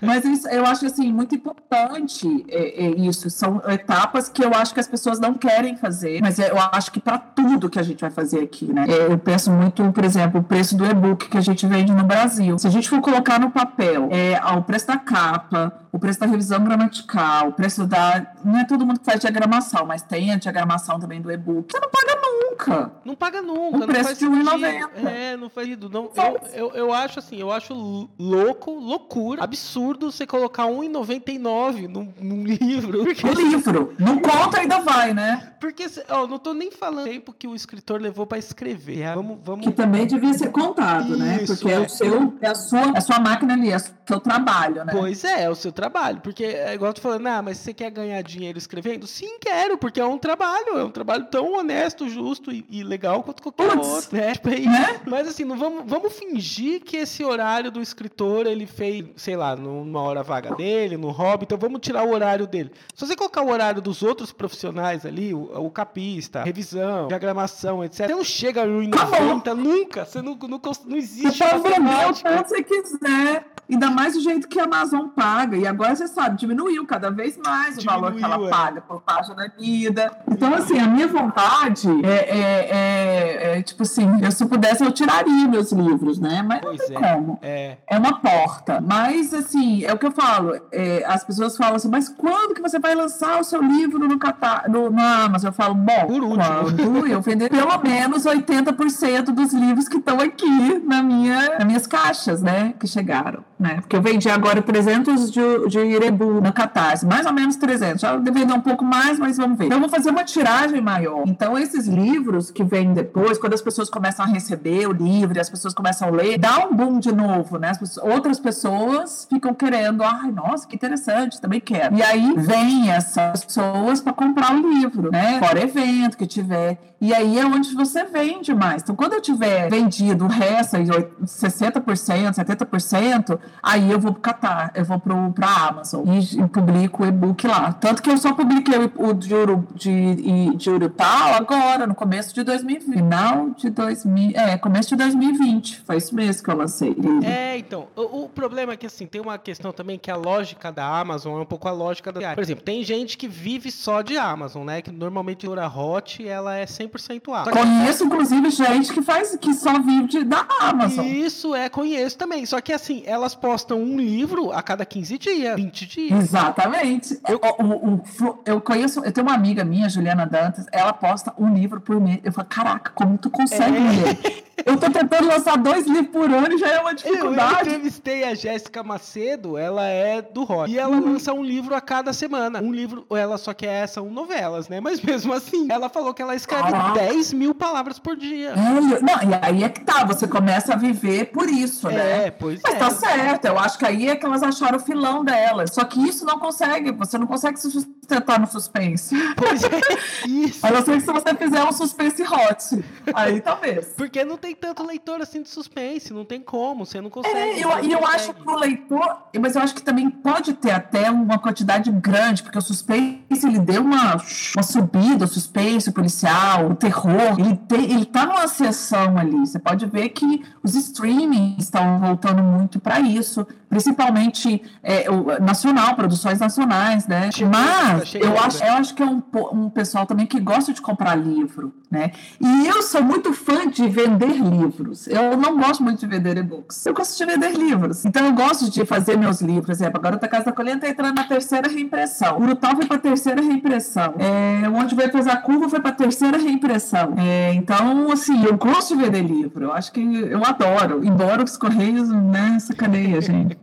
Mas 0.00 0.24
isso, 0.24 0.48
eu 0.48 0.64
acho 0.64 0.86
assim 0.86 1.12
muito 1.12 1.34
importante 1.34 2.44
é, 2.48 2.86
é 2.86 2.90
isso. 2.90 3.28
São 3.30 3.60
etapas 3.68 4.28
que 4.28 4.44
eu 4.44 4.54
acho 4.54 4.72
que 4.72 4.80
as 4.80 4.86
pessoas 4.86 5.18
não 5.18 5.34
querem 5.34 5.76
fazer, 5.76 6.20
mas 6.20 6.38
eu 6.38 6.56
acho 6.72 6.92
que 6.92 7.00
para 7.00 7.18
tudo 7.18 7.68
que 7.68 7.78
a 7.78 7.82
gente 7.82 8.00
vai 8.00 8.10
fazer 8.10 8.40
aqui, 8.40 8.72
né? 8.72 8.86
É, 8.88 9.12
eu 9.12 9.18
penso 9.18 9.50
muito, 9.50 9.90
por 9.92 10.04
exemplo, 10.04 10.40
o 10.40 10.44
preço 10.44 10.76
do 10.76 10.84
e-book 10.84 11.28
que 11.28 11.36
a 11.36 11.40
gente 11.40 11.66
vende 11.66 11.92
no 11.92 12.04
Brasil. 12.04 12.58
Se 12.58 12.66
a 12.66 12.70
gente 12.70 12.88
for 12.88 13.00
colocar 13.00 13.40
no 13.40 13.50
papel 13.50 14.08
é, 14.12 14.40
o 14.56 14.62
preço 14.62 14.86
da 14.86 14.96
capa, 14.96 15.72
o 15.92 15.98
preço 15.98 16.20
da 16.20 16.26
revisão 16.26 16.62
gramatical, 16.62 17.48
o 17.48 17.52
preço 17.52 17.86
da. 17.86 18.34
Não 18.44 18.58
é 18.58 18.64
todo 18.64 18.86
mundo 18.86 19.00
que 19.00 19.04
faz 19.04 19.20
diagramação, 19.20 19.84
mas 19.84 20.02
tem 20.02 20.32
a 20.32 20.36
diagramação 20.36 21.00
também 21.00 21.20
do 21.20 21.30
e-book. 21.30 21.72
Você 21.72 21.80
não 21.80 21.90
paga 21.90 22.20
nunca. 22.22 22.92
Não 23.04 23.14
paga 23.14 23.42
nunca. 23.42 23.84
O 23.84 23.86
preço 23.86 24.14
de 24.14 24.26
R$1,90. 24.26 25.06
É, 25.06 25.36
não 25.36 25.50
faz. 25.50 25.68
Não, 25.68 26.10
eu, 26.14 26.40
eu, 26.52 26.70
eu 26.74 26.92
acho 26.92 27.18
assim, 27.18 27.36
eu 27.36 27.50
acho 27.50 28.08
louco, 28.18 28.70
loucura, 28.70 29.42
absurdo 29.42 29.87
você 29.96 30.26
colocar 30.26 30.66
R$1,99 30.66 31.88
num, 31.88 32.12
num 32.20 32.44
livro. 32.44 33.04
Porque... 33.04 33.26
No 33.26 33.32
livro. 33.32 33.94
Não 33.98 34.18
conta 34.18 34.60
ainda 34.60 34.80
vai, 34.80 35.14
né? 35.14 35.52
Porque, 35.60 35.86
ó, 36.08 36.26
não 36.26 36.38
tô 36.38 36.52
nem 36.54 36.70
falando 36.70 37.06
o 37.06 37.10
tempo 37.10 37.32
que 37.32 37.46
o 37.46 37.54
escritor 37.54 38.00
levou 38.00 38.26
para 38.26 38.38
escrever. 38.38 39.04
Ah, 39.04 39.14
vamos, 39.14 39.38
vamos... 39.42 39.66
Que 39.66 39.72
também 39.72 40.06
devia 40.06 40.32
ser 40.34 40.50
contado, 40.50 41.16
né? 41.16 41.42
Isso, 41.42 41.52
né? 41.52 41.58
Porque 41.58 41.68
é. 41.68 41.74
é. 41.74 41.80
o 41.80 41.88
seu, 41.88 42.34
é 42.40 42.48
a 42.48 42.54
sua, 42.54 42.80
é 42.80 42.98
a 42.98 43.00
sua 43.00 43.18
máquina 43.18 43.54
ali, 43.54 43.70
é 43.70 43.76
o 43.76 43.80
seu 43.80 44.20
trabalho, 44.20 44.84
né? 44.84 44.92
Pois 44.92 45.24
é, 45.24 45.44
é 45.44 45.50
o 45.50 45.54
seu 45.54 45.72
trabalho. 45.72 46.20
Porque 46.20 46.44
é 46.44 46.74
igual 46.74 46.92
tô 46.92 47.00
falando, 47.00 47.26
ah, 47.26 47.42
mas 47.42 47.58
você 47.58 47.72
quer 47.72 47.90
ganhar 47.90 48.22
dinheiro 48.22 48.58
escrevendo? 48.58 49.06
Sim, 49.06 49.38
quero, 49.40 49.78
porque 49.78 50.00
é 50.00 50.04
um 50.04 50.18
trabalho. 50.18 50.78
É 50.78 50.84
um 50.84 50.90
trabalho 50.90 51.26
tão 51.26 51.54
honesto, 51.54 52.08
justo 52.08 52.52
e, 52.52 52.64
e 52.70 52.82
legal 52.82 53.22
quanto 53.22 53.42
qualquer 53.42 53.70
Puts, 53.70 53.88
outro. 53.88 54.16
Né? 54.16 54.32
Tipo, 54.32 54.48
né? 54.48 55.00
Mas 55.06 55.28
assim, 55.28 55.44
não 55.44 55.56
vamos, 55.56 55.84
vamos 55.86 56.12
fingir 56.12 56.82
que 56.82 56.96
esse 56.96 57.24
horário 57.24 57.70
do 57.70 57.80
escritor 57.80 58.46
ele 58.46 58.66
fez, 58.66 59.06
sei 59.16 59.36
lá, 59.36 59.56
numa 59.84 60.02
hora 60.02 60.22
vaga 60.22 60.54
dele, 60.54 60.96
no 60.96 61.10
hobby, 61.10 61.44
então 61.44 61.58
vamos 61.58 61.80
tirar 61.80 62.04
o 62.04 62.12
horário 62.12 62.46
dele. 62.46 62.70
Se 62.94 63.06
você 63.06 63.16
colocar 63.16 63.42
o 63.42 63.50
horário 63.50 63.80
dos 63.80 64.02
outros 64.02 64.32
profissionais 64.32 65.04
ali, 65.04 65.34
o, 65.34 65.50
o 65.66 65.70
capista, 65.70 66.42
revisão, 66.42 67.08
diagramação, 67.08 67.84
etc., 67.84 68.06
você 68.06 68.14
não 68.14 68.24
chega 68.24 68.64
em 68.64 68.88
90 68.88 69.54
nunca. 69.54 70.04
Você 70.04 70.22
não, 70.22 70.34
não, 70.34 70.60
não 70.86 70.96
existe. 70.96 71.38
Você 71.38 71.44
pode 71.44 71.62
vender 71.62 72.10
o 72.10 72.22
quanto 72.22 72.48
você 72.48 72.62
quiser. 72.62 73.57
Ainda 73.70 73.90
mais 73.90 74.14
do 74.14 74.20
jeito 74.20 74.48
que 74.48 74.58
a 74.58 74.64
Amazon 74.64 75.08
paga. 75.08 75.54
E 75.56 75.66
agora 75.66 75.94
você 75.94 76.08
sabe, 76.08 76.38
diminuiu 76.38 76.86
cada 76.86 77.10
vez 77.10 77.36
mais 77.36 77.76
o 77.76 77.80
diminuiu, 77.80 78.00
valor 78.00 78.16
que 78.16 78.24
ela 78.24 78.46
é. 78.46 78.50
paga 78.50 78.80
por 78.80 79.02
página 79.02 79.52
lida. 79.58 80.10
Então, 80.26 80.54
assim, 80.54 80.78
a 80.78 80.86
minha 80.86 81.06
vontade 81.06 81.86
é, 82.02 82.08
é, 82.08 82.68
é, 82.70 83.58
é, 83.58 83.62
tipo 83.62 83.82
assim, 83.82 84.08
eu, 84.22 84.32
se 84.32 84.42
eu 84.42 84.48
pudesse, 84.48 84.82
eu 84.82 84.90
tiraria 84.90 85.46
meus 85.46 85.70
livros, 85.70 86.18
né? 86.18 86.42
Mas 86.42 86.60
pois 86.62 86.78
não 86.78 86.86
tem 86.86 86.96
é, 86.96 87.00
como. 87.00 87.38
É. 87.42 87.76
é 87.86 87.98
uma 87.98 88.18
porta. 88.20 88.80
Mas, 88.80 89.34
assim, 89.34 89.84
é 89.84 89.92
o 89.92 89.98
que 89.98 90.06
eu 90.06 90.12
falo. 90.12 90.58
As 91.06 91.22
pessoas 91.24 91.56
falam 91.56 91.76
assim, 91.76 91.88
mas 91.88 92.08
quando 92.08 92.54
que 92.54 92.62
você 92.62 92.78
vai 92.78 92.94
lançar 92.94 93.38
o 93.38 93.44
seu 93.44 93.60
livro 93.60 94.08
no, 94.08 94.18
Catar 94.18 94.68
no, 94.68 94.88
no 94.90 95.00
Amazon? 95.00 95.48
Eu 95.48 95.52
falo, 95.52 95.74
bom, 95.74 96.06
quando 96.06 97.06
eu 97.06 97.20
vender 97.20 97.50
pelo 97.50 97.78
menos 97.82 98.24
80% 98.24 99.26
dos 99.26 99.52
livros 99.52 99.88
que 99.88 99.98
estão 99.98 100.20
aqui 100.20 100.78
na 100.84 101.02
minha, 101.02 101.58
nas 101.58 101.66
minhas 101.66 101.86
caixas, 101.86 102.42
né? 102.42 102.72
Que 102.80 102.86
chegaram 102.86 103.44
né? 103.58 103.76
Porque 103.80 103.96
eu 103.96 104.02
vendi 104.02 104.28
agora 104.30 104.62
300 104.62 105.30
de, 105.30 105.68
de 105.68 105.80
Irebu 105.80 106.40
no 106.40 106.52
Catarse, 106.52 107.04
mais 107.04 107.26
ou 107.26 107.32
menos 107.32 107.56
300. 107.56 108.00
Já 108.00 108.16
dar 108.16 108.54
um 108.54 108.60
pouco 108.60 108.84
mais, 108.84 109.18
mas 109.18 109.36
vamos 109.36 109.58
ver. 109.58 109.66
Então, 109.66 109.78
eu 109.78 109.80
vou 109.80 109.90
fazer 109.90 110.10
uma 110.10 110.24
tiragem 110.24 110.80
maior. 110.80 111.24
Então, 111.26 111.58
esses 111.58 111.86
livros 111.86 112.50
que 112.50 112.62
vêm 112.62 112.92
depois, 112.92 113.36
quando 113.36 113.54
as 113.54 113.62
pessoas 113.62 113.90
começam 113.90 114.24
a 114.24 114.28
receber 114.28 114.86
o 114.86 114.92
livro, 114.92 115.40
as 115.40 115.50
pessoas 115.50 115.74
começam 115.74 116.08
a 116.08 116.10
ler, 116.10 116.38
dá 116.38 116.66
um 116.66 116.74
boom 116.74 117.00
de 117.00 117.12
novo, 117.12 117.58
né? 117.58 117.72
Pessoas, 117.74 118.06
outras 118.14 118.38
pessoas 118.38 119.26
ficam 119.28 119.52
querendo, 119.52 120.02
ai, 120.02 120.30
nossa, 120.30 120.66
que 120.66 120.76
interessante, 120.76 121.40
também 121.40 121.60
quero. 121.60 121.96
E 121.96 122.02
aí, 122.02 122.34
vem 122.36 122.90
essas 122.90 123.44
pessoas 123.44 124.00
para 124.00 124.12
comprar 124.12 124.54
o 124.54 124.68
livro, 124.70 125.10
né? 125.10 125.38
Fora 125.40 125.60
evento 125.60 126.16
que 126.16 126.26
tiver. 126.26 126.78
E 127.00 127.14
aí 127.14 127.38
é 127.38 127.46
onde 127.46 127.74
você 127.74 128.04
vende 128.04 128.52
mais. 128.52 128.82
Então, 128.82 128.94
quando 128.94 129.14
eu 129.14 129.20
tiver 129.20 129.70
vendido 129.70 130.24
o 130.24 130.28
resto, 130.28 130.76
60%, 130.76 132.34
70%, 132.34 133.38
aí 133.62 133.90
eu 133.90 133.98
vou 133.98 134.12
pro 134.12 134.20
Catar, 134.20 134.72
eu 134.74 134.84
vou 134.84 134.98
pro, 134.98 135.32
pra 135.32 135.68
Amazon 135.68 136.06
e, 136.08 136.40
e 136.40 136.48
publico 136.48 137.02
o 137.02 137.06
e-book 137.06 137.46
lá. 137.46 137.72
Tanto 137.72 138.02
que 138.02 138.10
eu 138.10 138.18
só 138.18 138.32
publiquei 138.32 138.74
o, 138.96 139.12
de, 139.12 139.34
de, 139.74 140.56
de 140.56 140.70
Urutau 140.70 141.34
agora, 141.34 141.86
no 141.86 141.94
começo 141.94 142.34
de 142.34 142.42
2020. 142.42 142.94
Final 142.94 143.50
de 143.50 143.70
2000. 143.70 144.32
É, 144.34 144.56
começo 144.56 144.90
de 144.90 144.96
2020. 144.96 145.80
Foi 145.80 145.96
isso 145.96 146.14
mesmo 146.14 146.42
que 146.42 146.50
eu 146.50 146.56
lancei. 146.56 146.96
É, 147.24 147.56
então. 147.56 147.88
O, 147.96 148.24
o, 148.24 148.28
problema 148.28 148.72
é 148.72 148.76
que 148.76 148.86
assim, 148.86 149.06
tem 149.06 149.20
uma 149.20 149.38
questão 149.38 149.72
também 149.72 149.98
que 149.98 150.10
a 150.10 150.16
lógica 150.16 150.70
da 150.70 150.86
Amazon 150.86 151.38
é 151.38 151.42
um 151.42 151.46
pouco 151.46 151.68
a 151.68 151.72
lógica 151.72 152.12
da. 152.12 152.34
Por 152.34 152.42
exemplo, 152.42 152.64
tem 152.64 152.82
gente 152.82 153.16
que 153.16 153.28
vive 153.28 153.70
só 153.70 154.02
de 154.02 154.16
Amazon, 154.16 154.64
né? 154.64 154.82
Que 154.82 154.90
normalmente 154.90 155.46
a 155.46 155.68
Hot 155.68 156.26
ela 156.26 156.56
é 156.56 156.64
100% 156.64 157.28
Amazon. 157.28 157.52
Conheço, 157.52 158.04
inclusive, 158.04 158.50
gente 158.50 158.92
que 158.92 159.02
faz 159.02 159.36
que 159.36 159.54
só 159.54 159.80
vive 159.80 160.08
de, 160.08 160.24
da 160.24 160.46
Amazon. 160.60 161.06
Isso, 161.06 161.54
é, 161.54 161.68
conheço 161.68 162.16
também. 162.16 162.44
Só 162.46 162.60
que 162.60 162.72
assim, 162.72 163.02
elas 163.06 163.34
postam 163.40 163.80
um 163.80 163.98
livro 163.98 164.52
a 164.52 164.62
cada 164.62 164.84
15 164.84 165.18
dias, 165.18 165.56
20 165.56 165.86
dias. 165.86 166.20
Exatamente. 166.20 167.18
Eu, 167.28 167.40
eu, 167.42 168.04
eu 168.44 168.60
conheço, 168.60 169.04
eu 169.04 169.12
tenho 169.12 169.26
uma 169.26 169.34
amiga 169.34 169.64
minha, 169.64 169.88
Juliana 169.88 170.26
Dantas, 170.26 170.66
ela 170.72 170.92
posta 170.92 171.32
um 171.38 171.52
livro 171.54 171.80
por 171.80 172.00
mês. 172.00 172.20
Eu 172.24 172.32
falo, 172.32 172.48
caraca, 172.48 172.90
como 172.94 173.16
tu 173.16 173.30
consegue 173.30 173.76
é. 173.76 173.80
ler? 173.80 174.44
Eu 174.64 174.76
tô 174.76 174.90
tentando 174.90 175.26
lançar 175.26 175.56
dois 175.56 175.86
livros 175.86 176.08
por 176.08 176.30
ano 176.30 176.54
e 176.54 176.58
já 176.58 176.68
é 176.68 176.80
uma 176.80 176.94
dificuldade. 176.94 177.68
Eu, 177.68 177.76
entrevistei 177.76 178.24
a 178.24 178.34
Jéssica 178.34 178.82
Macedo, 178.82 179.56
ela 179.56 179.86
é 179.86 180.22
do 180.22 180.44
rock. 180.44 180.70
E 180.70 180.78
ela 180.78 180.96
uhum. 180.96 181.12
lança 181.12 181.32
um 181.32 181.44
livro 181.44 181.74
a 181.74 181.80
cada 181.80 182.12
semana. 182.12 182.60
Um 182.60 182.72
livro, 182.72 183.06
ela 183.10 183.38
só 183.38 183.52
que 183.52 183.66
é, 183.66 183.86
são 183.86 184.10
novelas, 184.10 184.68
né? 184.68 184.80
Mas 184.80 185.00
mesmo 185.00 185.32
assim, 185.32 185.68
ela 185.70 185.88
falou 185.88 186.12
que 186.12 186.22
ela 186.22 186.34
escreve 186.34 186.70
Caraca. 186.70 186.98
10 187.00 187.32
mil 187.32 187.54
palavras 187.54 187.98
por 187.98 188.16
dia. 188.16 188.50
É, 188.50 189.00
não, 189.00 189.30
e 189.30 189.38
aí 189.42 189.64
é 189.64 189.68
que 189.68 189.80
tá, 189.80 190.04
você 190.04 190.26
começa 190.26 190.74
a 190.74 190.76
viver 190.76 191.26
por 191.26 191.48
isso, 191.48 191.88
né? 191.88 192.26
É, 192.26 192.30
pois 192.30 192.60
Mas 192.62 192.74
é. 192.74 192.78
tá 192.78 192.90
certo, 192.90 193.44
eu 193.46 193.58
acho 193.58 193.78
que 193.78 193.86
aí 193.86 194.08
é 194.08 194.16
que 194.16 194.24
elas 194.24 194.42
acharam 194.42 194.78
o 194.78 194.80
filão 194.80 195.24
delas. 195.24 195.72
Só 195.72 195.84
que 195.84 196.00
isso 196.06 196.24
não 196.24 196.38
consegue, 196.38 196.92
você 196.92 197.18
não 197.18 197.26
consegue 197.26 197.58
se 197.58 197.70
sustentar 197.70 198.38
no 198.40 198.46
suspense. 198.46 199.14
Pois 199.36 199.62
é, 199.62 199.68
isso. 200.26 200.66
A 200.66 200.70
não 200.70 200.84
ser 200.84 200.94
que 200.94 201.00
se 201.00 201.12
você 201.12 201.34
fizer 201.34 201.64
um 201.64 201.72
suspense 201.72 202.22
hot. 202.22 202.84
Aí 203.14 203.40
talvez. 203.40 203.86
Porque 203.96 204.24
não 204.24 204.36
tem 204.36 204.47
tanto 204.54 204.84
leitor 204.84 205.20
assim 205.20 205.42
de 205.42 205.48
suspense, 205.48 206.12
não 206.12 206.24
tem 206.24 206.40
como, 206.40 206.84
você 206.84 207.00
não 207.00 207.10
consegue. 207.10 207.36
É, 207.36 207.64
eu, 207.64 207.84
e 207.84 207.92
eu 207.92 208.06
acho 208.06 208.32
que 208.34 208.48
o 208.48 208.56
leitor, 208.56 209.24
mas 209.40 209.56
eu 209.56 209.62
acho 209.62 209.74
que 209.74 209.82
também 209.82 210.10
pode 210.10 210.54
ter 210.54 210.70
até 210.70 211.10
uma 211.10 211.38
quantidade 211.38 211.90
grande, 211.90 212.42
porque 212.42 212.58
o 212.58 212.62
suspense 212.62 213.18
ele 213.46 213.58
deu 213.58 213.82
uma, 213.82 214.16
uma 214.54 214.62
subida, 214.62 215.24
o 215.24 215.28
suspense, 215.28 215.88
o 215.88 215.92
policial, 215.92 216.70
o 216.70 216.74
terror, 216.74 217.38
ele, 217.38 217.56
tem, 217.56 217.90
ele 217.92 218.04
tá 218.04 218.26
numa 218.26 218.48
sessão 218.48 219.16
ali. 219.16 219.38
Você 219.38 219.58
pode 219.58 219.86
ver 219.86 220.10
que 220.10 220.42
os 220.62 220.74
streamings 220.74 221.64
estão 221.64 221.98
voltando 221.98 222.42
muito 222.42 222.80
para 222.80 223.00
isso, 223.00 223.46
principalmente 223.68 224.62
é, 224.82 225.10
o 225.10 225.40
nacional, 225.40 225.94
produções 225.94 226.38
nacionais, 226.38 227.06
né? 227.06 227.30
Mas 227.50 228.14
eu 228.14 228.38
acho, 228.38 228.64
eu 228.64 228.72
acho 228.72 228.94
que 228.94 229.02
é 229.02 229.06
um, 229.06 229.22
um 229.52 229.70
pessoal 229.70 230.06
também 230.06 230.26
que 230.26 230.40
gosta 230.40 230.72
de 230.72 230.80
comprar 230.80 231.14
livro, 231.14 231.74
né? 231.90 232.12
E 232.40 232.66
eu 232.66 232.82
sou 232.82 233.02
muito 233.02 233.32
fã 233.32 233.68
de 233.68 233.88
vender 233.88 234.37
livros. 234.38 235.06
Eu 235.06 235.36
não 235.36 235.58
gosto 235.58 235.82
muito 235.82 236.00
de 236.00 236.06
vender 236.06 236.36
e-books. 236.36 236.86
Eu 236.86 236.94
gosto 236.94 237.16
de 237.16 237.24
vender 237.24 237.52
livros. 237.52 238.04
Então 238.04 238.24
eu 238.26 238.32
gosto 238.32 238.70
de 238.70 238.84
fazer 238.84 239.16
meus 239.16 239.40
livros. 239.40 239.66
Por 239.66 239.72
exemplo, 239.72 239.98
agora 239.98 240.16
a 240.16 240.28
Casa 240.28 240.46
da 240.46 240.52
Colheita 240.52 240.78
está 240.78 240.88
entrando 240.88 241.16
na 241.16 241.24
terceira 241.24 241.68
reimpressão. 241.68 242.38
O 242.38 242.42
Urutau 242.42 242.76
foi 242.76 242.86
para 242.86 242.96
a 242.96 243.00
terceira 243.00 243.40
reimpressão. 243.40 244.14
É, 244.18 244.68
onde 244.68 244.94
veio 244.94 245.10
fazer 245.10 245.30
a 245.30 245.36
curva 245.36 245.68
foi 245.68 245.80
para 245.80 245.90
a 245.90 245.94
terceira 245.94 246.38
reimpressão. 246.38 247.14
É, 247.18 247.52
então, 247.54 248.10
assim, 248.10 248.44
eu 248.44 248.56
gosto 248.56 248.96
de 248.96 249.02
vender 249.02 249.22
livro. 249.22 249.64
Eu 249.64 249.72
acho 249.72 249.92
que 249.92 250.00
eu 250.00 250.44
adoro. 250.44 251.04
Embora 251.04 251.42
os 251.42 251.56
Correios, 251.56 252.08
né, 252.08 252.58
sacaneia, 252.60 253.20
gente. 253.20 253.58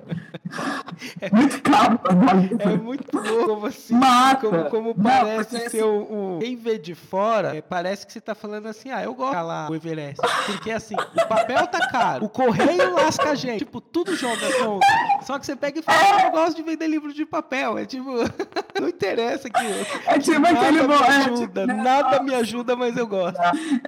É 1.22 1.30
muito 1.30 1.62
caro 1.62 2.00
É 2.60 2.78
muito 2.78 3.18
louco 3.18 3.68
assim. 3.68 3.96
Mata. 3.96 4.48
Como, 4.48 4.66
como 4.70 4.96
parece 4.96 5.70
ser 5.70 5.84
o, 5.84 6.36
o, 6.36 6.39
Quem 6.39 6.56
vê 6.56 6.78
de 6.78 6.96
fora, 6.96 7.56
é, 7.56 7.62
parece 7.62 8.06
que 8.06 8.14
você 8.14 8.20
está 8.20 8.36
falando 8.36 8.68
assim, 8.68 8.91
ah, 8.91 9.04
eu 9.04 9.14
gosto 9.14 9.38
de 9.38 9.43
lá 9.43 9.68
o 9.70 9.76
Everest. 9.76 10.22
Porque 10.46 10.72
assim, 10.72 10.96
o 10.96 11.28
papel 11.28 11.68
tá 11.68 11.88
caro, 11.89 12.26
o 12.26 12.30
correio 12.30 12.93
lasca 12.93 13.32
a 13.32 13.36
gente. 13.36 13.60
Tipo, 13.60 13.82
tudo 13.82 14.16
joga 14.16 14.52
contra. 14.60 14.88
Só 15.24 15.39
que 15.39 15.46
você 15.46 15.56
pega 15.56 15.80
e 15.80 15.82
fala, 15.82 15.98
ah, 16.00 16.26
eu 16.28 16.32
gosto 16.32 16.56
de 16.56 16.64
vender 16.64 16.88
livro 16.88 17.14
de 17.14 17.26
papel. 17.26 17.78
É 17.78 17.86
tipo, 17.86 18.12
não 18.80 18.89
interessa 18.89 19.50
que. 19.50 19.66
É 20.06 20.20
tipo 20.20 20.39
nada 20.39 20.60
aquele 20.60 20.88
me 20.88 20.93
ajuda, 20.93 21.62
é, 21.62 21.68
tipo, 21.68 21.84
nada 21.84 22.24
me 22.24 22.36
ajuda, 22.36 22.76
mas 22.76 22.98
eu 22.98 23.08
gosto. 23.08 23.39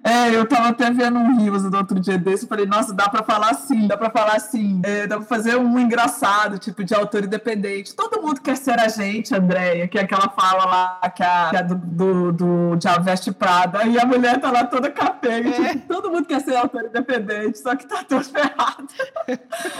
É, 0.04 0.36
eu 0.36 0.48
tava 0.48 0.70
até 0.70 0.90
vendo 0.92 1.20
um 1.20 1.38
Rios 1.38 1.64
do 1.64 1.78
outro 1.78 2.00
dia 2.00 2.18
desse 2.18 2.46
e 2.46 2.48
falei, 2.48 2.66
nossa, 2.66 2.94
dá 2.94 3.10
pra 3.10 3.24
falar 3.24 3.52
assim, 3.52 3.88
dá 3.88 3.98
pra 3.98 4.10
falar 4.10 4.36
assim. 4.36 4.82
É, 4.84 5.06
dá 5.06 5.18
pra 5.18 5.26
fazer 5.26 5.58
um 5.58 5.78
engraçado, 5.80 6.47
tipo, 6.58 6.84
de 6.84 6.94
autor 6.94 7.24
independente. 7.24 7.96
Todo 7.96 8.22
mundo 8.22 8.42
quer 8.42 8.56
ser 8.56 8.80
a 8.80 8.88
gente, 8.88 9.34
Andréia, 9.34 9.88
que 9.88 9.98
é 9.98 10.02
aquela 10.02 10.30
fala 10.30 10.66
lá, 10.66 11.10
que 11.10 11.24
é, 11.24 11.50
que 11.50 11.56
é 11.58 11.64
do, 11.64 11.76
do, 11.76 12.32
do 12.32 12.76
Diabo 12.76 13.04
Veste 13.04 13.32
Prada. 13.32 13.84
E 13.86 14.00
a 14.00 14.06
mulher 14.06 14.40
tá 14.40 14.52
lá 14.52 14.64
toda 14.66 14.90
capenga. 14.90 15.50
É. 15.50 15.70
Tipo, 15.70 15.88
todo 15.88 16.12
mundo 16.12 16.26
quer 16.26 16.42
ser 16.42 16.56
autor 16.56 16.86
independente, 16.86 17.60
só 17.60 17.76
que 17.76 17.88
tá 17.88 18.04
tudo 18.08 18.24
ferrado. 18.30 18.88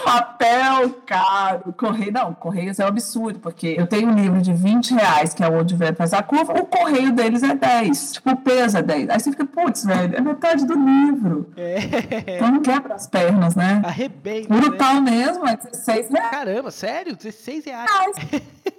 Papel 0.04 0.90
caro. 1.06 1.74
Correio, 1.74 2.12
não, 2.12 2.34
Correios 2.34 2.80
é 2.80 2.86
um 2.86 2.88
absurdo, 2.88 3.40
porque 3.40 3.76
eu 3.78 3.88
tenho 3.88 4.10
um 4.10 4.16
livro 4.16 4.42
de 4.42 4.54
20 4.54 4.94
reais, 4.94 5.34
que 5.34 5.44
é 5.44 5.50
onde 5.50 5.76
vem 5.76 5.94
faz 5.94 6.14
a 6.14 6.24
curva, 6.24 6.54
o 6.54 6.66
correio 6.66 7.12
deles 7.12 7.44
é 7.44 7.56
10. 7.56 8.14
Tipo, 8.14 8.32
o 8.32 8.38
peso 8.38 8.78
é 8.78 8.82
10. 8.82 9.10
Aí 9.10 9.20
você 9.20 9.32
fica, 9.32 9.46
putz, 9.46 9.86
velho, 9.86 10.16
é 10.16 10.22
metade 10.22 10.66
do 10.66 10.74
livro. 10.74 11.52
É. 11.56 12.36
Então 12.36 12.52
não 12.52 12.62
quebra 12.62 12.96
as 12.96 13.08
pernas, 13.08 13.56
né? 13.56 13.82
Arrebenta. 13.84 14.54
Brutal 14.54 15.02
né? 15.02 15.12
mesmo, 15.12 15.48
é 15.48 15.56
16 15.56 16.10
reais. 16.10 16.30
Caramba, 16.30 16.57
sério? 16.72 17.16
16 17.16 17.66
reais? 17.66 17.90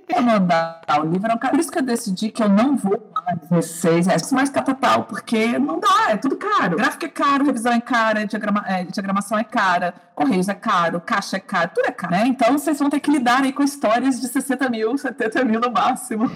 Eu 0.09 0.23
mandar 0.23 0.81
o 1.01 1.05
livro, 1.05 1.39
por 1.39 1.59
isso 1.59 1.71
que 1.71 1.79
eu 1.79 1.83
decidi 1.83 2.31
que 2.31 2.43
eu 2.43 2.49
não 2.49 2.77
vou 2.77 2.99
16 3.35 4.07
reais, 4.07 4.33
mais 4.33 4.51
catatal, 4.51 5.05
porque 5.05 5.59
não 5.59 5.81
dá, 5.81 6.11
é 6.11 6.17
tudo 6.17 6.37
caro. 6.37 6.77
Gráfico 6.77 7.05
é 7.05 7.09
caro, 7.09 7.45
revisão 7.45 7.73
é 7.73 7.81
cara, 7.81 8.27
diagrama, 8.27 8.65
é, 8.67 8.85
diagramação 8.85 9.39
é 9.39 9.45
cara, 9.45 9.95
correios 10.15 10.49
é 10.49 10.55
caro, 10.55 11.01
caixa 11.01 11.37
é 11.37 11.41
caro, 11.41 11.71
tudo 11.75 11.87
é 11.87 11.93
caro, 11.93 12.13
né? 12.13 12.25
Então 12.27 12.59
vocês 12.59 12.79
vão 12.79 12.91
ter 12.91 13.01
que 13.01 13.11
lidar 13.11 13.43
aí 13.43 13.53
com 13.53 13.63
histórias 13.63 14.21
de 14.21 14.29
60 14.29 14.69
mil, 14.69 14.97
70 14.99 15.45
mil 15.45 15.61
no 15.61 15.71
máximo. 15.71 16.31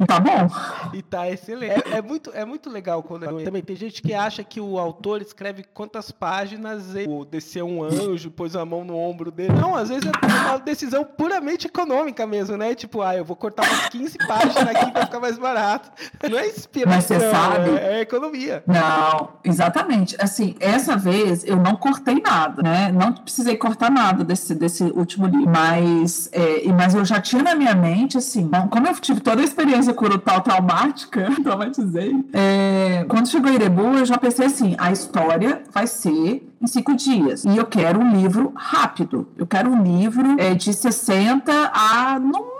E 0.00 0.06
tá 0.06 0.20
bom. 0.20 0.48
E 0.92 1.02
tá 1.02 1.28
excelente. 1.28 1.82
É, 1.92 1.98
é, 1.98 2.02
muito, 2.02 2.30
é 2.32 2.44
muito 2.44 2.70
legal 2.70 3.02
quando 3.02 3.26
também 3.42 3.62
tem 3.62 3.76
gente 3.76 4.02
que 4.02 4.14
acha 4.14 4.44
que 4.44 4.60
o 4.60 4.78
autor 4.78 5.20
escreve 5.20 5.64
quantas 5.74 6.10
páginas 6.10 6.94
ele 6.94 7.08
desceu 7.30 7.66
um 7.66 7.82
anjo, 7.82 8.30
pôs 8.30 8.54
a 8.54 8.64
mão 8.64 8.84
no 8.84 8.96
ombro 8.96 9.30
dele. 9.30 9.52
Não, 9.54 9.74
às 9.74 9.88
vezes 9.88 10.04
é 10.06 10.48
uma 10.48 10.58
decisão 10.58 11.04
puramente 11.04 11.66
econômica 11.66 12.26
mesmo, 12.26 12.56
né? 12.56 12.74
Tipo, 12.74 13.02
ah, 13.02 13.16
eu 13.16 13.24
vou 13.24 13.36
cortar 13.36 13.66
umas 13.68 13.88
15 13.88 14.18
páginas 14.26 14.68
aqui 14.68 14.90
pra 14.90 15.06
ficar 15.06 15.20
mais 15.20 15.38
barato. 15.38 15.90
Não 16.30 16.38
é 16.38 16.48
inspiração, 16.48 16.96
Mas 16.96 17.04
você 17.04 17.30
sabe, 17.30 17.70
é, 17.70 17.98
é 17.98 18.00
economia. 18.00 18.62
Não, 18.66 19.30
exatamente. 19.44 20.16
Assim, 20.18 20.54
essa 20.60 20.96
vez 20.96 21.44
eu 21.44 21.56
não 21.56 21.76
cortei 21.76 22.20
nada, 22.20 22.62
né? 22.62 22.92
Não 22.92 23.12
precisei 23.12 23.56
cortar 23.56 23.90
nada 23.90 24.24
desse, 24.24 24.54
desse 24.54 24.84
último 24.84 25.26
livro. 25.26 25.50
Mas, 25.50 26.28
é, 26.32 26.70
mas 26.72 26.94
eu 26.94 27.04
já 27.04 27.20
tinha 27.20 27.42
na 27.42 27.54
minha 27.54 27.74
mente, 27.74 28.16
assim, 28.18 28.50
como 28.70 28.86
eu 28.86 28.94
tive 28.94 29.20
toda 29.20 29.40
a 29.40 29.44
experiência 29.44 29.92
curutal 29.92 30.40
traumática, 30.40 31.30
traumatizei, 31.42 32.24
é, 32.32 33.04
quando 33.08 33.28
chegou 33.28 33.52
Irebu, 33.52 33.98
eu 33.98 34.04
já 34.04 34.18
pensei 34.18 34.46
assim, 34.46 34.74
a 34.78 34.92
história 34.92 35.62
vai 35.72 35.86
ser 35.86 36.48
em 36.62 36.66
cinco 36.66 36.94
dias. 36.94 37.44
E 37.44 37.56
eu 37.56 37.66
quero 37.66 37.98
um 37.98 38.16
livro 38.16 38.52
rápido. 38.54 39.28
Eu 39.36 39.46
quero 39.46 39.68
um 39.68 39.82
livro 39.82 40.36
é, 40.38 40.54
de 40.54 40.72
60 40.72 41.52
a, 41.52 42.18
no 42.20 42.51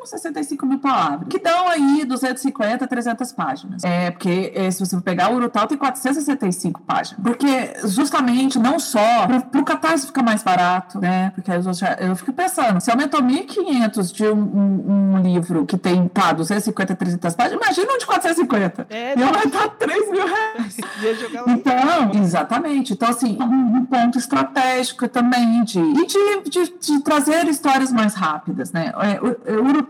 máximo, 0.00 0.06
65 0.06 0.66
mil 0.66 0.78
palavras. 0.78 1.28
Que 1.28 1.38
dão 1.38 1.68
aí 1.68 2.04
250, 2.04 2.86
300 2.86 3.32
páginas. 3.32 3.84
É, 3.84 4.10
porque 4.10 4.52
é, 4.54 4.70
se 4.70 4.84
você 4.84 5.00
pegar 5.00 5.30
o 5.30 5.36
Urutau, 5.36 5.66
tem 5.66 5.76
465 5.76 6.82
páginas. 6.82 7.22
Porque, 7.22 7.46
justamente, 7.84 8.58
não 8.58 8.78
só 8.78 9.26
para 9.50 9.60
o 9.60 9.64
Catarse 9.64 10.06
ficar 10.06 10.22
mais 10.22 10.42
barato, 10.42 10.98
né? 11.00 11.30
Porque 11.34 11.50
eu, 11.50 11.72
já, 11.72 11.94
eu 11.94 12.16
fico 12.16 12.32
pensando, 12.32 12.80
se 12.80 12.90
aumentou 12.90 13.20
1.500 13.22 14.12
de 14.12 14.24
um, 14.24 14.38
um, 14.38 15.14
um, 15.14 15.18
livro 15.22 15.66
que 15.66 15.76
tem, 15.76 16.08
tá, 16.08 16.32
250, 16.32 16.94
300 16.94 17.34
páginas, 17.34 17.62
imagina 17.62 17.92
um 17.92 17.98
de 17.98 18.06
450. 18.06 18.86
É, 18.90 19.18
e 19.18 19.22
aumentar 19.22 19.68
3 19.70 20.10
mil 20.10 20.26
reais. 20.26 20.76
então, 21.48 22.22
exatamente. 22.22 22.92
Então, 22.92 23.08
assim, 23.08 23.38
um 23.40 23.84
ponto 23.84 24.18
estratégico 24.18 25.08
também 25.08 25.64
de, 25.64 25.78
e 25.78 26.06
de, 26.06 26.50
de, 26.50 26.74
de 26.78 27.02
trazer 27.02 27.46
histórias 27.46 27.92
mais 27.92 28.14
rápidas, 28.14 28.72
né? 28.72 28.92
É, 28.96 29.20
o, 29.20 29.60
o 29.60 29.82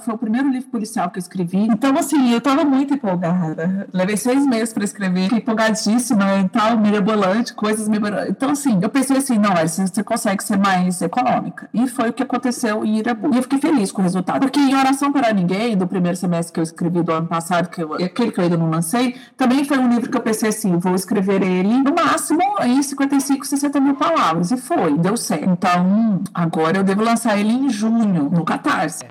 foi 0.00 0.14
o 0.14 0.18
primeiro 0.18 0.48
livro 0.48 0.68
policial 0.68 1.10
que 1.10 1.18
eu 1.18 1.20
escrevi. 1.20 1.66
Então, 1.66 1.96
assim, 1.96 2.32
eu 2.32 2.38
estava 2.38 2.64
muito 2.64 2.94
empolgada. 2.94 3.86
Levei 3.92 4.16
seis 4.16 4.46
meses 4.46 4.72
para 4.72 4.84
escrever, 4.84 5.24
fiquei 5.24 5.38
empolgadíssima 5.38 6.40
e 6.40 6.48
tal, 6.48 6.78
mirabolante, 6.78 7.54
coisas 7.54 7.88
mirabolantes. 7.88 8.30
Então, 8.30 8.50
assim, 8.50 8.78
eu 8.82 8.88
pensei 8.88 9.16
assim, 9.16 9.38
não, 9.38 9.54
você 9.54 10.02
consegue 10.02 10.42
ser 10.42 10.58
mais 10.58 11.00
econômica. 11.02 11.68
E 11.72 11.86
foi 11.88 12.10
o 12.10 12.12
que 12.12 12.22
aconteceu 12.22 12.84
em 12.84 12.98
Irabu. 12.98 13.32
E 13.32 13.36
eu 13.36 13.42
fiquei 13.42 13.58
feliz 13.58 13.90
com 13.92 14.00
o 14.00 14.04
resultado. 14.04 14.40
Porque 14.40 14.60
em 14.60 14.74
Oração 14.74 15.12
para 15.12 15.32
Ninguém, 15.32 15.76
do 15.76 15.86
primeiro 15.86 16.16
semestre 16.16 16.52
que 16.52 16.60
eu 16.60 16.64
escrevi 16.64 17.02
do 17.02 17.12
ano 17.12 17.26
passado, 17.26 17.68
que 17.68 17.82
eu, 17.82 17.94
aquele 17.94 18.30
que 18.30 18.38
eu 18.38 18.44
ainda 18.44 18.56
não 18.56 18.70
lancei, 18.70 19.16
também 19.36 19.64
foi 19.64 19.78
um 19.78 19.88
livro 19.88 20.10
que 20.10 20.16
eu 20.16 20.20
pensei 20.22 20.48
assim, 20.48 20.76
vou 20.78 20.94
escrever 20.94 21.42
ele 21.42 21.82
no 21.82 21.94
máximo 21.94 22.42
em 22.62 22.82
55, 22.82 23.46
60 23.46 23.80
mil 23.80 23.94
palavras. 23.94 24.50
E 24.50 24.56
foi, 24.56 24.96
deu 24.98 25.16
certo. 25.16 25.48
Então, 25.48 26.22
agora 26.32 26.78
eu 26.78 26.84
devo 26.84 27.02
lançar 27.02 27.38
ele 27.38 27.52
em 27.52 27.68
junho, 27.68 28.30
no 28.30 28.44
Catarse. 28.44 29.04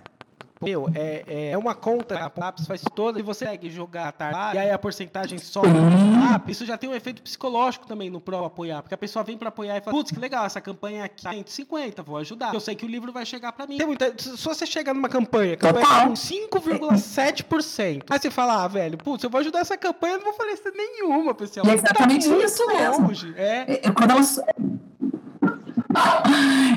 Meu, 0.63 0.89
é, 0.95 1.23
é, 1.27 1.49
é 1.51 1.57
uma 1.57 1.75
conta, 1.75 2.17
a 2.17 2.29
Paps 2.29 2.65
faz 2.65 2.81
toda, 2.95 3.19
e 3.19 3.21
você 3.21 3.43
consegue 3.43 3.69
jogar 3.69 4.11
tarde, 4.11 4.57
e 4.57 4.59
aí 4.59 4.71
a 4.71 4.79
porcentagem 4.79 5.37
sobe 5.37 5.67
Isso 6.47 6.65
já 6.65 6.77
tem 6.77 6.89
um 6.89 6.95
efeito 6.95 7.21
psicológico 7.21 7.85
também 7.85 8.09
no 8.09 8.21
Pro 8.21 8.45
apoiar, 8.45 8.81
porque 8.81 8.95
a 8.95 8.97
pessoa 8.97 9.23
vem 9.23 9.37
para 9.37 9.49
apoiar 9.49 9.77
e 9.77 9.81
fala, 9.81 9.95
putz, 9.95 10.11
que 10.11 10.19
legal, 10.19 10.45
essa 10.45 10.61
campanha 10.61 11.05
aqui, 11.05 11.27
150, 11.27 12.01
vou 12.03 12.17
ajudar. 12.17 12.53
Eu 12.53 12.59
sei 12.59 12.75
que 12.75 12.85
o 12.85 12.87
livro 12.87 13.11
vai 13.11 13.25
chegar 13.25 13.51
para 13.51 13.67
mim. 13.67 13.77
Muita, 13.83 14.13
se 14.17 14.43
você 14.43 14.65
chegar 14.65 14.93
numa 14.93 15.09
campanha, 15.09 15.57
campanha 15.57 15.85
tá 15.85 16.07
com 16.07 16.13
5,7%, 16.13 18.03
aí 18.09 18.19
você 18.19 18.31
fala, 18.31 18.63
ah, 18.63 18.67
velho, 18.67 18.97
putz, 18.97 19.23
eu 19.23 19.29
vou 19.29 19.41
ajudar 19.41 19.59
essa 19.59 19.77
campanha, 19.77 20.13
eu 20.13 20.17
não 20.19 20.25
vou 20.25 20.33
oferecer 20.33 20.71
nenhuma, 20.71 21.33
pessoal. 21.33 21.67
É 21.67 21.73
exatamente 21.73 22.29
tá 22.29 22.37
isso 22.37 22.67
mesmo. 22.67 23.11
É. 23.35 23.87
é. 23.87 23.91
Quando 23.91 24.11
elas 24.11 24.39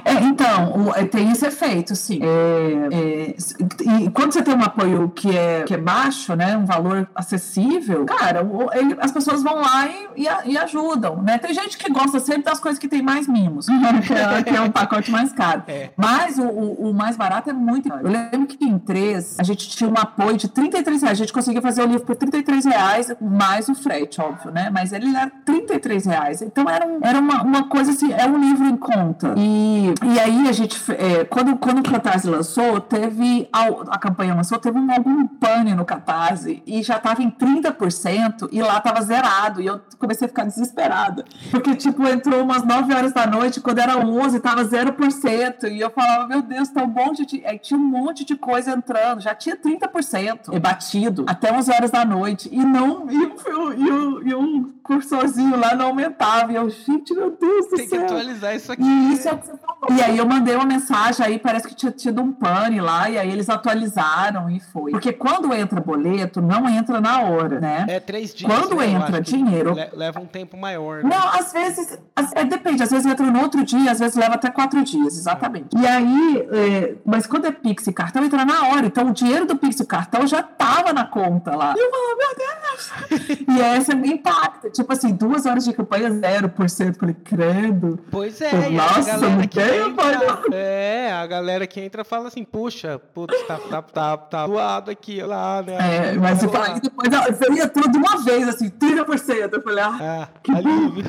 é, 0.04 0.14
então, 0.24 0.86
o, 0.86 0.94
é, 0.94 1.04
tem 1.04 1.30
esse 1.30 1.46
efeito, 1.46 1.96
sim. 1.96 2.20
É, 2.22 2.94
é, 2.94 4.02
e 4.04 4.10
quando 4.10 4.32
você 4.32 4.42
tem 4.42 4.54
um 4.54 4.62
apoio 4.62 5.08
que 5.10 5.36
é, 5.36 5.62
que 5.62 5.74
é 5.74 5.76
baixo, 5.76 6.34
né, 6.34 6.56
um 6.56 6.64
valor 6.64 7.08
acessível, 7.14 8.04
cara, 8.04 8.44
o, 8.44 8.72
ele, 8.72 8.96
as 9.00 9.10
pessoas 9.10 9.42
vão 9.42 9.56
lá 9.56 9.88
e, 9.88 10.22
e, 10.24 10.52
e, 10.52 10.58
ajudam, 10.58 11.22
né? 11.22 11.38
Tem 11.38 11.52
gente 11.54 11.78
que 11.78 11.90
gosta 11.90 12.20
sempre 12.20 12.44
das 12.44 12.60
coisas 12.60 12.78
que 12.78 12.88
tem 12.88 13.02
mais 13.02 13.26
mimos, 13.26 13.66
que, 14.06 14.12
é, 14.12 14.42
que 14.42 14.56
é 14.56 14.60
um 14.60 14.70
pacote 14.70 15.10
mais 15.10 15.32
caro. 15.32 15.62
É. 15.68 15.90
Mas 15.96 16.38
o, 16.38 16.44
o, 16.44 16.90
o, 16.90 16.94
mais 16.94 17.16
barato 17.16 17.50
é 17.50 17.52
muito 17.52 17.88
caro. 17.88 18.06
Eu 18.06 18.10
lembro 18.10 18.46
que 18.46 18.64
em 18.64 18.78
três, 18.78 19.36
a 19.38 19.42
gente 19.42 19.68
tinha 19.68 19.88
um 19.88 19.94
apoio 19.96 20.36
de 20.36 20.48
33 20.48 21.02
reais. 21.02 21.18
A 21.18 21.22
gente 21.22 21.32
conseguia 21.32 21.62
fazer 21.62 21.82
o 21.82 21.86
livro 21.86 22.04
por 22.04 22.16
33 22.16 22.64
reais, 22.64 23.14
mais 23.20 23.68
o 23.68 23.74
frete, 23.74 24.20
óbvio, 24.20 24.50
né? 24.50 24.70
Mas 24.70 24.92
ele 24.92 25.14
era 25.14 25.30
33 25.44 26.06
reais. 26.06 26.42
Então 26.42 26.68
era, 26.68 26.86
um, 26.86 26.98
era 27.02 27.18
uma, 27.18 27.42
uma 27.42 27.68
coisa 27.68 27.90
assim, 27.90 28.12
é 28.12 28.26
um 28.26 28.38
livro 28.38 28.66
em 28.66 28.76
conta 28.76 29.05
conta. 29.06 29.34
E, 29.36 29.94
e 30.04 30.20
aí 30.20 30.48
a 30.48 30.52
gente, 30.52 30.80
é, 30.92 31.24
quando, 31.24 31.56
quando 31.56 31.78
o 31.78 31.82
Catarse 31.82 32.28
lançou, 32.28 32.80
teve, 32.80 33.48
a, 33.52 33.66
a 33.94 33.98
campanha 33.98 34.34
lançou, 34.34 34.58
teve 34.58 34.78
um, 34.78 34.90
algum 34.90 35.26
pane 35.26 35.74
no 35.74 35.84
Catarse 35.84 36.62
e 36.66 36.82
já 36.82 36.96
estava 36.96 37.22
em 37.22 37.30
30% 37.30 38.48
e 38.50 38.60
lá 38.60 38.78
estava 38.78 39.00
zerado. 39.02 39.60
E 39.60 39.66
eu 39.66 39.80
comecei 39.98 40.26
a 40.26 40.28
ficar 40.28 40.44
desesperada. 40.44 41.24
Porque, 41.50 41.74
tipo, 41.74 42.06
entrou 42.06 42.42
umas 42.42 42.64
9 42.64 42.94
horas 42.94 43.12
da 43.12 43.26
noite, 43.26 43.60
quando 43.60 43.78
era 43.78 43.98
11, 43.98 44.36
estava 44.36 44.64
0%. 44.64 45.70
E 45.70 45.80
eu 45.80 45.90
falava, 45.90 46.26
meu 46.26 46.42
Deus, 46.42 46.68
tá 46.68 46.82
um 46.82 46.88
monte 46.88 47.24
de. 47.24 47.44
Aí 47.46 47.58
tinha 47.58 47.78
um 47.78 47.84
monte 47.84 48.24
de 48.24 48.36
coisa 48.36 48.72
entrando, 48.72 49.20
já 49.20 49.34
tinha 49.34 49.56
30% 49.56 50.52
e 50.52 50.58
batido 50.58 51.24
até 51.26 51.52
11 51.52 51.70
horas 51.72 51.90
da 51.90 52.04
noite. 52.04 52.48
E 52.52 52.64
não. 52.64 53.06
E, 53.10 53.16
e, 53.16 54.26
e, 54.26 54.30
e 54.30 54.34
um 54.34 54.72
cursorzinho 54.86 55.58
lá 55.58 55.74
não 55.74 55.86
aumentava. 55.86 56.52
E 56.52 56.54
eu, 56.54 56.70
gente, 56.70 57.12
meu 57.12 57.36
Deus 57.38 57.66
do 57.66 57.76
Tem 57.76 57.88
céu. 57.88 57.98
Tem 57.98 58.06
que 58.06 58.14
atualizar 58.14 58.54
isso 58.54 58.72
aqui. 58.72 58.82
E 58.82 59.12
isso 59.12 59.28
é 59.28 59.32
o 59.32 59.38
que 59.38 59.46
você 59.46 59.56
falou. 59.56 59.98
E 59.98 60.02
aí 60.02 60.16
eu 60.16 60.26
mandei 60.26 60.54
uma 60.54 60.64
mensagem 60.64 61.26
aí, 61.26 61.38
parece 61.38 61.66
que 61.66 61.74
tinha 61.74 61.90
tido 61.90 62.22
um 62.22 62.32
pane 62.32 62.80
lá, 62.80 63.10
e 63.10 63.18
aí 63.18 63.30
eles 63.30 63.48
atualizaram 63.48 64.48
e 64.48 64.60
foi. 64.60 64.92
Porque 64.92 65.12
quando 65.12 65.52
entra 65.52 65.80
boleto, 65.80 66.40
não 66.40 66.68
entra 66.68 67.00
na 67.00 67.22
hora, 67.22 67.60
né? 67.60 67.84
É 67.88 68.00
três 68.00 68.34
dias. 68.34 68.50
Quando 68.50 68.76
né, 68.76 68.90
entra 68.90 69.20
dinheiro. 69.20 69.74
Leva 69.92 70.20
um 70.20 70.26
tempo 70.26 70.56
maior. 70.56 71.02
Né? 71.02 71.10
Não, 71.10 71.28
às 71.28 71.52
vezes. 71.52 71.98
É, 72.34 72.44
depende, 72.44 72.82
às 72.82 72.90
vezes 72.90 73.06
entra 73.06 73.26
no 73.26 73.40
outro 73.40 73.64
dia, 73.64 73.90
às 73.90 73.98
vezes 73.98 74.16
leva 74.16 74.34
até 74.34 74.50
quatro 74.50 74.82
dias, 74.84 75.16
exatamente. 75.16 75.76
E 75.76 75.86
aí, 75.86 76.48
é, 76.52 76.94
mas 77.04 77.26
quando 77.26 77.46
é 77.46 77.52
Pix 77.52 77.86
e 77.86 77.92
cartão, 77.92 78.24
entra 78.24 78.44
na 78.44 78.68
hora. 78.68 78.86
Então 78.86 79.08
o 79.08 79.12
dinheiro 79.12 79.46
do 79.46 79.56
Pix 79.56 79.80
e 79.80 79.84
cartão 79.84 80.26
já 80.26 80.42
tava 80.42 80.92
na 80.92 81.04
conta 81.04 81.56
lá. 81.56 81.74
E 81.76 81.80
eu 81.80 81.90
falo, 81.90 82.16
meu 82.16 82.36
Deus! 82.36 83.46
e 83.48 83.60
essa 83.60 83.92
impacta. 83.92 84.70
Tipo 84.76 84.92
assim, 84.92 85.12
duas 85.14 85.46
horas 85.46 85.64
de 85.64 85.72
campanha, 85.72 86.10
0%. 86.10 86.96
Falei, 86.96 87.16
credo. 87.24 87.98
Pois 88.10 88.40
é, 88.40 88.68
nossa, 88.70 89.00
a 89.00 89.18
galera 89.18 89.46
que 89.46 89.60
entra, 89.60 90.56
é, 90.56 91.12
a 91.12 91.26
galera 91.26 91.66
que 91.66 91.80
entra 91.80 92.04
fala 92.04 92.28
assim, 92.28 92.44
puxa, 92.44 92.98
putz, 92.98 93.34
tá, 93.46 93.58
tá, 93.58 93.82
tá, 93.82 94.16
tá 94.16 94.46
doado 94.46 94.90
aqui, 94.90 95.22
lá, 95.22 95.62
né? 95.62 95.76
É, 96.10 96.12
mas 96.12 96.42
eu 96.42 96.50
falei, 96.50 96.80
depois 96.80 97.08
veio 97.38 97.68
tudo 97.70 97.90
de 97.90 97.98
uma 97.98 98.22
vez, 98.22 98.48
assim, 98.48 98.68
30%. 98.68 99.52
Eu 99.52 99.62
falei, 99.62 99.84
ah, 99.84 99.98
ah 100.00 100.28
que 100.42 100.52
alívio. 100.52 101.04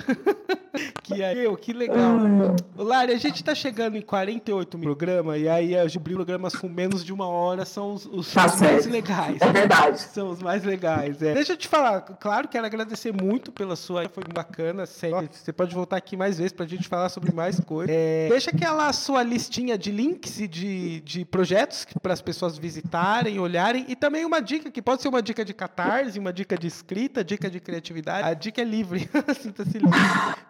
que 1.04 1.24
aí, 1.24 1.58
que 1.58 1.74
legal. 1.74 1.98
Ai. 1.98 2.84
Lari, 2.84 3.14
a 3.14 3.18
gente 3.18 3.44
tá 3.44 3.54
chegando 3.54 3.98
em 3.98 4.02
48 4.02 4.78
mil 4.78 4.96
programas, 4.96 5.40
e 5.40 5.50
aí 5.50 5.86
os 5.86 5.96
programas 5.98 6.56
com 6.56 6.70
menos 6.70 7.04
de 7.04 7.14
uma 7.14 7.28
hora 7.28 7.66
são 7.66 7.94
os, 7.94 8.06
os, 8.06 8.34
tá 8.34 8.46
os 8.46 8.62
mais 8.62 8.86
legais. 8.86 9.42
É 9.42 9.52
verdade. 9.52 10.00
São 10.00 10.30
os 10.30 10.42
mais 10.42 10.64
legais, 10.64 11.22
é. 11.22 11.34
Deixa 11.34 11.54
eu 11.54 11.58
te 11.58 11.68
falar, 11.68 12.02
claro, 12.02 12.48
quero 12.48 12.66
agradecer 12.66 13.12
muito 13.12 13.52
pela 13.58 13.76
sua, 13.76 14.08
foi 14.08 14.24
bacana, 14.32 14.86
sempre. 14.86 15.30
Você 15.32 15.52
pode 15.52 15.74
voltar 15.74 15.98
aqui 15.98 16.16
mais 16.16 16.38
vezes 16.38 16.54
pra 16.54 16.66
gente 16.68 16.88
falar 16.88 17.10
sobre 17.10 17.34
mais 17.34 17.60
coisas. 17.60 17.94
É, 17.94 18.28
deixa 18.30 18.52
aquela 18.52 18.94
sua 18.94 19.24
listinha 19.24 19.78
de 19.78 19.92
links 19.92 20.40
e 20.40 20.48
de, 20.48 21.02
de 21.02 21.26
projetos 21.26 21.86
para 22.02 22.14
as 22.14 22.22
pessoas 22.22 22.58
visitarem, 22.58 23.40
olharem. 23.40 23.86
E 23.88 23.96
também 23.96 24.24
uma 24.24 24.40
dica, 24.40 24.70
que 24.70 24.82
pode 24.82 25.02
ser 25.02 25.08
uma 25.08 25.22
dica 25.22 25.44
de 25.44 25.54
catarse, 25.54 26.20
uma 26.20 26.32
dica 26.32 26.56
de 26.56 26.68
escrita, 26.68 27.24
dica 27.24 27.50
de 27.50 27.60
criatividade. 27.60 28.28
A 28.28 28.34
dica 28.36 28.62
é 28.62 28.64
livre. 28.64 29.10
Sinta-se 29.42 29.80
livre. 29.80 30.00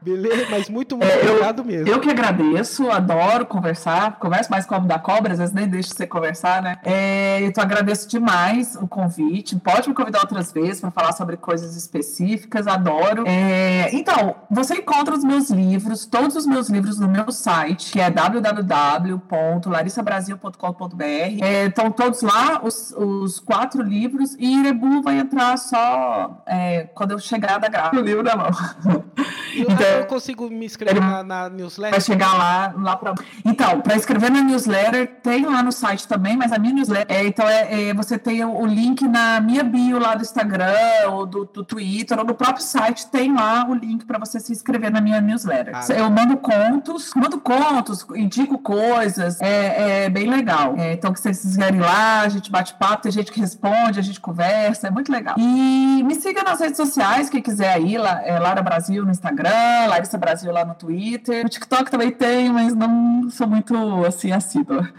Beleza? 0.02 0.48
Mas 0.50 0.70
muito, 0.70 0.98
muito 0.98 1.10
é, 1.10 1.30
obrigado 1.30 1.64
mesmo. 1.64 1.88
Eu 1.88 2.02
que 2.02 2.10
agradeço, 2.10 2.92
adoro 2.92 3.46
conversar. 3.46 4.20
Converso 4.20 4.52
mais 4.52 4.66
com 4.66 4.76
o 4.76 4.80
da 4.82 5.00
cobra, 5.00 5.32
às 5.32 5.40
vezes 5.40 5.54
nem 5.54 5.68
deixo 5.68 5.90
você 5.90 6.06
conversar, 6.06 6.62
né? 6.62 6.78
É, 6.84 7.40
então 7.44 7.64
agradeço 7.64 8.10
demais 8.10 8.76
o 8.76 8.88
convite. 8.88 9.56
Pode 9.56 9.88
me 9.88 9.96
convidar 9.96 10.20
outras 10.20 10.52
vezes 10.52 10.82
para 10.82 10.92
falar 10.92 11.14
sobre 11.14 11.38
coisas 11.38 11.76
específicas, 11.76 12.68
adoro. 12.68 12.97
É, 13.26 13.90
então, 13.94 14.36
você 14.50 14.76
encontra 14.76 15.16
os 15.16 15.24
meus 15.24 15.50
livros, 15.50 16.06
todos 16.06 16.36
os 16.36 16.46
meus 16.46 16.70
livros 16.70 17.00
no 17.00 17.08
meu 17.08 17.32
site, 17.32 17.92
que 17.92 18.00
é 18.00 18.10
www.larissabrasil.com.br. 18.10 21.04
É, 21.42 21.66
estão 21.66 21.92
todos 21.92 22.22
lá, 22.22 22.62
os, 22.64 22.92
os 22.92 23.40
quatro 23.40 23.82
livros, 23.82 24.36
e 24.40 24.60
Irebu 24.60 25.02
vai 25.02 25.20
entrar 25.20 25.58
só 25.58 26.44
é, 26.46 26.84
quando 26.94 27.12
eu 27.12 27.20
chegar 27.20 27.60
da 27.60 27.68
grávida 27.68 28.02
o 28.02 28.06
livro 28.06 28.24
na 28.24 28.36
mão. 28.36 28.50
então, 29.56 29.88
eu 30.00 30.06
consigo 30.06 30.50
me 30.50 30.66
inscrever 30.66 31.02
na, 31.02 31.24
na, 31.24 31.50
newsletter? 31.50 31.92
Vai 31.92 32.02
chegar 32.02 32.34
lá, 32.34 32.74
lá 32.78 32.96
para. 32.96 33.16
Então, 33.46 33.82
para 33.82 33.96
escrever 33.96 34.32
na 34.32 34.42
newsletter, 34.42 35.20
tem 35.22 35.46
lá 35.46 35.64
no 35.64 35.72
site 35.72 36.08
também, 36.08 36.36
mas 36.36 36.52
a 36.52 36.60
minha 36.60 36.74
newsletter. 36.74 37.16
É, 37.16 37.26
então, 37.26 37.48
é, 37.48 37.90
é, 37.90 37.94
você 37.94 38.18
tem 38.18 38.44
o, 38.44 38.62
o, 38.62 38.66
link 38.66 39.08
na 39.08 39.40
minha 39.40 39.64
bio 39.64 40.00
lá 40.00 40.16
do 40.16 40.22
Instagram, 40.22 40.74
ou 41.10 41.26
do, 41.26 41.46
do 41.46 41.64
Twitter, 41.64 42.18
ou 42.18 42.26
no 42.26 42.34
próprio 42.34 42.64
site, 42.64 42.87
tem 42.94 43.34
lá 43.34 43.68
o 43.68 43.74
link 43.74 44.06
para 44.06 44.18
você 44.18 44.40
se 44.40 44.52
inscrever 44.52 44.92
na 44.92 45.02
minha 45.02 45.22
newsletter. 45.22 45.76
Ah, 45.76 45.86
eu 45.94 46.10
mando 46.10 46.38
contos, 46.38 47.12
mando 47.16 47.40
contos, 47.40 48.06
indico 48.16 48.58
coisas, 48.58 49.40
é, 49.42 50.06
é 50.06 50.10
bem 50.10 50.30
legal. 50.30 50.76
É, 50.78 50.94
então, 50.94 51.14
que 51.14 51.20
vocês 51.20 51.42
quiserem 51.42 51.80
lá, 51.80 52.22
a 52.22 52.30
gente 52.30 52.52
bate 52.52 52.74
papo, 52.76 53.04
tem 53.04 53.12
gente 53.12 53.32
que 53.32 53.40
responde, 53.40 54.00
a 54.00 54.04
gente 54.04 54.20
conversa, 54.20 54.88
é 54.88 54.92
muito 54.92 55.12
legal. 55.12 55.36
E 55.38 56.04
me 56.04 56.16
siga 56.16 56.44
nas 56.44 56.60
redes 56.60 56.78
sociais, 56.78 57.30
quem 57.30 57.42
quiser 57.42 57.74
aí, 57.74 57.98
lá, 57.98 58.22
é 58.24 58.40
Lara 58.40 58.62
Brasil 58.62 59.04
no 59.04 59.12
Instagram, 59.12 59.88
Larissa 59.88 60.18
Brasil 60.18 60.52
lá 60.52 60.66
no 60.66 60.76
Twitter. 60.76 61.44
No 61.44 61.50
TikTok 61.50 61.90
também 61.92 62.12
tem, 62.12 62.52
mas 62.52 62.74
não 62.74 63.30
sou 63.30 63.48
muito 63.48 64.06
assim 64.06 64.32
assídua. 64.32 64.90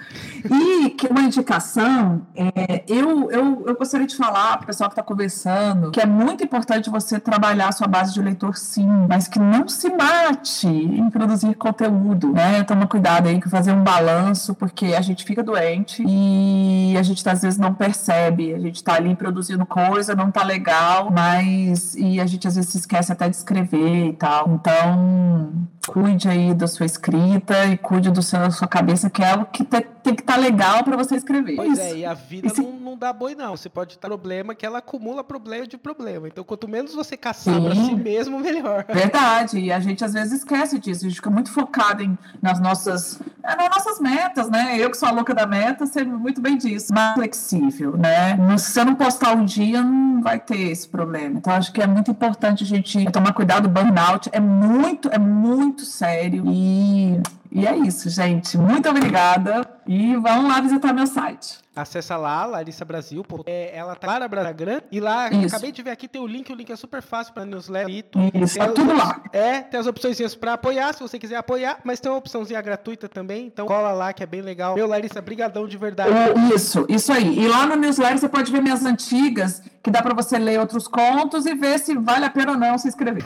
E 0.45 0.97
uma 1.11 1.21
indicação, 1.21 2.27
é, 2.35 2.85
eu, 2.87 3.31
eu, 3.31 3.65
eu 3.67 3.77
gostaria 3.77 4.07
de 4.07 4.17
falar 4.17 4.57
para 4.57 4.65
o 4.65 4.67
pessoal 4.67 4.89
que 4.89 4.95
está 4.95 5.03
conversando 5.03 5.89
que 5.91 6.01
é 6.01 6.07
muito 6.07 6.45
importante 6.45 6.91
você 6.91 7.19
trabalhar 7.19 7.73
sua 7.79 7.87
base 7.87 8.13
de 8.13 8.21
leitor 8.21 8.57
sim, 8.57 8.87
mas 9.09 9.27
que 9.27 9.39
não 9.39 9.67
se 9.69 9.89
mate 9.91 10.69
em 10.69 11.09
produzir 11.11 11.55
conteúdo, 11.55 12.33
né? 12.33 12.63
Toma 12.65 12.87
cuidado 12.87 13.29
aí 13.29 13.41
que 13.41 13.49
fazer 13.49 13.73
um 13.73 13.83
balanço, 13.83 14.55
porque 14.55 14.87
a 14.87 15.01
gente 15.01 15.25
fica 15.25 15.43
doente 15.43 16.05
e 16.07 16.95
a 16.99 17.03
gente 17.03 17.27
às 17.29 17.43
vezes 17.43 17.59
não 17.59 17.73
percebe. 17.73 18.55
A 18.55 18.59
gente 18.59 18.77
está 18.77 18.95
ali 18.95 19.15
produzindo 19.15 19.65
coisa, 19.65 20.15
não 20.15 20.31
tá 20.31 20.43
legal, 20.43 21.11
mas 21.11 21.95
e 21.95 22.21
a 22.21 22.27
gente 22.27 22.47
às 22.47 22.57
vezes 22.57 22.71
se 22.71 22.79
esquece 22.79 23.13
até 23.13 23.29
de 23.29 23.37
escrever 23.37 24.09
e 24.09 24.13
tal. 24.13 24.51
Então, 24.51 25.53
cuide 25.87 26.29
aí 26.29 26.53
da 26.53 26.67
sua 26.67 26.87
escrita 26.87 27.67
e 27.67 27.79
cuide 27.79 28.11
do 28.11 28.23
seu, 28.23 28.41
da 28.41 28.51
sua 28.51 28.69
cabeça, 28.69 29.09
que 29.09 29.23
é 29.23 29.31
algo 29.31 29.47
que 29.47 29.65
te, 29.65 29.81
tem 30.03 30.15
que 30.15 30.23
estar 30.23 30.35
tá 30.35 30.39
legal 30.39 30.85
para 30.85 30.97
você 30.97 31.17
escrever. 31.17 31.57
Pois 31.57 31.73
Isso. 31.73 31.81
é, 31.81 31.97
e 31.97 32.05
a 32.05 32.15
vida 32.15 32.53
não, 32.57 32.73
não 32.73 32.97
dá 32.97 33.13
boi, 33.13 33.35
não. 33.35 33.57
Você 33.57 33.69
pode 33.69 33.95
estar 33.95 34.09
problema 34.09 34.55
que 34.55 34.67
ela 34.67 34.79
acumula 34.79 35.23
problema 35.23 35.67
de 35.67 35.77
problema. 35.79 36.27
Então, 36.29 36.43
quanto 36.43 36.67
menos 36.67 36.95
você 36.95 37.17
caçar 37.17 37.58
para 37.61 37.75
si 37.75 37.95
mesmo, 37.95 38.41
melhor. 38.41 38.85
Verdade, 38.89 39.59
e 39.59 39.73
a 39.73 39.81
gente 39.81 40.05
às 40.05 40.13
vezes 40.13 40.41
esquece 40.41 40.79
disso. 40.79 41.05
A 41.05 41.09
gente 41.09 41.17
fica 41.17 41.31
muito 41.31 41.51
focado 41.51 42.03
em, 42.03 42.17
nas, 42.41 42.61
nossas, 42.61 43.21
é, 43.43 43.57
nas 43.57 43.69
nossas 43.71 44.01
metas, 44.01 44.51
né? 44.51 44.77
Eu 44.79 44.91
que 44.91 44.97
sou 44.97 45.09
a 45.09 45.13
louca 45.13 45.35
da 45.35 45.47
meta, 45.47 45.87
sei 45.87 46.05
muito 46.05 46.41
bem 46.41 46.57
disso. 46.57 46.93
Mais 46.93 47.15
flexível, 47.15 47.97
né? 47.97 48.37
Se 48.59 48.73
você 48.73 48.85
não 48.85 48.95
postar 48.95 49.35
um 49.35 49.45
dia, 49.45 49.83
não 49.83 50.23
vai 50.23 50.39
ter 50.39 50.71
esse 50.71 50.89
problema. 50.89 51.39
Então, 51.39 51.53
acho 51.53 51.73
que 51.73 51.83
é 51.83 51.87
muito 51.87 52.11
importante 52.11 52.65
a 52.65 52.67
gente 52.67 53.11
tomar 53.11 53.33
cuidado. 53.33 53.69
Burnout 53.69 54.29
é 54.33 54.41
muito, 54.41 55.09
é 55.11 55.19
muito 55.19 55.85
sério. 55.85 56.45
E, 56.47 57.21
e 57.51 57.67
é 57.67 57.77
isso, 57.77 58.11
gente. 58.11 58.57
Muito 58.59 58.89
obrigada. 58.89 59.78
E 59.89 60.15
vamos 60.17 60.51
lá 60.51 60.61
visitar 60.61 60.93
meu 60.93 61.07
site. 61.07 61.61
Acessa 61.75 62.17
lá, 62.17 62.45
Larissa 62.45 62.85
Brasil. 62.85 63.25
É, 63.47 63.77
ela 63.77 63.95
tá 63.95 64.07
lá 64.09 64.21
na 64.21 64.27
Instagram. 64.27 64.81
E 64.91 65.01
lá, 65.01 65.27
acabei 65.27 65.71
de 65.71 65.81
ver 65.83 65.91
aqui, 65.91 66.09
tem 66.09 66.21
o 66.21 66.27
link. 66.27 66.53
O 66.53 66.55
link 66.55 66.71
é 66.71 66.77
super 66.77 67.01
fácil 67.01 67.33
para 67.33 67.45
newsletter. 67.45 68.11
Isso, 68.35 68.59
tá 68.59 68.69
tudo 68.69 68.95
lá. 68.95 69.23
É, 69.33 69.61
tem 69.61 69.79
as 69.79 69.87
opções 69.87 70.35
para 70.35 70.55
apoiar, 70.55 70.93
se 70.93 71.01
você 71.01 71.19
quiser 71.19 71.37
apoiar. 71.37 71.79
Mas 71.85 72.01
tem 72.01 72.11
uma 72.11 72.19
opçãozinha 72.19 72.61
gratuita 72.61 73.09
também. 73.09 73.47
Então 73.47 73.67
cola 73.67 73.93
lá, 73.93 74.13
que 74.13 74.23
é 74.23 74.27
bem 74.27 74.43
legal. 74.43 74.75
Meu, 74.75 74.89
Larissa, 74.89 75.23
brigadão 75.23 75.69
de 75.69 75.79
verdade. 75.79 76.11
Isso, 76.53 76.85
isso 76.89 77.13
aí. 77.13 77.39
E 77.39 77.47
lá 77.47 77.65
no 77.65 77.77
newsletter 77.77 78.19
você 78.19 78.29
pode 78.29 78.51
ver 78.51 78.61
minhas 78.61 78.85
antigas, 78.85 79.63
que 79.83 79.91
dá 79.91 80.03
para 80.03 80.15
você 80.15 80.37
ler 80.37 80.59
outros 80.59 80.89
contos 80.89 81.47
e 81.47 81.55
ver 81.55 81.79
se 81.79 81.95
vale 81.95 82.25
a 82.25 82.31
pena 82.31 82.53
ou 82.53 82.59
não 82.59 82.77
se 82.77 82.89
inscrever. 82.89 83.25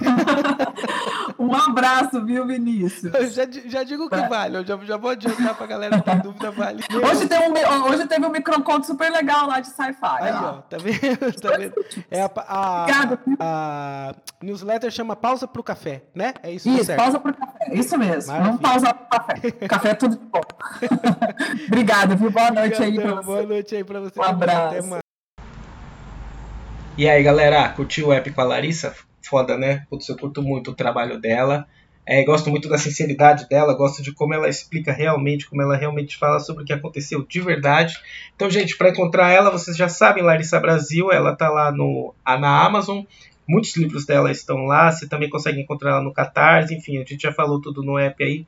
um 1.39 1.55
abraço, 1.55 2.23
viu, 2.25 2.47
Vinícius? 2.47 3.15
Eu 3.15 3.31
já, 3.31 3.47
já 3.67 3.83
digo 3.83 4.11
que 4.11 4.29
vale. 4.29 4.59
Eu 4.59 4.67
já, 4.67 4.77
já 4.77 4.97
vou 4.99 5.11
adiantar 5.11 5.57
pra 5.57 5.67
galera 5.67 5.99
que 5.99 6.05
tem 6.05 6.19
dúvida, 6.23 6.52
vale. 6.53 6.83
Hoje, 7.11 7.29
tem 7.29 7.39
um, 7.39 7.85
hoje 7.89 8.07
teve 8.07 8.27
um 8.27 8.31
microconto 8.31 8.87
super 8.87 9.11
legal 9.11 9.47
lá 9.47 9.61
de 9.61 9.69
sci-fi. 9.69 9.97
Aí, 10.03 10.33
ó, 10.33 10.53
tá 10.63 10.77
vendo? 10.79 11.41
tá 11.41 11.57
vendo? 11.57 11.75
É 12.11 12.23
a, 12.23 12.31
a, 12.37 12.87
a, 12.87 13.19
a, 13.41 14.15
newsletter 14.43 14.91
chama 14.91 15.17
Pausa 15.17 15.47
pro 15.47 15.63
Café, 15.63 16.03
né? 16.15 16.35
É 16.43 16.51
isso, 16.51 16.69
Isso, 16.69 16.95
pausa 16.95 17.19
pro 17.19 17.35
café. 17.35 17.75
Isso 17.75 17.99
mesmo. 17.99 18.33
Maravilha. 18.33 18.59
Vamos 18.59 18.61
pausar 18.61 18.95
pro 18.95 19.07
café. 19.07 19.51
Café 19.69 19.89
é 19.91 19.95
tudo 19.95 20.17
de 20.17 20.25
bom. 20.25 20.41
Obrigado, 21.67 22.17
viu? 22.17 22.31
Boa 22.31 22.51
noite 22.51 22.75
Obrigado, 22.77 22.83
aí 22.83 22.95
pra 22.95 23.15
você. 23.15 23.27
Boa 23.27 23.43
noite 23.43 23.77
aí 23.77 23.85
pra 23.85 24.01
você. 24.01 24.21
Um 24.21 24.23
abraço. 24.23 25.03
E 26.99 27.09
aí, 27.09 27.23
galera, 27.23 27.69
curtiu 27.71 28.09
o 28.09 28.13
app 28.13 28.31
com 28.31 28.41
a 28.41 28.45
Larissa? 28.45 28.95
Foda, 29.23 29.57
né? 29.57 29.87
Putz, 29.89 30.09
eu 30.09 30.17
curto 30.17 30.43
muito 30.43 30.73
o 30.73 30.75
trabalho 30.75 31.19
dela. 31.19 31.67
É, 32.05 32.25
gosto 32.25 32.51
muito 32.51 32.69
da 32.69 32.77
sinceridade 32.77 33.49
dela, 33.49 33.75
gosto 33.75 34.03
de 34.03 34.13
como 34.13 34.35
ela 34.35 34.49
explica 34.49 34.93
realmente, 34.93 35.49
como 35.49 35.63
ela 35.63 35.77
realmente 35.77 36.17
fala 36.17 36.41
sobre 36.41 36.65
o 36.65 36.67
que 36.67 36.73
aconteceu 36.73 37.25
de 37.25 37.41
verdade. 37.41 37.95
Então, 38.35 38.51
gente, 38.51 38.77
para 38.77 38.91
encontrar 38.91 39.31
ela, 39.31 39.51
vocês 39.51 39.77
já 39.77 39.89
sabem, 39.89 40.23
Larissa 40.23 40.59
Brasil, 40.59 41.13
ela 41.13 41.37
tá 41.37 41.49
lá 41.49 41.71
no, 41.71 42.13
na 42.27 42.67
Amazon. 42.67 43.05
Muitos 43.47 43.77
livros 43.77 44.05
dela 44.05 44.31
estão 44.31 44.65
lá, 44.65 44.91
você 44.91 45.09
também 45.09 45.31
consegue 45.31 45.61
encontrar 45.61 45.93
ela 45.93 46.03
no 46.03 46.13
Catarse, 46.13 46.75
enfim, 46.75 46.97
a 46.97 47.05
gente 47.05 47.23
já 47.23 47.33
falou 47.33 47.61
tudo 47.61 47.83
no 47.83 47.99
app 47.99 48.23
aí. 48.23 48.47